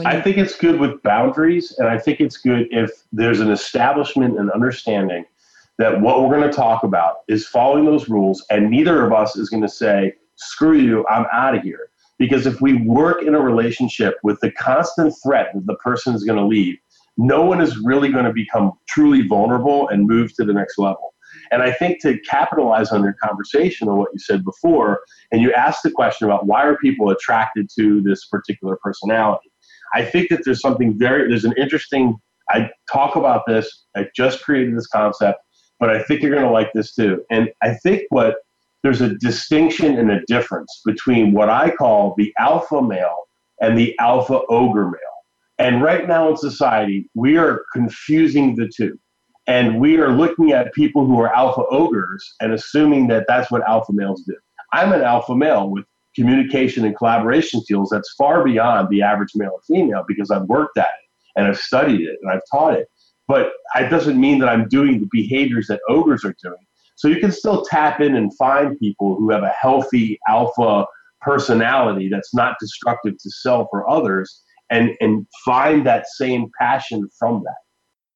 I 0.04 0.20
think 0.20 0.36
it's 0.36 0.56
good 0.56 0.78
with 0.78 1.02
boundaries, 1.02 1.74
and 1.78 1.88
I 1.88 1.98
think 1.98 2.20
it's 2.20 2.36
good 2.36 2.68
if 2.70 2.90
there's 3.12 3.40
an 3.40 3.50
establishment 3.50 4.38
and 4.38 4.50
understanding 4.50 5.24
that 5.78 6.00
what 6.00 6.22
we're 6.22 6.36
going 6.36 6.48
to 6.48 6.56
talk 6.56 6.84
about 6.84 7.18
is 7.26 7.46
following 7.46 7.84
those 7.84 8.08
rules, 8.08 8.44
and 8.50 8.70
neither 8.70 9.04
of 9.04 9.12
us 9.12 9.36
is 9.36 9.48
going 9.48 9.62
to 9.62 9.68
say, 9.68 10.14
"Screw 10.36 10.76
you, 10.76 11.06
I'm 11.08 11.26
out 11.32 11.56
of 11.56 11.62
here." 11.62 11.88
Because 12.18 12.46
if 12.46 12.60
we 12.60 12.74
work 12.82 13.22
in 13.22 13.34
a 13.34 13.40
relationship 13.40 14.18
with 14.22 14.38
the 14.40 14.52
constant 14.52 15.14
threat 15.22 15.52
that 15.54 15.66
the 15.66 15.76
person 15.76 16.14
is 16.14 16.22
going 16.22 16.38
to 16.38 16.44
leave, 16.44 16.76
no 17.16 17.42
one 17.42 17.60
is 17.60 17.78
really 17.78 18.10
going 18.10 18.24
to 18.24 18.32
become 18.32 18.72
truly 18.88 19.26
vulnerable 19.26 19.88
and 19.88 20.06
move 20.06 20.34
to 20.34 20.44
the 20.44 20.52
next 20.52 20.78
level. 20.78 21.14
And 21.52 21.62
I 21.62 21.72
think 21.72 22.00
to 22.02 22.18
capitalize 22.20 22.90
on 22.90 23.02
your 23.02 23.14
conversation 23.22 23.88
on 23.88 23.98
what 23.98 24.10
you 24.12 24.18
said 24.18 24.44
before, 24.44 25.00
and 25.32 25.40
you 25.40 25.52
asked 25.52 25.82
the 25.82 25.90
question 25.90 26.26
about 26.26 26.46
why 26.46 26.64
are 26.64 26.76
people 26.76 27.10
attracted 27.10 27.68
to 27.78 28.00
this 28.02 28.26
particular 28.26 28.78
personality, 28.82 29.50
I 29.94 30.04
think 30.04 30.28
that 30.30 30.44
there's 30.44 30.60
something 30.60 30.98
very, 30.98 31.28
there's 31.28 31.44
an 31.44 31.54
interesting, 31.56 32.16
I 32.50 32.70
talk 32.90 33.16
about 33.16 33.42
this, 33.46 33.84
I 33.96 34.06
just 34.14 34.42
created 34.42 34.76
this 34.76 34.86
concept, 34.86 35.40
but 35.78 35.90
I 35.90 36.02
think 36.02 36.22
you're 36.22 36.30
going 36.30 36.44
to 36.44 36.50
like 36.50 36.72
this 36.74 36.94
too. 36.94 37.24
And 37.30 37.50
I 37.62 37.74
think 37.74 38.02
what, 38.10 38.36
there's 38.82 39.00
a 39.00 39.14
distinction 39.16 39.98
and 39.98 40.10
a 40.10 40.24
difference 40.26 40.80
between 40.84 41.32
what 41.32 41.50
I 41.50 41.70
call 41.70 42.14
the 42.16 42.32
alpha 42.38 42.80
male 42.80 43.24
and 43.60 43.76
the 43.76 43.98
alpha 43.98 44.40
ogre 44.48 44.86
male. 44.86 45.09
And 45.60 45.82
right 45.82 46.08
now 46.08 46.30
in 46.30 46.38
society, 46.38 47.10
we 47.14 47.36
are 47.36 47.64
confusing 47.74 48.56
the 48.56 48.66
two. 48.74 48.98
And 49.46 49.78
we 49.78 49.98
are 49.98 50.10
looking 50.10 50.52
at 50.52 50.72
people 50.72 51.04
who 51.04 51.20
are 51.20 51.34
alpha 51.34 51.64
ogres 51.70 52.24
and 52.40 52.52
assuming 52.52 53.08
that 53.08 53.26
that's 53.28 53.50
what 53.50 53.68
alpha 53.68 53.92
males 53.92 54.22
do. 54.22 54.34
I'm 54.72 54.92
an 54.92 55.02
alpha 55.02 55.36
male 55.36 55.68
with 55.68 55.84
communication 56.16 56.86
and 56.86 56.96
collaboration 56.96 57.60
skills 57.60 57.90
that's 57.90 58.10
far 58.14 58.42
beyond 58.42 58.88
the 58.88 59.02
average 59.02 59.32
male 59.34 59.50
or 59.52 59.60
female 59.66 60.02
because 60.08 60.30
I've 60.30 60.44
worked 60.44 60.78
at 60.78 60.84
it 60.86 61.36
and 61.36 61.46
I've 61.46 61.58
studied 61.58 62.00
it 62.00 62.18
and 62.22 62.32
I've 62.32 62.42
taught 62.50 62.72
it. 62.72 62.88
But 63.28 63.52
it 63.76 63.90
doesn't 63.90 64.18
mean 64.18 64.38
that 64.38 64.48
I'm 64.48 64.66
doing 64.66 64.98
the 64.98 65.08
behaviors 65.12 65.66
that 65.66 65.80
ogres 65.90 66.24
are 66.24 66.34
doing. 66.42 66.56
So 66.96 67.06
you 67.06 67.20
can 67.20 67.32
still 67.32 67.66
tap 67.66 68.00
in 68.00 68.16
and 68.16 68.34
find 68.38 68.78
people 68.78 69.14
who 69.16 69.30
have 69.30 69.42
a 69.42 69.52
healthy 69.60 70.18
alpha 70.26 70.86
personality 71.20 72.08
that's 72.08 72.34
not 72.34 72.56
destructive 72.58 73.18
to 73.18 73.30
self 73.30 73.68
or 73.74 73.88
others 73.90 74.42
and 74.70 74.96
and 75.00 75.26
find 75.44 75.86
that 75.86 76.06
same 76.06 76.50
passion 76.58 77.08
from 77.18 77.42
that. 77.44 77.56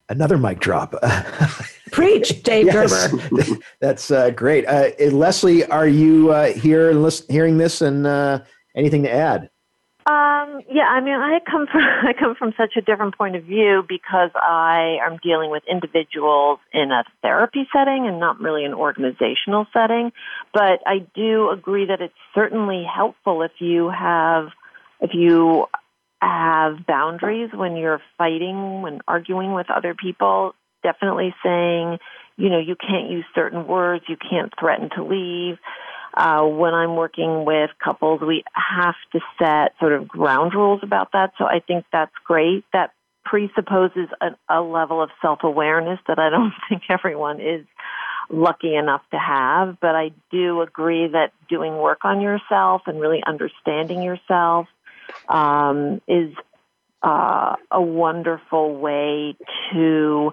Another 0.09 0.36
mic 0.36 0.61
drop. 0.61 0.94
Preach, 1.90 2.42
Dave 2.42 2.66
yes, 2.66 3.11
Gerber. 3.11 3.59
That's 3.80 4.11
uh, 4.11 4.30
great. 4.30 4.66
Uh, 4.66 4.90
Lesley, 5.11 5.64
are 5.64 5.86
you 5.86 6.30
uh, 6.30 6.52
here 6.52 6.90
and 6.90 7.02
listen, 7.02 7.26
hearing 7.30 7.57
this 7.57 7.80
and 7.80 8.07
uh, 8.07 8.40
anything 8.76 9.02
to 9.05 9.11
add? 9.11 9.48
Um, 10.07 10.61
yeah, 10.70 10.84
I 10.84 11.00
mean, 11.00 11.14
I 11.14 11.38
come 11.50 11.66
from 11.66 11.80
I 12.02 12.12
come 12.18 12.34
from 12.34 12.52
such 12.59 12.76
a 12.76 12.82
different 12.82 13.16
point 13.16 13.36
of 13.36 13.44
view 13.44 13.82
because 13.88 14.30
I 14.34 14.98
am 15.02 15.18
dealing 15.22 15.50
with 15.50 15.62
individuals 15.70 16.59
in 16.74 16.90
a 16.90 17.05
therapy 17.22 17.66
setting 17.72 18.07
and 18.07 18.20
not 18.20 18.38
really 18.38 18.66
an 18.66 18.74
organizational 18.74 19.66
setting. 19.72 20.12
But 20.52 20.80
I 20.86 21.07
do 21.14 21.48
agree 21.48 21.86
that 21.86 22.02
it's 22.02 22.12
certainly 22.34 22.84
helpful 22.84 23.40
if 23.40 23.52
you 23.61 23.88
have 23.88 24.48
if 25.00 25.14
you 25.14 25.66
have 26.20 26.86
boundaries 26.86 27.50
when 27.54 27.76
you're 27.76 28.00
fighting, 28.18 28.82
when 28.82 29.00
arguing 29.06 29.52
with 29.52 29.70
other 29.70 29.94
people. 29.94 30.54
Definitely 30.82 31.34
saying, 31.42 31.98
you 32.36 32.50
know, 32.50 32.58
you 32.58 32.76
can't 32.76 33.10
use 33.10 33.24
certain 33.34 33.66
words, 33.66 34.04
you 34.08 34.16
can't 34.16 34.52
threaten 34.58 34.90
to 34.96 35.04
leave. 35.04 35.58
Uh, 36.16 36.42
when 36.44 36.74
I'm 36.74 36.94
working 36.94 37.44
with 37.44 37.70
couples, 37.82 38.20
we 38.20 38.44
have 38.54 38.94
to 39.12 39.20
set 39.38 39.72
sort 39.80 39.92
of 39.92 40.06
ground 40.06 40.54
rules 40.54 40.80
about 40.82 41.12
that. 41.12 41.32
So 41.38 41.44
I 41.44 41.60
think 41.66 41.84
that's 41.92 42.14
great. 42.24 42.64
That 42.72 42.92
presupposes 43.24 44.08
a, 44.20 44.28
a 44.48 44.60
level 44.60 45.02
of 45.02 45.10
self 45.20 45.40
awareness 45.42 45.98
that 46.06 46.18
I 46.18 46.30
don't 46.30 46.52
think 46.68 46.82
everyone 46.88 47.40
is 47.40 47.66
lucky 48.30 48.74
enough 48.74 49.02
to 49.10 49.18
have. 49.18 49.78
But 49.80 49.96
I 49.96 50.12
do 50.30 50.60
agree 50.60 51.08
that 51.08 51.32
doing 51.48 51.76
work 51.76 52.04
on 52.04 52.20
yourself 52.20 52.82
and 52.86 53.00
really 53.00 53.22
understanding 53.26 54.02
yourself 54.02 54.66
um, 55.28 56.00
is 56.08 56.34
uh, 57.02 57.56
a 57.70 57.82
wonderful 57.82 58.76
way 58.76 59.36
to 59.72 60.32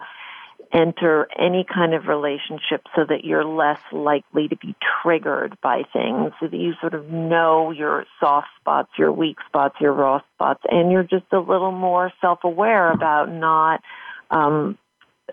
enter 0.73 1.27
any 1.37 1.65
kind 1.65 1.93
of 1.93 2.07
relationship 2.07 2.81
so 2.95 3.03
that 3.07 3.25
you're 3.25 3.43
less 3.43 3.79
likely 3.91 4.47
to 4.47 4.55
be 4.55 4.73
triggered 5.01 5.57
by 5.61 5.83
things, 5.91 6.31
so 6.39 6.47
that 6.47 6.57
you 6.57 6.73
sort 6.79 6.93
of 6.93 7.09
know 7.09 7.71
your 7.71 8.05
soft 8.19 8.47
spots, 8.59 8.89
your 8.97 9.11
weak 9.11 9.37
spots, 9.47 9.75
your 9.81 9.91
raw 9.91 10.21
spots, 10.33 10.61
and 10.69 10.91
you're 10.91 11.03
just 11.03 11.25
a 11.33 11.39
little 11.39 11.73
more 11.73 12.11
self-aware 12.21 12.91
about 12.91 13.29
not 13.29 13.81
um, 14.29 14.77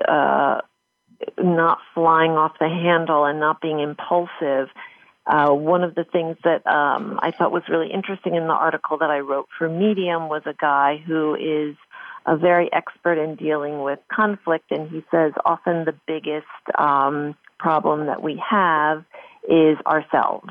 uh, 0.07 0.61
not 1.41 1.79
flying 1.95 2.33
off 2.33 2.53
the 2.59 2.69
handle 2.69 3.25
and 3.25 3.41
not 3.41 3.61
being 3.61 3.81
impulsive 3.81 4.69
uh, 5.29 5.51
one 5.51 5.85
of 5.85 5.95
the 5.95 6.05
things 6.05 6.39
that 6.43 6.67
um, 6.67 7.21
I 7.23 7.33
thought 7.33 7.53
was 7.53 7.63
really 7.69 7.93
interesting 7.93 8.35
in 8.35 8.47
the 8.47 8.55
article 8.55 8.97
that 8.99 9.11
I 9.11 9.19
wrote 9.19 9.49
for 9.59 9.69
Medium 9.69 10.29
was 10.29 10.43
a 10.47 10.55
guy 10.55 11.03
who 11.07 11.35
is 11.35 11.77
a 12.27 12.37
very 12.37 12.73
expert 12.73 13.19
in 13.19 13.37
dealing 13.37 13.83
with 13.83 13.99
conflict, 14.11 14.71
and 14.71 14.89
he 14.91 15.05
says 15.11 15.33
often 15.45 15.85
the 15.85 15.95
biggest 16.07 16.47
um, 16.79 17.35
problem 17.59 18.07
that 18.07 18.23
we 18.23 18.43
have 18.49 19.05
is 19.49 19.77
ourselves. 19.87 20.51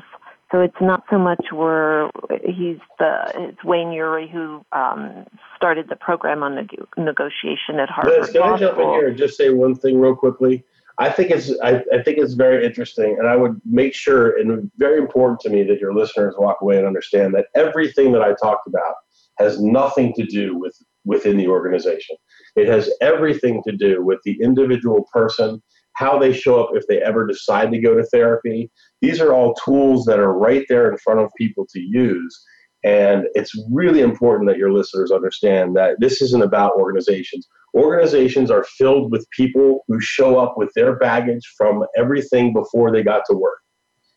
So 0.52 0.60
it's 0.60 0.80
not 0.80 1.04
so 1.10 1.18
much 1.18 1.44
we're 1.52 2.10
he's 2.44 2.78
the 2.98 3.32
it's 3.34 3.62
Wayne 3.64 3.92
Ury 3.92 4.28
who 4.32 4.64
um, 4.72 5.26
started 5.56 5.88
the 5.88 5.96
program 5.96 6.42
on 6.42 6.54
neg- 6.54 6.86
negotiation 6.96 7.80
at 7.80 7.90
Harvard. 7.90 8.20
Liz, 8.20 8.30
can 8.30 8.42
I 8.42 8.56
jump 8.56 8.78
in 8.78 8.88
here 8.90 9.08
and 9.08 9.18
just 9.18 9.36
say 9.36 9.50
one 9.50 9.74
thing 9.74 10.00
real 10.00 10.16
quickly? 10.16 10.64
I 10.98 11.10
think 11.10 11.30
it's 11.30 11.52
I, 11.62 11.82
I, 11.92 12.02
think 12.02 12.18
it's 12.18 12.34
very 12.34 12.66
interesting, 12.66 13.16
and 13.18 13.28
I 13.28 13.36
would 13.36 13.60
make 13.64 13.94
sure 13.94 14.36
and 14.36 14.70
very 14.78 14.98
important 14.98 15.40
to 15.40 15.50
me 15.50 15.62
that 15.64 15.78
your 15.78 15.94
listeners 15.94 16.34
walk 16.36 16.58
away 16.60 16.76
and 16.76 16.86
understand 16.86 17.34
that 17.34 17.46
everything 17.54 18.12
that 18.12 18.22
I 18.22 18.34
talked 18.34 18.66
about 18.66 18.94
has 19.38 19.60
nothing 19.60 20.12
to 20.14 20.24
do 20.24 20.58
with 20.58 20.76
within 21.04 21.36
the 21.36 21.46
organization. 21.46 22.16
It 22.56 22.68
has 22.68 22.90
everything 23.00 23.62
to 23.66 23.76
do 23.76 24.04
with 24.04 24.18
the 24.24 24.36
individual 24.42 25.06
person, 25.12 25.62
how 25.94 26.18
they 26.18 26.32
show 26.32 26.62
up 26.62 26.70
if 26.74 26.84
they 26.88 27.00
ever 27.00 27.26
decide 27.26 27.70
to 27.70 27.80
go 27.80 27.94
to 27.94 28.04
therapy. 28.04 28.70
These 29.00 29.20
are 29.20 29.32
all 29.32 29.54
tools 29.64 30.04
that 30.06 30.18
are 30.18 30.36
right 30.36 30.66
there 30.68 30.90
in 30.90 30.98
front 30.98 31.20
of 31.20 31.30
people 31.38 31.66
to 31.72 31.80
use. 31.80 32.44
And 32.84 33.24
it's 33.34 33.52
really 33.72 34.00
important 34.00 34.48
that 34.48 34.58
your 34.58 34.72
listeners 34.72 35.10
understand 35.10 35.76
that 35.76 35.96
this 35.98 36.22
isn't 36.22 36.42
about 36.42 36.76
organizations. 36.76 37.48
Organizations 37.74 38.50
are 38.50 38.64
filled 38.64 39.10
with 39.10 39.28
people 39.30 39.84
who 39.88 40.00
show 40.00 40.38
up 40.38 40.56
with 40.56 40.70
their 40.74 40.96
baggage 40.96 41.42
from 41.56 41.84
everything 41.96 42.52
before 42.52 42.92
they 42.92 43.02
got 43.02 43.22
to 43.28 43.36
work. 43.36 43.58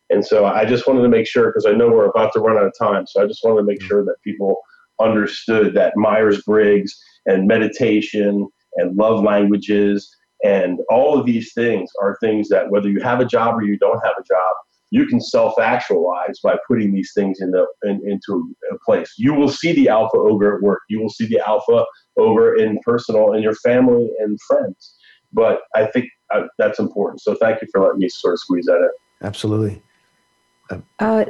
And 0.09 0.26
so 0.26 0.45
I 0.45 0.66
just 0.66 0.88
wanted 0.88 1.01
to 1.03 1.09
make 1.09 1.28
sure, 1.28 1.47
because 1.47 1.66
I 1.66 1.72
know 1.72 1.89
we're 1.89 2.09
about 2.09 2.34
to 2.34 2.39
run 2.39 2.57
out 2.57 2.66
of 2.66 2.74
time, 2.78 3.07
so 3.07 3.24
I 3.24 3.28
just 3.28 3.43
wanted 3.43 3.62
to 3.62 3.68
make 3.68 3.82
sure 3.82 4.03
that 4.03 4.16
people 4.24 4.62
understood 4.99 5.74
that 5.74 5.95
Myers 5.95 6.43
Briggs 6.43 6.95
and 7.26 7.47
meditation 7.47 8.47
and 8.76 8.95
love 8.95 9.24
languages 9.24 10.16
and 10.43 10.80
all 10.89 11.20
of 11.20 11.26
these 11.26 11.53
things 11.53 11.91
are 12.01 12.18
things 12.20 12.49
that 12.49 12.70
whether 12.70 12.89
you 12.89 12.99
have 13.01 13.20
a 13.20 13.26
job 13.26 13.55
or 13.55 13.64
you 13.64 13.78
don't 13.78 14.03
have 14.03 14.14
a 14.20 14.24
job, 14.24 14.55
you 14.91 15.05
can 15.07 15.19
self 15.19 15.57
actualize 15.57 16.39
by 16.43 16.55
putting 16.67 16.93
these 16.93 17.11
things 17.15 17.39
into, 17.41 17.65
in, 17.83 18.01
into 18.05 18.53
a 18.71 18.77
place. 18.85 19.13
You 19.17 19.33
will 19.33 19.49
see 19.49 19.71
the 19.71 19.89
alpha 19.89 20.17
ogre 20.17 20.57
at 20.57 20.61
work. 20.61 20.81
You 20.89 21.01
will 21.01 21.09
see 21.09 21.25
the 21.25 21.41
alpha 21.47 21.85
ogre 22.17 22.55
in 22.55 22.77
personal 22.85 23.33
in 23.33 23.41
your 23.41 23.55
family 23.55 24.11
and 24.19 24.37
friends. 24.47 24.95
But 25.33 25.61
I 25.75 25.85
think 25.85 26.07
uh, 26.33 26.41
that's 26.57 26.77
important. 26.77 27.21
So 27.21 27.35
thank 27.35 27.61
you 27.61 27.67
for 27.71 27.81
letting 27.81 27.99
me 27.99 28.09
sort 28.09 28.33
of 28.33 28.39
squeeze 28.39 28.65
that 28.65 28.75
in. 28.75 28.89
Absolutely. 29.25 29.81
Uh, 30.99 31.25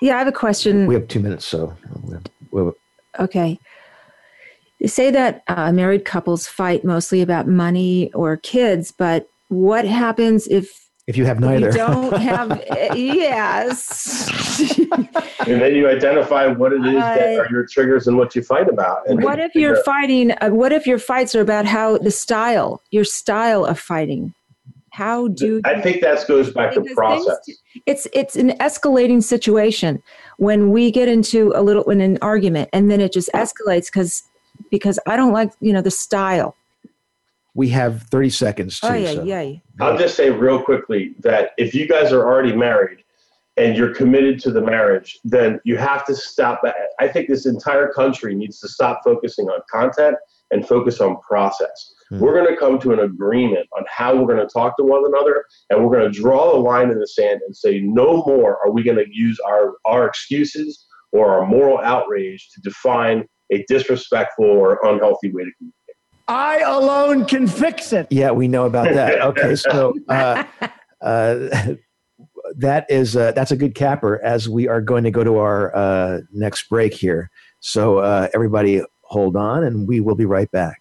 yeah, 0.00 0.16
I 0.16 0.18
have 0.18 0.28
a 0.28 0.32
question. 0.32 0.86
We 0.86 0.94
have 0.94 1.08
two 1.08 1.20
minutes, 1.20 1.46
so. 1.46 1.74
We'll, 2.50 2.76
okay. 3.18 3.58
You 4.78 4.88
say 4.88 5.10
that 5.10 5.42
uh, 5.48 5.72
married 5.72 6.04
couples 6.04 6.46
fight 6.46 6.84
mostly 6.84 7.22
about 7.22 7.46
money 7.46 8.12
or 8.12 8.36
kids, 8.36 8.92
but 8.92 9.28
what 9.48 9.86
happens 9.86 10.46
if 10.48 10.83
if 11.06 11.16
you 11.16 11.24
have 11.26 11.40
neither. 11.40 11.66
You 11.66 11.72
don't 11.72 12.16
have, 12.20 12.62
yes. 12.96 14.30
and 15.46 15.60
then 15.60 15.74
you 15.74 15.88
identify 15.88 16.46
what 16.46 16.72
it 16.72 16.84
is 16.86 16.96
uh, 16.96 17.14
that 17.14 17.38
are 17.38 17.48
your 17.50 17.66
triggers 17.66 18.06
and 18.06 18.16
what 18.16 18.34
you 18.34 18.42
fight 18.42 18.68
about. 18.68 19.06
And 19.08 19.22
what 19.22 19.38
if 19.38 19.54
you're 19.54 19.82
fighting, 19.84 20.32
uh, 20.40 20.50
what 20.50 20.72
if 20.72 20.86
your 20.86 20.98
fights 20.98 21.34
are 21.34 21.40
about 21.40 21.66
how 21.66 21.98
the 21.98 22.10
style, 22.10 22.82
your 22.90 23.04
style 23.04 23.64
of 23.64 23.78
fighting? 23.78 24.34
How 24.90 25.26
do 25.26 25.60
I 25.64 25.80
think 25.80 26.02
that 26.02 26.24
goes 26.28 26.52
back 26.52 26.72
to 26.74 26.80
Because 26.80 26.94
process. 26.94 27.38
things- 27.44 27.58
it's 27.84 28.06
it's 28.12 28.36
an 28.36 28.50
escalating 28.58 29.20
situation 29.24 30.00
when 30.38 30.70
we 30.70 30.92
get 30.92 31.08
into 31.08 31.52
a 31.56 31.62
little 31.62 31.90
in 31.90 32.00
an 32.00 32.16
argument 32.22 32.68
and 32.72 32.88
then 32.88 33.00
it 33.00 33.12
just 33.12 33.28
escalates 33.34 33.86
because 33.86 34.22
because 34.70 35.00
I 35.08 35.16
don't 35.16 35.32
like 35.32 35.50
you 35.60 35.72
know 35.72 35.80
the 35.82 35.90
style. 35.90 36.54
We 37.54 37.68
have 37.70 38.02
30 38.04 38.30
seconds 38.30 38.80
too. 38.80 38.88
Oh 38.88 38.94
yeah, 38.94 39.14
so- 39.14 39.24
yeah. 39.24 39.52
I'll 39.80 39.98
just 39.98 40.16
say 40.16 40.30
real 40.30 40.62
quickly 40.62 41.14
that 41.20 41.50
if 41.56 41.74
you 41.74 41.86
guys 41.86 42.12
are 42.12 42.26
already 42.26 42.54
married 42.54 43.04
and 43.56 43.76
you're 43.76 43.94
committed 43.94 44.40
to 44.40 44.50
the 44.50 44.60
marriage, 44.60 45.18
then 45.24 45.60
you 45.64 45.76
have 45.76 46.04
to 46.06 46.14
stop. 46.14 46.62
I 46.98 47.08
think 47.08 47.28
this 47.28 47.46
entire 47.46 47.92
country 47.92 48.34
needs 48.34 48.58
to 48.60 48.68
stop 48.68 49.02
focusing 49.04 49.46
on 49.48 49.60
content 49.70 50.16
and 50.50 50.66
focus 50.66 51.00
on 51.00 51.16
process. 51.20 51.94
Hmm. 52.10 52.18
We're 52.18 52.34
going 52.34 52.52
to 52.52 52.56
come 52.58 52.78
to 52.80 52.92
an 52.92 53.00
agreement 53.00 53.68
on 53.76 53.84
how 53.88 54.16
we're 54.16 54.32
going 54.34 54.46
to 54.46 54.52
talk 54.52 54.76
to 54.78 54.84
one 54.84 55.04
another, 55.06 55.44
and 55.70 55.84
we're 55.84 55.96
going 55.96 56.12
to 56.12 56.20
draw 56.20 56.54
a 56.54 56.58
line 56.58 56.90
in 56.90 56.98
the 56.98 57.06
sand 57.06 57.40
and 57.46 57.56
say, 57.56 57.80
no 57.80 58.24
more 58.26 58.58
are 58.64 58.70
we 58.70 58.82
going 58.82 58.98
to 58.98 59.06
use 59.10 59.38
our, 59.46 59.74
our 59.84 60.06
excuses 60.06 60.86
or 61.12 61.28
our 61.28 61.46
moral 61.46 61.78
outrage 61.78 62.50
to 62.54 62.60
define 62.60 63.24
a 63.52 63.64
disrespectful 63.68 64.44
or 64.44 64.80
unhealthy 64.84 65.30
way 65.32 65.44
to 65.44 65.50
communicate. 65.58 65.74
I 66.26 66.60
alone 66.60 67.26
can 67.26 67.46
fix 67.46 67.92
it. 67.92 68.06
Yeah, 68.10 68.30
we 68.30 68.48
know 68.48 68.66
about 68.66 68.92
that. 68.94 69.20
Okay, 69.24 69.54
so 69.56 69.94
uh, 70.08 70.44
uh, 71.00 71.74
that 72.56 72.86
is 72.88 73.16
uh, 73.16 73.32
that's 73.32 73.50
a 73.50 73.56
good 73.56 73.74
capper 73.74 74.22
as 74.22 74.48
we 74.48 74.68
are 74.68 74.80
going 74.80 75.04
to 75.04 75.10
go 75.10 75.24
to 75.24 75.38
our 75.38 75.74
uh, 75.74 76.20
next 76.32 76.68
break 76.68 76.94
here. 76.94 77.30
So 77.60 77.98
uh, 77.98 78.28
everybody, 78.34 78.82
hold 79.02 79.36
on, 79.36 79.64
and 79.64 79.88
we 79.88 80.00
will 80.00 80.14
be 80.14 80.24
right 80.24 80.50
back. 80.50 80.80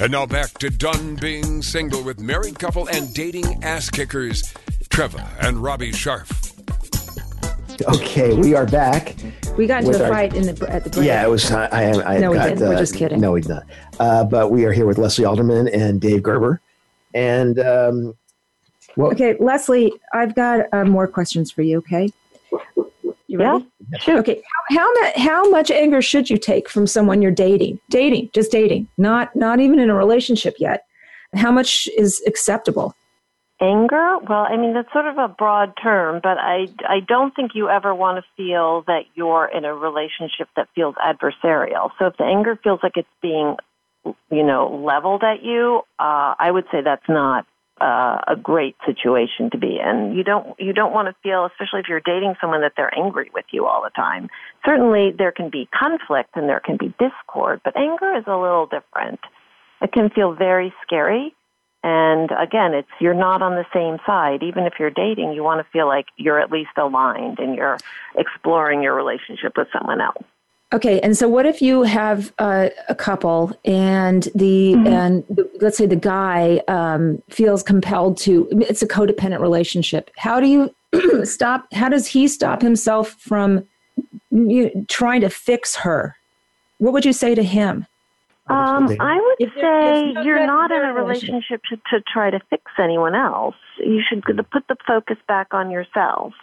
And 0.00 0.10
now 0.10 0.26
back 0.26 0.58
to 0.58 0.70
Done 0.70 1.16
Being 1.16 1.62
Single 1.62 2.02
with 2.02 2.20
married 2.20 2.58
couple 2.58 2.88
and 2.88 3.12
dating 3.14 3.62
ass 3.62 3.90
kickers, 3.90 4.42
Treva 4.90 5.26
and 5.40 5.62
Robbie 5.62 5.92
Sharf. 5.92 6.53
Okay, 7.82 8.34
we 8.34 8.54
are 8.54 8.66
back. 8.66 9.14
We 9.56 9.66
got 9.66 9.84
into 9.84 9.98
a 9.98 10.04
our- 10.04 10.08
fight 10.08 10.34
in 10.34 10.42
the 10.42 10.70
at 10.70 10.84
the 10.84 10.90
break. 10.90 11.06
Yeah, 11.06 11.22
it 11.24 11.30
was. 11.30 11.50
I. 11.50 11.66
I, 11.66 12.14
I 12.14 12.18
No, 12.18 12.30
we 12.30 12.38
didn't. 12.38 12.60
We're 12.60 12.74
uh, 12.74 12.78
just 12.78 12.94
kidding. 12.94 13.20
No, 13.20 13.32
we 13.32 13.40
did 13.40 13.50
not. 13.50 13.64
Uh, 13.98 14.24
but 14.24 14.50
we 14.50 14.64
are 14.64 14.72
here 14.72 14.86
with 14.86 14.98
Lesley 14.98 15.24
Alderman 15.24 15.68
and 15.68 16.00
Dave 16.00 16.22
Gerber, 16.22 16.60
and 17.14 17.58
um, 17.60 18.14
well, 18.96 19.12
Okay, 19.12 19.36
Lesley, 19.40 19.92
I've 20.12 20.34
got 20.34 20.66
uh, 20.72 20.84
more 20.84 21.06
questions 21.08 21.50
for 21.50 21.62
you. 21.62 21.78
Okay. 21.78 22.10
You 23.26 23.38
ready? 23.38 23.66
Sure. 23.98 24.18
Okay. 24.18 24.40
How 24.70 24.76
how, 24.78 24.92
mu- 24.92 25.22
how 25.22 25.50
much 25.50 25.70
anger 25.70 26.00
should 26.00 26.30
you 26.30 26.38
take 26.38 26.68
from 26.68 26.86
someone 26.86 27.20
you're 27.22 27.32
dating? 27.32 27.80
Dating, 27.90 28.30
just 28.32 28.52
dating, 28.52 28.86
not 28.98 29.34
not 29.34 29.58
even 29.60 29.78
in 29.80 29.90
a 29.90 29.94
relationship 29.94 30.54
yet. 30.58 30.84
How 31.34 31.50
much 31.50 31.88
is 31.98 32.22
acceptable? 32.26 32.94
Anger? 33.64 34.18
Well, 34.28 34.46
I 34.46 34.58
mean, 34.58 34.74
that's 34.74 34.92
sort 34.92 35.06
of 35.06 35.16
a 35.16 35.28
broad 35.28 35.72
term, 35.82 36.20
but 36.22 36.36
I, 36.36 36.66
I 36.86 37.00
don't 37.00 37.34
think 37.34 37.52
you 37.54 37.70
ever 37.70 37.94
want 37.94 38.22
to 38.22 38.24
feel 38.36 38.82
that 38.86 39.04
you're 39.14 39.46
in 39.46 39.64
a 39.64 39.74
relationship 39.74 40.48
that 40.54 40.68
feels 40.74 40.94
adversarial. 40.96 41.88
So 41.98 42.06
if 42.08 42.16
the 42.18 42.24
anger 42.24 42.58
feels 42.62 42.80
like 42.82 42.96
it's 42.96 43.08
being, 43.22 43.56
you 44.04 44.42
know, 44.44 44.82
leveled 44.84 45.22
at 45.22 45.42
you, 45.42 45.80
uh, 45.98 46.34
I 46.38 46.50
would 46.50 46.64
say 46.70 46.82
that's 46.84 47.08
not 47.08 47.46
uh, 47.80 48.20
a 48.28 48.36
great 48.36 48.76
situation 48.84 49.48
to 49.52 49.58
be 49.58 49.80
in. 49.80 50.12
You 50.14 50.24
don't 50.24 50.54
you 50.60 50.74
don't 50.74 50.92
want 50.92 51.08
to 51.08 51.14
feel, 51.22 51.46
especially 51.46 51.80
if 51.80 51.86
you're 51.88 52.00
dating 52.04 52.34
someone, 52.40 52.60
that 52.60 52.72
they're 52.76 52.92
angry 52.94 53.30
with 53.32 53.46
you 53.50 53.66
all 53.66 53.82
the 53.82 53.90
time. 53.96 54.28
Certainly, 54.66 55.14
there 55.16 55.32
can 55.32 55.48
be 55.48 55.68
conflict 55.72 56.30
and 56.34 56.48
there 56.48 56.60
can 56.60 56.76
be 56.76 56.94
discord, 56.98 57.62
but 57.64 57.76
anger 57.76 58.14
is 58.16 58.24
a 58.26 58.36
little 58.36 58.66
different. 58.66 59.20
It 59.80 59.90
can 59.92 60.10
feel 60.10 60.34
very 60.34 60.72
scary. 60.86 61.34
And 61.84 62.30
again, 62.30 62.72
it's 62.72 62.88
you're 62.98 63.12
not 63.12 63.42
on 63.42 63.56
the 63.56 63.66
same 63.74 63.98
side. 64.06 64.42
Even 64.42 64.64
if 64.64 64.72
you're 64.80 64.90
dating, 64.90 65.32
you 65.34 65.44
want 65.44 65.64
to 65.64 65.70
feel 65.70 65.86
like 65.86 66.06
you're 66.16 66.40
at 66.40 66.50
least 66.50 66.70
aligned 66.78 67.38
and 67.38 67.54
you're 67.54 67.76
exploring 68.16 68.82
your 68.82 68.94
relationship 68.94 69.52
with 69.58 69.68
someone 69.70 70.00
else. 70.00 70.24
Okay, 70.72 70.98
and 71.00 71.14
so 71.14 71.28
what 71.28 71.44
if 71.44 71.60
you 71.60 71.82
have 71.82 72.32
uh, 72.38 72.70
a 72.88 72.94
couple 72.94 73.52
and 73.66 74.28
the 74.34 74.72
and 74.86 75.24
the, 75.28 75.48
let's 75.60 75.76
say 75.76 75.84
the 75.84 75.94
guy 75.94 76.62
um, 76.68 77.22
feels 77.28 77.62
compelled 77.62 78.16
to? 78.18 78.48
It's 78.50 78.80
a 78.80 78.88
codependent 78.88 79.40
relationship. 79.40 80.10
How 80.16 80.40
do 80.40 80.46
you 80.46 81.24
stop? 81.24 81.70
How 81.74 81.90
does 81.90 82.06
he 82.06 82.28
stop 82.28 82.62
himself 82.62 83.10
from 83.20 83.68
you 84.30 84.72
know, 84.74 84.84
trying 84.88 85.20
to 85.20 85.28
fix 85.28 85.76
her? 85.76 86.16
What 86.78 86.94
would 86.94 87.04
you 87.04 87.12
say 87.12 87.34
to 87.34 87.42
him? 87.42 87.86
Um, 88.46 88.94
I 89.00 89.16
would 89.20 89.36
If 89.38 89.54
say 89.54 90.12
no- 90.12 90.22
you're 90.22 90.46
not 90.46 90.70
in 90.70 90.82
a 90.82 90.92
relationship. 90.92 91.28
relationship 91.50 91.62
to, 91.70 91.98
to 91.98 92.04
try 92.12 92.30
to 92.30 92.40
fix 92.50 92.64
anyone 92.78 93.14
else. 93.14 93.54
You 93.78 94.02
should 94.06 94.22
put 94.22 94.36
the 94.68 94.76
focus 94.86 95.16
back 95.26 95.54
on 95.54 95.70
yourself. 95.70 96.34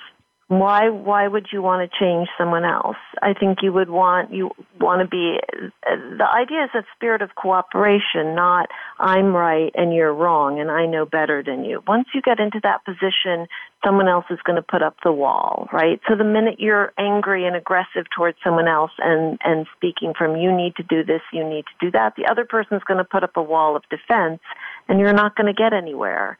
Why? 0.51 0.89
Why 0.89 1.29
would 1.29 1.47
you 1.53 1.61
want 1.61 1.89
to 1.89 1.97
change 1.97 2.27
someone 2.37 2.65
else? 2.65 2.97
I 3.21 3.31
think 3.33 3.59
you 3.61 3.71
would 3.71 3.89
want 3.89 4.33
you 4.33 4.51
want 4.81 4.99
to 4.99 5.07
be. 5.07 5.39
The 5.81 6.27
idea 6.27 6.65
is 6.65 6.69
a 6.75 6.83
spirit 6.93 7.21
of 7.21 7.35
cooperation, 7.35 8.35
not 8.35 8.67
I'm 8.99 9.33
right 9.33 9.71
and 9.75 9.93
you're 9.93 10.13
wrong 10.13 10.59
and 10.59 10.69
I 10.69 10.87
know 10.87 11.05
better 11.05 11.41
than 11.41 11.63
you. 11.63 11.81
Once 11.87 12.09
you 12.13 12.21
get 12.21 12.41
into 12.41 12.59
that 12.63 12.83
position, 12.83 13.47
someone 13.85 14.09
else 14.09 14.25
is 14.29 14.39
going 14.43 14.57
to 14.57 14.61
put 14.61 14.83
up 14.83 14.97
the 15.05 15.13
wall, 15.13 15.69
right? 15.71 16.01
So 16.09 16.17
the 16.17 16.25
minute 16.25 16.55
you're 16.59 16.91
angry 16.97 17.47
and 17.47 17.55
aggressive 17.55 18.07
towards 18.13 18.37
someone 18.43 18.67
else 18.67 18.91
and 18.99 19.39
and 19.45 19.67
speaking 19.77 20.11
from 20.17 20.35
you 20.35 20.51
need 20.51 20.75
to 20.75 20.83
do 20.83 21.05
this, 21.05 21.21
you 21.31 21.47
need 21.47 21.63
to 21.63 21.85
do 21.85 21.91
that, 21.91 22.15
the 22.17 22.29
other 22.29 22.43
person's 22.43 22.83
going 22.83 22.97
to 22.97 23.05
put 23.05 23.23
up 23.23 23.37
a 23.37 23.41
wall 23.41 23.77
of 23.77 23.83
defense, 23.89 24.41
and 24.89 24.99
you're 24.99 25.13
not 25.13 25.37
going 25.37 25.47
to 25.47 25.53
get 25.53 25.71
anywhere. 25.71 26.37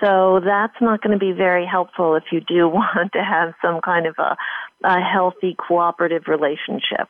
So 0.00 0.40
that's 0.44 0.76
not 0.80 1.02
going 1.02 1.18
to 1.18 1.18
be 1.18 1.32
very 1.32 1.66
helpful 1.66 2.16
if 2.16 2.24
you 2.30 2.40
do 2.40 2.68
want 2.68 3.12
to 3.12 3.24
have 3.24 3.54
some 3.62 3.80
kind 3.80 4.06
of 4.06 4.16
a, 4.18 4.36
a 4.84 5.00
healthy 5.00 5.56
cooperative 5.56 6.24
relationship. 6.26 7.08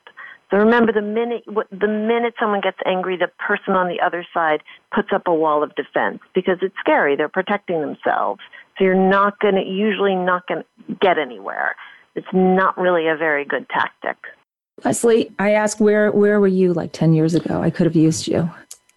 So 0.50 0.58
remember, 0.58 0.92
the 0.92 1.02
minute 1.02 1.42
the 1.46 1.88
minute 1.88 2.34
someone 2.38 2.60
gets 2.60 2.78
angry, 2.86 3.16
the 3.16 3.30
person 3.44 3.74
on 3.74 3.88
the 3.88 4.00
other 4.04 4.24
side 4.32 4.60
puts 4.94 5.08
up 5.12 5.22
a 5.26 5.34
wall 5.34 5.64
of 5.64 5.74
defense 5.74 6.20
because 6.34 6.58
it's 6.62 6.74
scary. 6.78 7.16
They're 7.16 7.28
protecting 7.28 7.80
themselves. 7.80 8.40
So 8.78 8.84
you're 8.84 8.94
not 8.94 9.40
going 9.40 9.56
to 9.56 9.62
usually 9.62 10.14
not 10.14 10.46
going 10.46 10.62
to 10.62 10.94
get 11.00 11.18
anywhere. 11.18 11.74
It's 12.14 12.28
not 12.32 12.78
really 12.78 13.08
a 13.08 13.16
very 13.16 13.44
good 13.44 13.68
tactic. 13.68 14.16
Lesley, 14.84 15.32
I 15.38 15.50
asked 15.52 15.80
where 15.80 16.12
where 16.12 16.38
were 16.38 16.46
you 16.46 16.72
like 16.72 16.92
ten 16.92 17.12
years 17.12 17.34
ago? 17.34 17.60
I 17.60 17.70
could 17.70 17.86
have 17.86 17.96
used 17.96 18.28
you. 18.28 18.48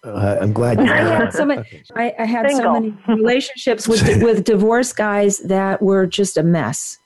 Uh, 0.02 0.38
I'm 0.40 0.52
glad 0.52 0.78
you. 0.78 0.84
I 0.92 0.98
had 0.98 1.32
so 1.32 1.44
many. 1.44 1.62
I, 1.94 2.14
I 2.18 2.24
had 2.24 2.50
so 2.50 2.72
many 2.72 2.96
relationships 3.08 3.86
with 3.86 4.22
with 4.22 4.44
divorced 4.44 4.96
guys 4.96 5.38
that 5.40 5.82
were 5.82 6.06
just 6.06 6.36
a 6.36 6.42
mess, 6.42 6.98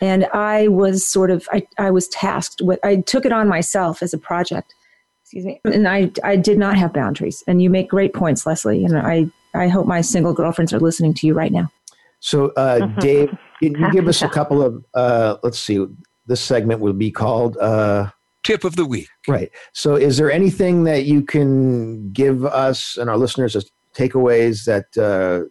and 0.00 0.26
I 0.32 0.68
was 0.68 1.06
sort 1.06 1.30
of 1.30 1.48
I, 1.52 1.66
I 1.78 1.90
was 1.90 2.08
tasked 2.08 2.60
with. 2.62 2.80
I 2.84 2.96
took 2.96 3.24
it 3.24 3.32
on 3.32 3.48
myself 3.48 4.02
as 4.02 4.12
a 4.12 4.18
project. 4.18 4.74
Excuse 5.22 5.44
me, 5.44 5.60
and 5.64 5.86
I 5.86 6.10
I 6.24 6.36
did 6.36 6.58
not 6.58 6.76
have 6.76 6.92
boundaries. 6.92 7.44
And 7.46 7.62
you 7.62 7.70
make 7.70 7.88
great 7.88 8.12
points, 8.12 8.44
Lesley. 8.46 8.84
And 8.84 8.98
I 8.98 9.26
I 9.54 9.68
hope 9.68 9.86
my 9.86 10.00
single 10.00 10.32
girlfriends 10.32 10.72
are 10.72 10.80
listening 10.80 11.14
to 11.14 11.26
you 11.26 11.34
right 11.34 11.52
now. 11.52 11.70
So, 12.18 12.48
uh, 12.56 12.86
Dave, 13.00 13.30
can 13.62 13.74
you 13.74 13.92
give 13.92 14.08
us 14.08 14.22
a 14.22 14.28
couple 14.38 14.60
of? 14.62 14.84
Uh, 14.92 15.36
let's 15.42 15.58
see. 15.58 15.86
This 16.26 16.40
segment 16.40 16.80
will 16.80 16.92
be 16.92 17.10
called. 17.10 17.56
Uh, 17.58 18.10
Tip 18.50 18.64
of 18.64 18.74
the 18.74 18.84
week. 18.84 19.08
Right. 19.28 19.50
So, 19.72 19.94
is 19.94 20.16
there 20.16 20.30
anything 20.30 20.82
that 20.84 21.04
you 21.04 21.22
can 21.22 22.10
give 22.12 22.44
us 22.44 22.96
and 22.96 23.08
our 23.08 23.16
listeners 23.16 23.54
as 23.54 23.70
takeaways 23.94 24.64
that 24.64 24.98
uh, 24.98 25.48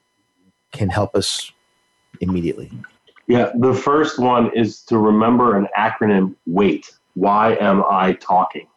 can 0.77 0.89
help 0.89 1.15
us 1.15 1.51
immediately? 2.19 2.69
Yeah, 3.27 3.51
the 3.55 3.73
first 3.73 4.19
one 4.19 4.51
is 4.53 4.81
to 4.83 4.97
remember 4.97 5.55
an 5.55 5.67
acronym 5.77 6.35
WAIT. 6.45 6.91
Why 7.13 7.55
am 7.55 7.83
I 7.89 8.13
talking? 8.13 8.67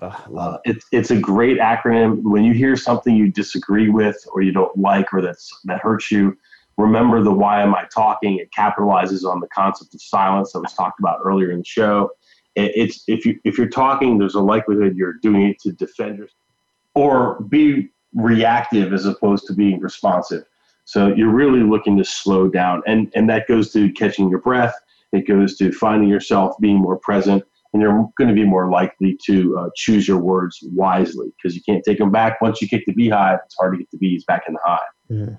Uh, 0.00 0.58
it's 0.64 0.86
it's 0.92 1.10
a 1.10 1.16
great 1.16 1.58
acronym. 1.58 2.22
When 2.22 2.44
you 2.44 2.54
hear 2.54 2.76
something 2.76 3.16
you 3.16 3.32
disagree 3.32 3.88
with 3.88 4.16
or 4.32 4.42
you 4.42 4.52
don't 4.52 4.76
like 4.78 5.12
or 5.12 5.20
that's 5.20 5.50
that 5.64 5.80
hurts 5.80 6.10
you, 6.10 6.36
remember 6.78 7.22
the 7.22 7.32
why 7.32 7.62
am 7.62 7.74
I 7.74 7.86
talking. 7.92 8.38
It 8.38 8.50
capitalizes 8.56 9.24
on 9.24 9.40
the 9.40 9.48
concept 9.48 9.92
of 9.94 10.00
silence 10.00 10.52
that 10.52 10.60
was 10.60 10.72
talked 10.72 11.00
about 11.00 11.18
earlier 11.24 11.50
in 11.50 11.58
the 11.58 11.64
show. 11.64 12.10
It, 12.54 12.72
it's 12.74 13.04
if 13.06 13.24
you 13.24 13.38
if 13.44 13.58
you're 13.58 13.68
talking, 13.68 14.18
there's 14.18 14.34
a 14.34 14.40
likelihood 14.40 14.96
you're 14.96 15.14
doing 15.14 15.42
it 15.48 15.60
to 15.60 15.72
defend 15.72 16.18
yourself 16.18 16.36
or 16.94 17.40
be 17.42 17.88
reactive 18.14 18.92
as 18.92 19.06
opposed 19.06 19.46
to 19.46 19.54
being 19.54 19.80
responsive. 19.80 20.44
So 20.84 21.08
you're 21.08 21.30
really 21.30 21.62
looking 21.62 21.96
to 21.98 22.04
slow 22.04 22.48
down, 22.48 22.82
and 22.86 23.10
and 23.14 23.28
that 23.30 23.46
goes 23.46 23.72
to 23.72 23.90
catching 23.92 24.28
your 24.28 24.40
breath. 24.40 24.74
It 25.12 25.26
goes 25.26 25.56
to 25.58 25.72
finding 25.72 26.08
yourself 26.08 26.56
being 26.60 26.76
more 26.76 26.98
present, 26.98 27.44
and 27.72 27.82
you're 27.82 28.08
going 28.18 28.28
to 28.28 28.34
be 28.34 28.44
more 28.44 28.70
likely 28.70 29.18
to 29.26 29.58
uh, 29.58 29.70
choose 29.76 30.08
your 30.08 30.18
words 30.18 30.58
wisely 30.74 31.32
because 31.36 31.54
you 31.54 31.62
can't 31.62 31.84
take 31.84 31.98
them 31.98 32.10
back. 32.10 32.40
Once 32.40 32.60
you 32.60 32.68
kick 32.68 32.84
the 32.86 32.92
beehive, 32.92 33.38
it's 33.44 33.54
hard 33.58 33.74
to 33.74 33.78
get 33.78 33.90
the 33.90 33.98
bees 33.98 34.24
back 34.24 34.44
in 34.48 34.54
the 34.54 34.60
hive. 34.64 34.80
Mm. 35.10 35.38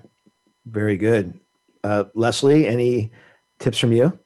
Very 0.66 0.96
good. 0.96 1.38
Uh, 1.82 2.04
Lesley, 2.14 2.66
any 2.66 3.10
tips 3.58 3.78
from 3.78 3.92
you? 3.92 4.18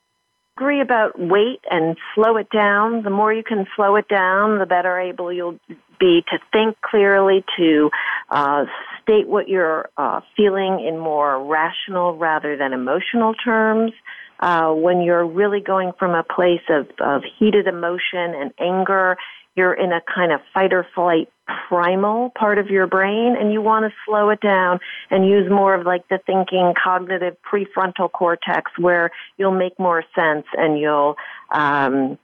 Agree 0.59 0.81
about 0.81 1.17
WAIT 1.17 1.61
and 1.71 1.97
slow 2.17 2.37
it 2.37 2.51
down. 2.51 3.05
The 3.05 3.11
more 3.11 3.33
you 3.33 3.45
can 3.45 3.65
slow 3.77 3.95
it 3.95 4.09
down, 4.09 4.59
the 4.59 4.67
better 4.67 4.99
able 4.99 5.33
you'll 5.33 5.61
be 6.01 6.25
to 6.33 6.39
think 6.53 6.77
clearly, 6.81 7.45
to 7.57 7.91
uh, 8.29 8.65
state 9.01 9.29
what 9.29 9.49
you're 9.49 9.89
uh, 9.97 10.21
feeling 10.37 10.85
in 10.85 10.99
more 10.99 11.47
rational 11.47 12.17
rather 12.17 12.57
than 12.57 12.73
emotional 12.73 13.35
terms. 13.35 13.93
Uh, 14.41 14.73
when 14.73 15.01
you're 15.01 15.25
really 15.25 15.61
going 15.61 15.93
from 15.97 16.17
a 16.17 16.25
place 16.25 16.67
of, 16.69 16.89
of 16.99 17.23
heated 17.39 17.69
emotion 17.69 18.35
and 18.35 18.53
anger, 18.59 19.17
you're 19.55 19.75
in 19.75 19.93
a 19.93 20.01
kind 20.13 20.33
of 20.33 20.41
fight 20.53 20.73
or 20.73 20.85
flight 20.93 21.29
primal 21.69 22.31
part 22.39 22.59
of 22.59 22.69
your 22.69 22.87
brain 22.87 23.37
and 23.39 23.53
you 23.53 23.61
want 23.61 23.85
to 23.85 23.93
slow 24.07 24.31
it 24.31 24.41
down 24.41 24.79
and 25.11 25.27
use 25.27 25.51
more 25.51 25.75
of 25.75 25.87
like 25.87 26.07
the 26.09 26.19
thinking 26.27 26.75
cognitive 26.83 27.37
prefrontal 27.51 28.11
cortex 28.11 28.71
where 28.79 29.11
you'll 29.37 29.57
make 29.57 29.79
more 29.79 30.05
sense 30.15 30.47
and 30.57 30.79
you'll 30.79 31.17
um, 31.53 32.19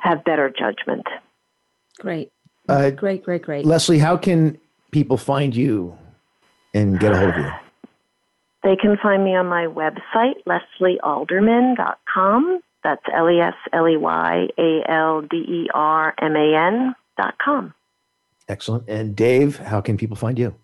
have 0.00 0.24
better 0.24 0.52
judgment. 0.56 1.06
Great. 1.98 2.30
Uh, 2.68 2.90
great, 2.90 3.22
great, 3.22 3.42
great. 3.42 3.64
Lesley, 3.64 3.98
how 3.98 4.16
can 4.16 4.58
people 4.90 5.16
find 5.16 5.54
you 5.54 5.96
and 6.74 6.98
get 6.98 7.12
a 7.12 7.18
hold 7.18 7.30
of 7.30 7.38
you? 7.38 7.50
They 8.62 8.76
can 8.76 8.96
find 9.00 9.24
me 9.24 9.36
on 9.36 9.46
my 9.46 9.66
website, 9.66 10.42
lesleyalderman.com. 10.46 12.60
That's 12.82 13.02
L 13.14 13.30
E 13.30 13.40
S 13.40 13.54
L 13.72 13.88
E 13.88 13.96
Y 13.96 14.48
A 14.58 14.90
L 14.90 15.22
D 15.22 15.36
E 15.36 15.68
R 15.72 16.12
M 16.20 16.34
A 16.34 16.68
N 16.68 16.96
dot 17.16 17.34
com. 17.42 17.72
Excellent. 18.48 18.88
And 18.88 19.16
Dave, 19.16 19.58
how 19.58 19.80
can 19.80 19.96
people 19.96 20.16
find 20.16 20.38
you? 20.38 20.54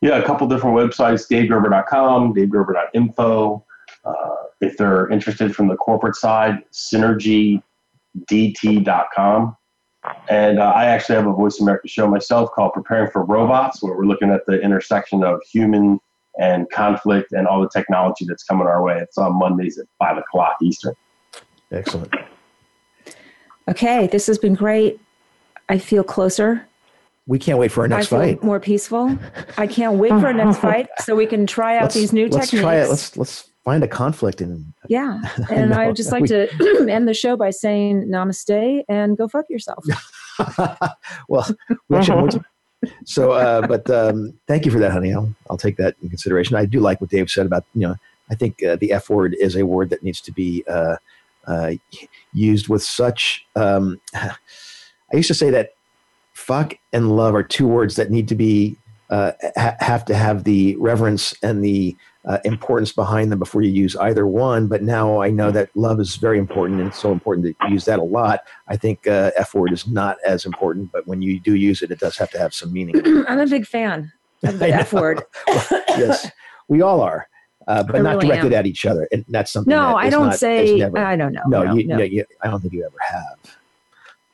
Yeah, 0.00 0.16
a 0.16 0.24
couple 0.24 0.46
different 0.48 0.76
websites, 0.76 1.30
davegerber.com, 1.30 2.34
davegerber.info. 2.34 3.64
Uh, 4.04 4.12
if 4.60 4.76
they're 4.76 5.08
interested 5.10 5.54
from 5.54 5.68
the 5.68 5.76
corporate 5.76 6.16
side, 6.16 6.58
synergydt.com. 6.72 7.62
And 10.28 10.58
uh, 10.58 10.72
I 10.74 10.86
actually 10.86 11.14
have 11.14 11.26
a 11.28 11.32
Voice 11.32 11.60
America 11.60 11.86
show 11.86 12.08
myself 12.08 12.50
called 12.50 12.72
Preparing 12.72 13.10
for 13.10 13.24
Robots, 13.24 13.80
where 13.82 13.96
we're 13.96 14.06
looking 14.06 14.30
at 14.30 14.44
the 14.46 14.60
intersection 14.60 15.22
of 15.22 15.40
human 15.50 16.00
and 16.38 16.68
conflict 16.70 17.32
and 17.32 17.46
all 17.46 17.60
the 17.60 17.68
technology 17.68 18.24
that's 18.26 18.42
coming 18.42 18.66
our 18.66 18.82
way. 18.82 18.98
It's 18.98 19.18
on 19.18 19.38
Mondays 19.38 19.78
at 19.78 19.86
5 19.98 20.18
o'clock 20.18 20.56
Eastern. 20.62 20.94
Excellent. 21.70 22.12
Okay, 23.68 24.08
this 24.08 24.26
has 24.26 24.38
been 24.38 24.54
great. 24.54 24.98
I 25.68 25.78
feel 25.78 26.02
closer. 26.02 26.66
We 27.26 27.38
can't 27.38 27.58
wait 27.58 27.70
for 27.70 27.82
our 27.82 27.88
next 27.88 28.08
fight. 28.08 28.42
more 28.42 28.58
peaceful. 28.60 29.16
I 29.56 29.66
can't 29.66 29.94
wait 29.98 30.08
for 30.10 30.26
our 30.26 30.32
next 30.32 30.58
fight 30.60 30.88
so 31.00 31.14
we 31.14 31.26
can 31.26 31.46
try 31.46 31.76
out 31.76 31.82
Let's- 31.82 31.94
these 31.94 32.12
new 32.12 32.28
let's 32.28 32.46
techniques. 32.50 32.62
try 32.62 32.76
it. 32.76 32.88
Let's 32.88 33.16
let's 33.16 33.48
find 33.64 33.84
a 33.84 33.88
conflict 33.88 34.40
and 34.44 34.72
yeah, 34.88 35.20
and 35.50 35.72
I 35.72 35.86
would 35.86 35.94
just 35.96 36.10
like 36.10 36.22
We- 36.22 36.28
to 36.28 36.86
end 36.90 37.06
the 37.06 37.14
show 37.14 37.36
by 37.36 37.50
saying 37.50 38.08
namaste 38.08 38.82
and 38.88 39.16
go 39.16 39.28
fuck 39.28 39.48
yourself. 39.48 39.84
well, 41.28 41.48
we 41.88 41.96
actually 41.96 42.14
have 42.14 42.20
more 42.20 42.28
time. 42.30 42.44
so 43.04 43.30
uh, 43.32 43.64
but 43.66 43.88
um, 43.90 44.36
thank 44.48 44.64
you 44.64 44.72
for 44.72 44.80
that 44.80 44.90
honey 44.90 45.12
I'll, 45.14 45.32
I'll 45.48 45.56
take 45.56 45.76
that 45.76 45.94
in 46.02 46.08
consideration 46.08 46.56
i 46.56 46.64
do 46.64 46.80
like 46.80 47.00
what 47.00 47.10
dave 47.10 47.30
said 47.30 47.46
about 47.46 47.64
you 47.74 47.82
know 47.82 47.94
i 48.28 48.34
think 48.34 48.60
uh, 48.64 48.74
the 48.74 48.90
f 48.92 49.08
word 49.08 49.36
is 49.38 49.54
a 49.54 49.64
word 49.64 49.90
that 49.90 50.02
needs 50.02 50.20
to 50.22 50.32
be 50.32 50.64
uh, 50.68 50.96
uh, 51.46 51.72
used 52.32 52.66
with 52.68 52.82
such 52.82 53.46
um, 53.54 54.00
i 54.14 54.32
used 55.12 55.28
to 55.28 55.34
say 55.34 55.48
that 55.50 55.74
fuck 56.42 56.74
and 56.92 57.16
love 57.16 57.34
are 57.34 57.42
two 57.42 57.66
words 57.68 57.96
that 57.96 58.10
need 58.10 58.28
to 58.28 58.34
be 58.34 58.76
uh, 59.10 59.32
ha- 59.56 59.76
have 59.80 60.04
to 60.06 60.14
have 60.14 60.44
the 60.44 60.74
reverence 60.76 61.34
and 61.42 61.62
the 61.62 61.94
uh, 62.24 62.38
importance 62.44 62.92
behind 62.92 63.30
them 63.30 63.38
before 63.38 63.60
you 63.62 63.70
use 63.70 63.94
either 63.96 64.26
one. 64.26 64.66
But 64.68 64.82
now 64.82 65.20
I 65.20 65.30
know 65.30 65.50
that 65.50 65.68
love 65.76 66.00
is 66.00 66.16
very 66.16 66.38
important, 66.38 66.78
and 66.80 66.88
it's 66.88 66.98
so 66.98 67.12
important 67.12 67.46
to 67.60 67.68
use 67.70 67.84
that 67.84 67.98
a 67.98 68.02
lot. 68.02 68.40
I 68.68 68.76
think 68.76 69.06
uh, 69.06 69.30
F 69.36 69.54
word 69.54 69.72
is 69.72 69.86
not 69.86 70.16
as 70.26 70.46
important, 70.46 70.90
but 70.92 71.06
when 71.06 71.20
you 71.20 71.38
do 71.40 71.54
use 71.54 71.82
it, 71.82 71.90
it 71.90 71.98
does 72.00 72.16
have 72.16 72.30
to 72.30 72.38
have 72.38 72.54
some 72.54 72.72
meaning. 72.72 72.94
I'm 73.28 73.38
a 73.40 73.46
big 73.46 73.66
fan 73.66 74.10
of 74.44 74.58
the 74.58 74.68
F 74.72 74.92
word. 74.92 75.22
yes, 75.46 76.30
we 76.68 76.80
all 76.80 77.00
are, 77.02 77.28
uh, 77.68 77.82
but 77.82 77.96
I 77.96 77.98
not 78.00 78.16
really 78.16 78.28
directed 78.28 78.52
am. 78.54 78.58
at 78.60 78.66
each 78.66 78.86
other, 78.86 79.06
and 79.12 79.24
that's 79.28 79.52
something. 79.52 79.70
No, 79.70 79.88
that 79.88 79.96
I 79.96 80.10
don't 80.10 80.26
not- 80.28 80.38
say. 80.38 80.76
never- 80.76 80.98
I 80.98 81.16
don't 81.16 81.32
know. 81.32 81.42
no, 81.48 81.62
no, 81.64 81.74
you, 81.74 81.86
no. 81.86 81.96
no, 81.98 82.04
you, 82.04 82.24
I 82.40 82.48
don't 82.48 82.60
think 82.60 82.72
you 82.72 82.84
ever 82.86 82.96
have. 83.00 83.56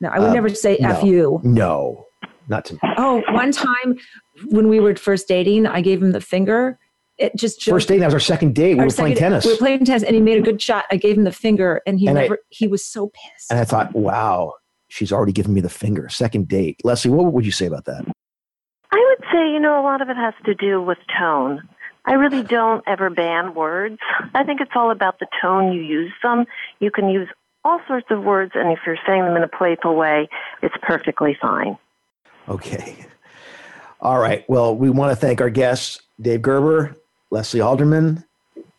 No, 0.00 0.08
I 0.10 0.18
would 0.18 0.28
Um, 0.28 0.34
never 0.34 0.48
say 0.48 0.76
F 0.76 1.02
no. 1.02 1.08
you. 1.08 1.40
No, 1.42 2.06
not 2.48 2.64
to 2.66 2.74
me. 2.74 2.80
Oh, 2.96 3.22
one 3.30 3.50
time 3.52 3.96
when 4.50 4.68
we 4.68 4.80
were 4.80 4.94
first 4.96 5.26
dating, 5.28 5.66
I 5.66 5.80
gave 5.80 6.02
him 6.02 6.12
the 6.12 6.20
finger. 6.20 6.78
It 7.18 7.34
just 7.34 7.60
showed- 7.60 7.72
First 7.72 7.88
date, 7.88 7.98
that 7.98 8.06
was 8.06 8.14
our 8.14 8.20
second 8.20 8.54
date. 8.54 8.74
We 8.74 8.80
our 8.80 8.86
were 8.86 8.92
playing 8.92 9.16
second- 9.16 9.30
tennis, 9.30 9.44
We 9.44 9.52
were 9.52 9.56
playing 9.58 9.84
tennis, 9.84 10.04
and 10.04 10.14
he 10.14 10.20
made 10.22 10.38
a 10.38 10.42
good 10.42 10.62
shot. 10.62 10.84
I 10.92 10.96
gave 10.96 11.18
him 11.18 11.24
the 11.24 11.32
finger, 11.32 11.82
and 11.84 11.98
he 11.98 12.06
And 12.06 12.16
I- 12.18 12.28
he 12.50 12.68
was 12.68 12.84
so 12.86 13.08
pissed. 13.12 13.50
and 13.50 13.58
I 13.58 13.64
thought, 13.64 13.92
wow, 13.94 14.52
she's 14.88 15.12
already 15.12 15.32
given 15.32 15.52
me 15.52 15.60
the 15.60 15.68
finger. 15.68 16.08
Second 16.08 16.46
date, 16.46 16.76
Lesley, 16.84 17.10
what 17.10 17.32
would 17.32 17.44
you 17.44 17.50
say 17.50 17.66
about 17.66 17.86
that? 17.86 18.04
I 18.92 18.96
would 19.18 19.28
say, 19.32 19.50
you 19.52 19.58
know, 19.58 19.80
a 19.80 19.82
lot 19.82 20.00
of 20.00 20.08
it 20.08 20.16
has 20.16 20.34
to 20.46 20.54
do 20.54 20.80
with 20.80 20.98
tone. 21.18 21.62
I 22.06 22.12
really 22.12 22.42
don't 22.42 22.82
ever 22.86 23.10
ban 23.10 23.52
words. 23.54 23.98
I 24.34 24.42
think 24.44 24.60
it's 24.62 24.70
all 24.74 24.90
about 24.90 25.18
the 25.18 25.26
tone 25.42 25.72
you 25.72 25.82
use 25.82 26.12
them. 26.22 26.46
You 26.80 26.90
can 26.90 27.08
use 27.10 27.28
all 27.64 27.80
sorts 27.86 28.06
of 28.10 28.22
words, 28.24 28.52
and 28.54 28.70
if 28.72 28.78
you're 28.86 28.98
saying 29.06 29.22
them 29.22 29.36
in 29.36 29.42
a 29.42 29.48
playful 29.48 29.94
way, 29.94 30.28
it's 30.62 30.74
perfectly 30.82 31.36
fine. 31.40 31.76
Okay. 32.48 33.06
All 34.00 34.18
right. 34.18 34.48
Well, 34.48 34.76
we 34.76 34.90
want 34.90 35.10
to 35.12 35.16
thank 35.16 35.40
our 35.40 35.50
guests, 35.50 36.00
Dave 36.20 36.40
Gerber, 36.42 36.96
Lesley 37.30 37.60
Alderman, 37.60 38.24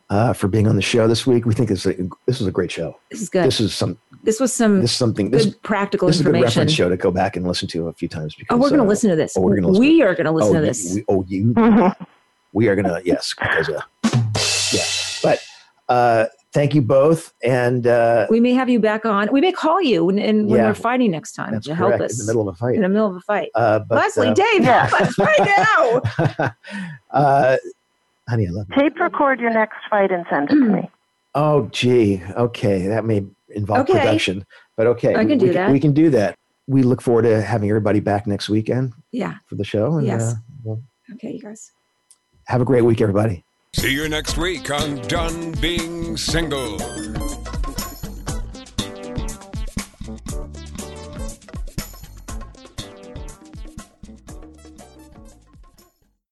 uh, 0.09 0.33
for 0.33 0.47
being 0.47 0.67
on 0.67 0.75
the 0.75 0.81
show 0.81 1.07
this 1.07 1.27
week. 1.27 1.45
We 1.45 1.53
think 1.53 1.69
this 1.69 1.85
is 1.85 1.99
a, 1.99 2.09
this 2.25 2.41
is 2.41 2.47
a 2.47 2.51
great 2.51 2.71
show. 2.71 2.97
This 3.11 3.21
is 3.21 3.29
good. 3.29 3.45
This 3.45 3.59
is 3.59 3.75
some 3.75 3.97
This 4.23 4.39
was 4.39 4.53
some 4.53 4.81
this 4.81 4.91
is 4.91 4.97
something 4.97 5.29
good 5.29 5.39
this, 5.39 5.55
practical 5.61 6.07
this 6.07 6.15
is 6.15 6.21
a 6.21 6.31
good 6.31 6.41
reference 6.41 6.71
show 6.71 6.89
to 6.89 6.97
go 6.97 7.11
back 7.11 7.35
and 7.35 7.47
listen 7.47 7.67
to 7.69 7.89
a 7.89 7.93
few 7.93 8.07
times. 8.07 8.33
Because, 8.33 8.55
Oh, 8.55 8.59
we're 8.61 8.69
going 8.69 8.79
to 8.79 8.85
uh, 8.85 8.89
listen 8.89 9.09
to 9.11 9.15
this. 9.15 9.35
oh, 9.37 9.41
we're 9.41 9.55
gonna 9.55 9.67
listen 9.67 9.81
we 9.81 9.99
to- 9.99 10.05
are 10.05 10.15
going 10.15 10.25
to 10.25 10.31
listen 10.31 10.55
oh, 10.55 10.59
to 10.61 10.65
this. 10.65 10.95
we- 10.95 11.05
oh, 11.09 11.25
you. 11.27 11.53
we 12.53 12.67
are 12.69 12.75
going 12.75 12.87
to 12.87 13.01
yes, 13.05 13.35
because 13.37 13.69
uh, 13.69 13.81
yeah. 14.73 14.83
But 15.21 15.43
uh, 15.89 16.25
thank 16.53 16.73
you 16.75 16.81
both, 16.81 17.33
and 17.43 17.85
uh, 17.87 18.27
we 18.29 18.39
may 18.39 18.53
have 18.53 18.69
you 18.69 18.79
back 18.79 19.05
on. 19.05 19.29
We 19.31 19.41
may 19.41 19.51
call 19.51 19.81
you 19.81 20.05
when, 20.05 20.19
and 20.19 20.47
when 20.47 20.59
Yeah. 20.59 20.67
we're 20.67 20.73
fighting 20.73 21.11
next 21.11 21.33
time 21.33 21.53
that's 21.53 21.65
to 21.67 21.75
help 21.75 21.99
us 22.01 22.19
in 22.19 22.25
the 22.25 22.29
middle 22.31 22.47
of 22.47 22.55
a 22.55 22.57
fight. 22.57 22.75
in 22.75 22.81
the 22.81 22.89
middle 22.89 23.07
of 23.07 23.15
a 23.15 23.21
fight. 23.21 23.49
Uh, 23.55 23.79
but, 23.79 23.95
Lesley, 23.97 24.27
uh, 24.29 24.33
Dave, 24.33 24.63
help 24.63 24.93
us 25.01 25.17
right 25.19 26.01
now. 26.39 26.49
uh, 27.11 27.57
honey, 28.29 28.47
I 28.47 28.51
love 28.51 28.67
you. 28.69 28.75
Tape 28.81 28.99
record 28.99 29.39
your 29.39 29.51
next 29.51 29.77
fight 29.89 30.11
and 30.11 30.25
send 30.29 30.49
it 30.51 30.55
to 30.55 30.61
me. 30.65 30.89
Oh, 31.35 31.67
gee. 31.71 32.23
Okay, 32.35 32.87
that 32.87 33.05
may 33.05 33.23
involve 33.49 33.81
Okay. 33.81 33.99
production, 33.99 34.43
but 34.75 34.87
okay, 34.87 35.13
I 35.13 35.19
can 35.19 35.27
we, 35.27 35.35
do 35.37 35.45
we 35.45 35.51
that. 35.53 35.71
we 35.71 35.79
can 35.79 35.93
do 35.93 36.09
that. 36.09 36.33
We 36.65 36.81
look 36.81 37.03
forward 37.03 37.21
to 37.21 37.39
having 37.43 37.69
everybody 37.69 37.99
back 37.99 38.25
next 38.25 38.49
weekend 38.49 38.93
Yeah. 39.11 39.35
for 39.45 39.53
the 39.53 39.63
show. 39.63 39.97
And, 39.97 40.07
Yes. 40.07 40.33
uh, 40.33 40.35
well, 40.63 40.81
Okay, 41.13 41.33
you 41.33 41.39
guys. 41.39 41.71
have 42.47 42.61
a 42.61 42.65
great 42.65 42.81
week, 42.83 42.99
everybody. 42.99 43.45
See 43.73 43.93
you 43.93 44.09
next 44.09 44.37
week 44.37 44.71
on 44.71 44.95
Done 45.07 45.51
Being 45.61 46.17
Single. 46.17 46.79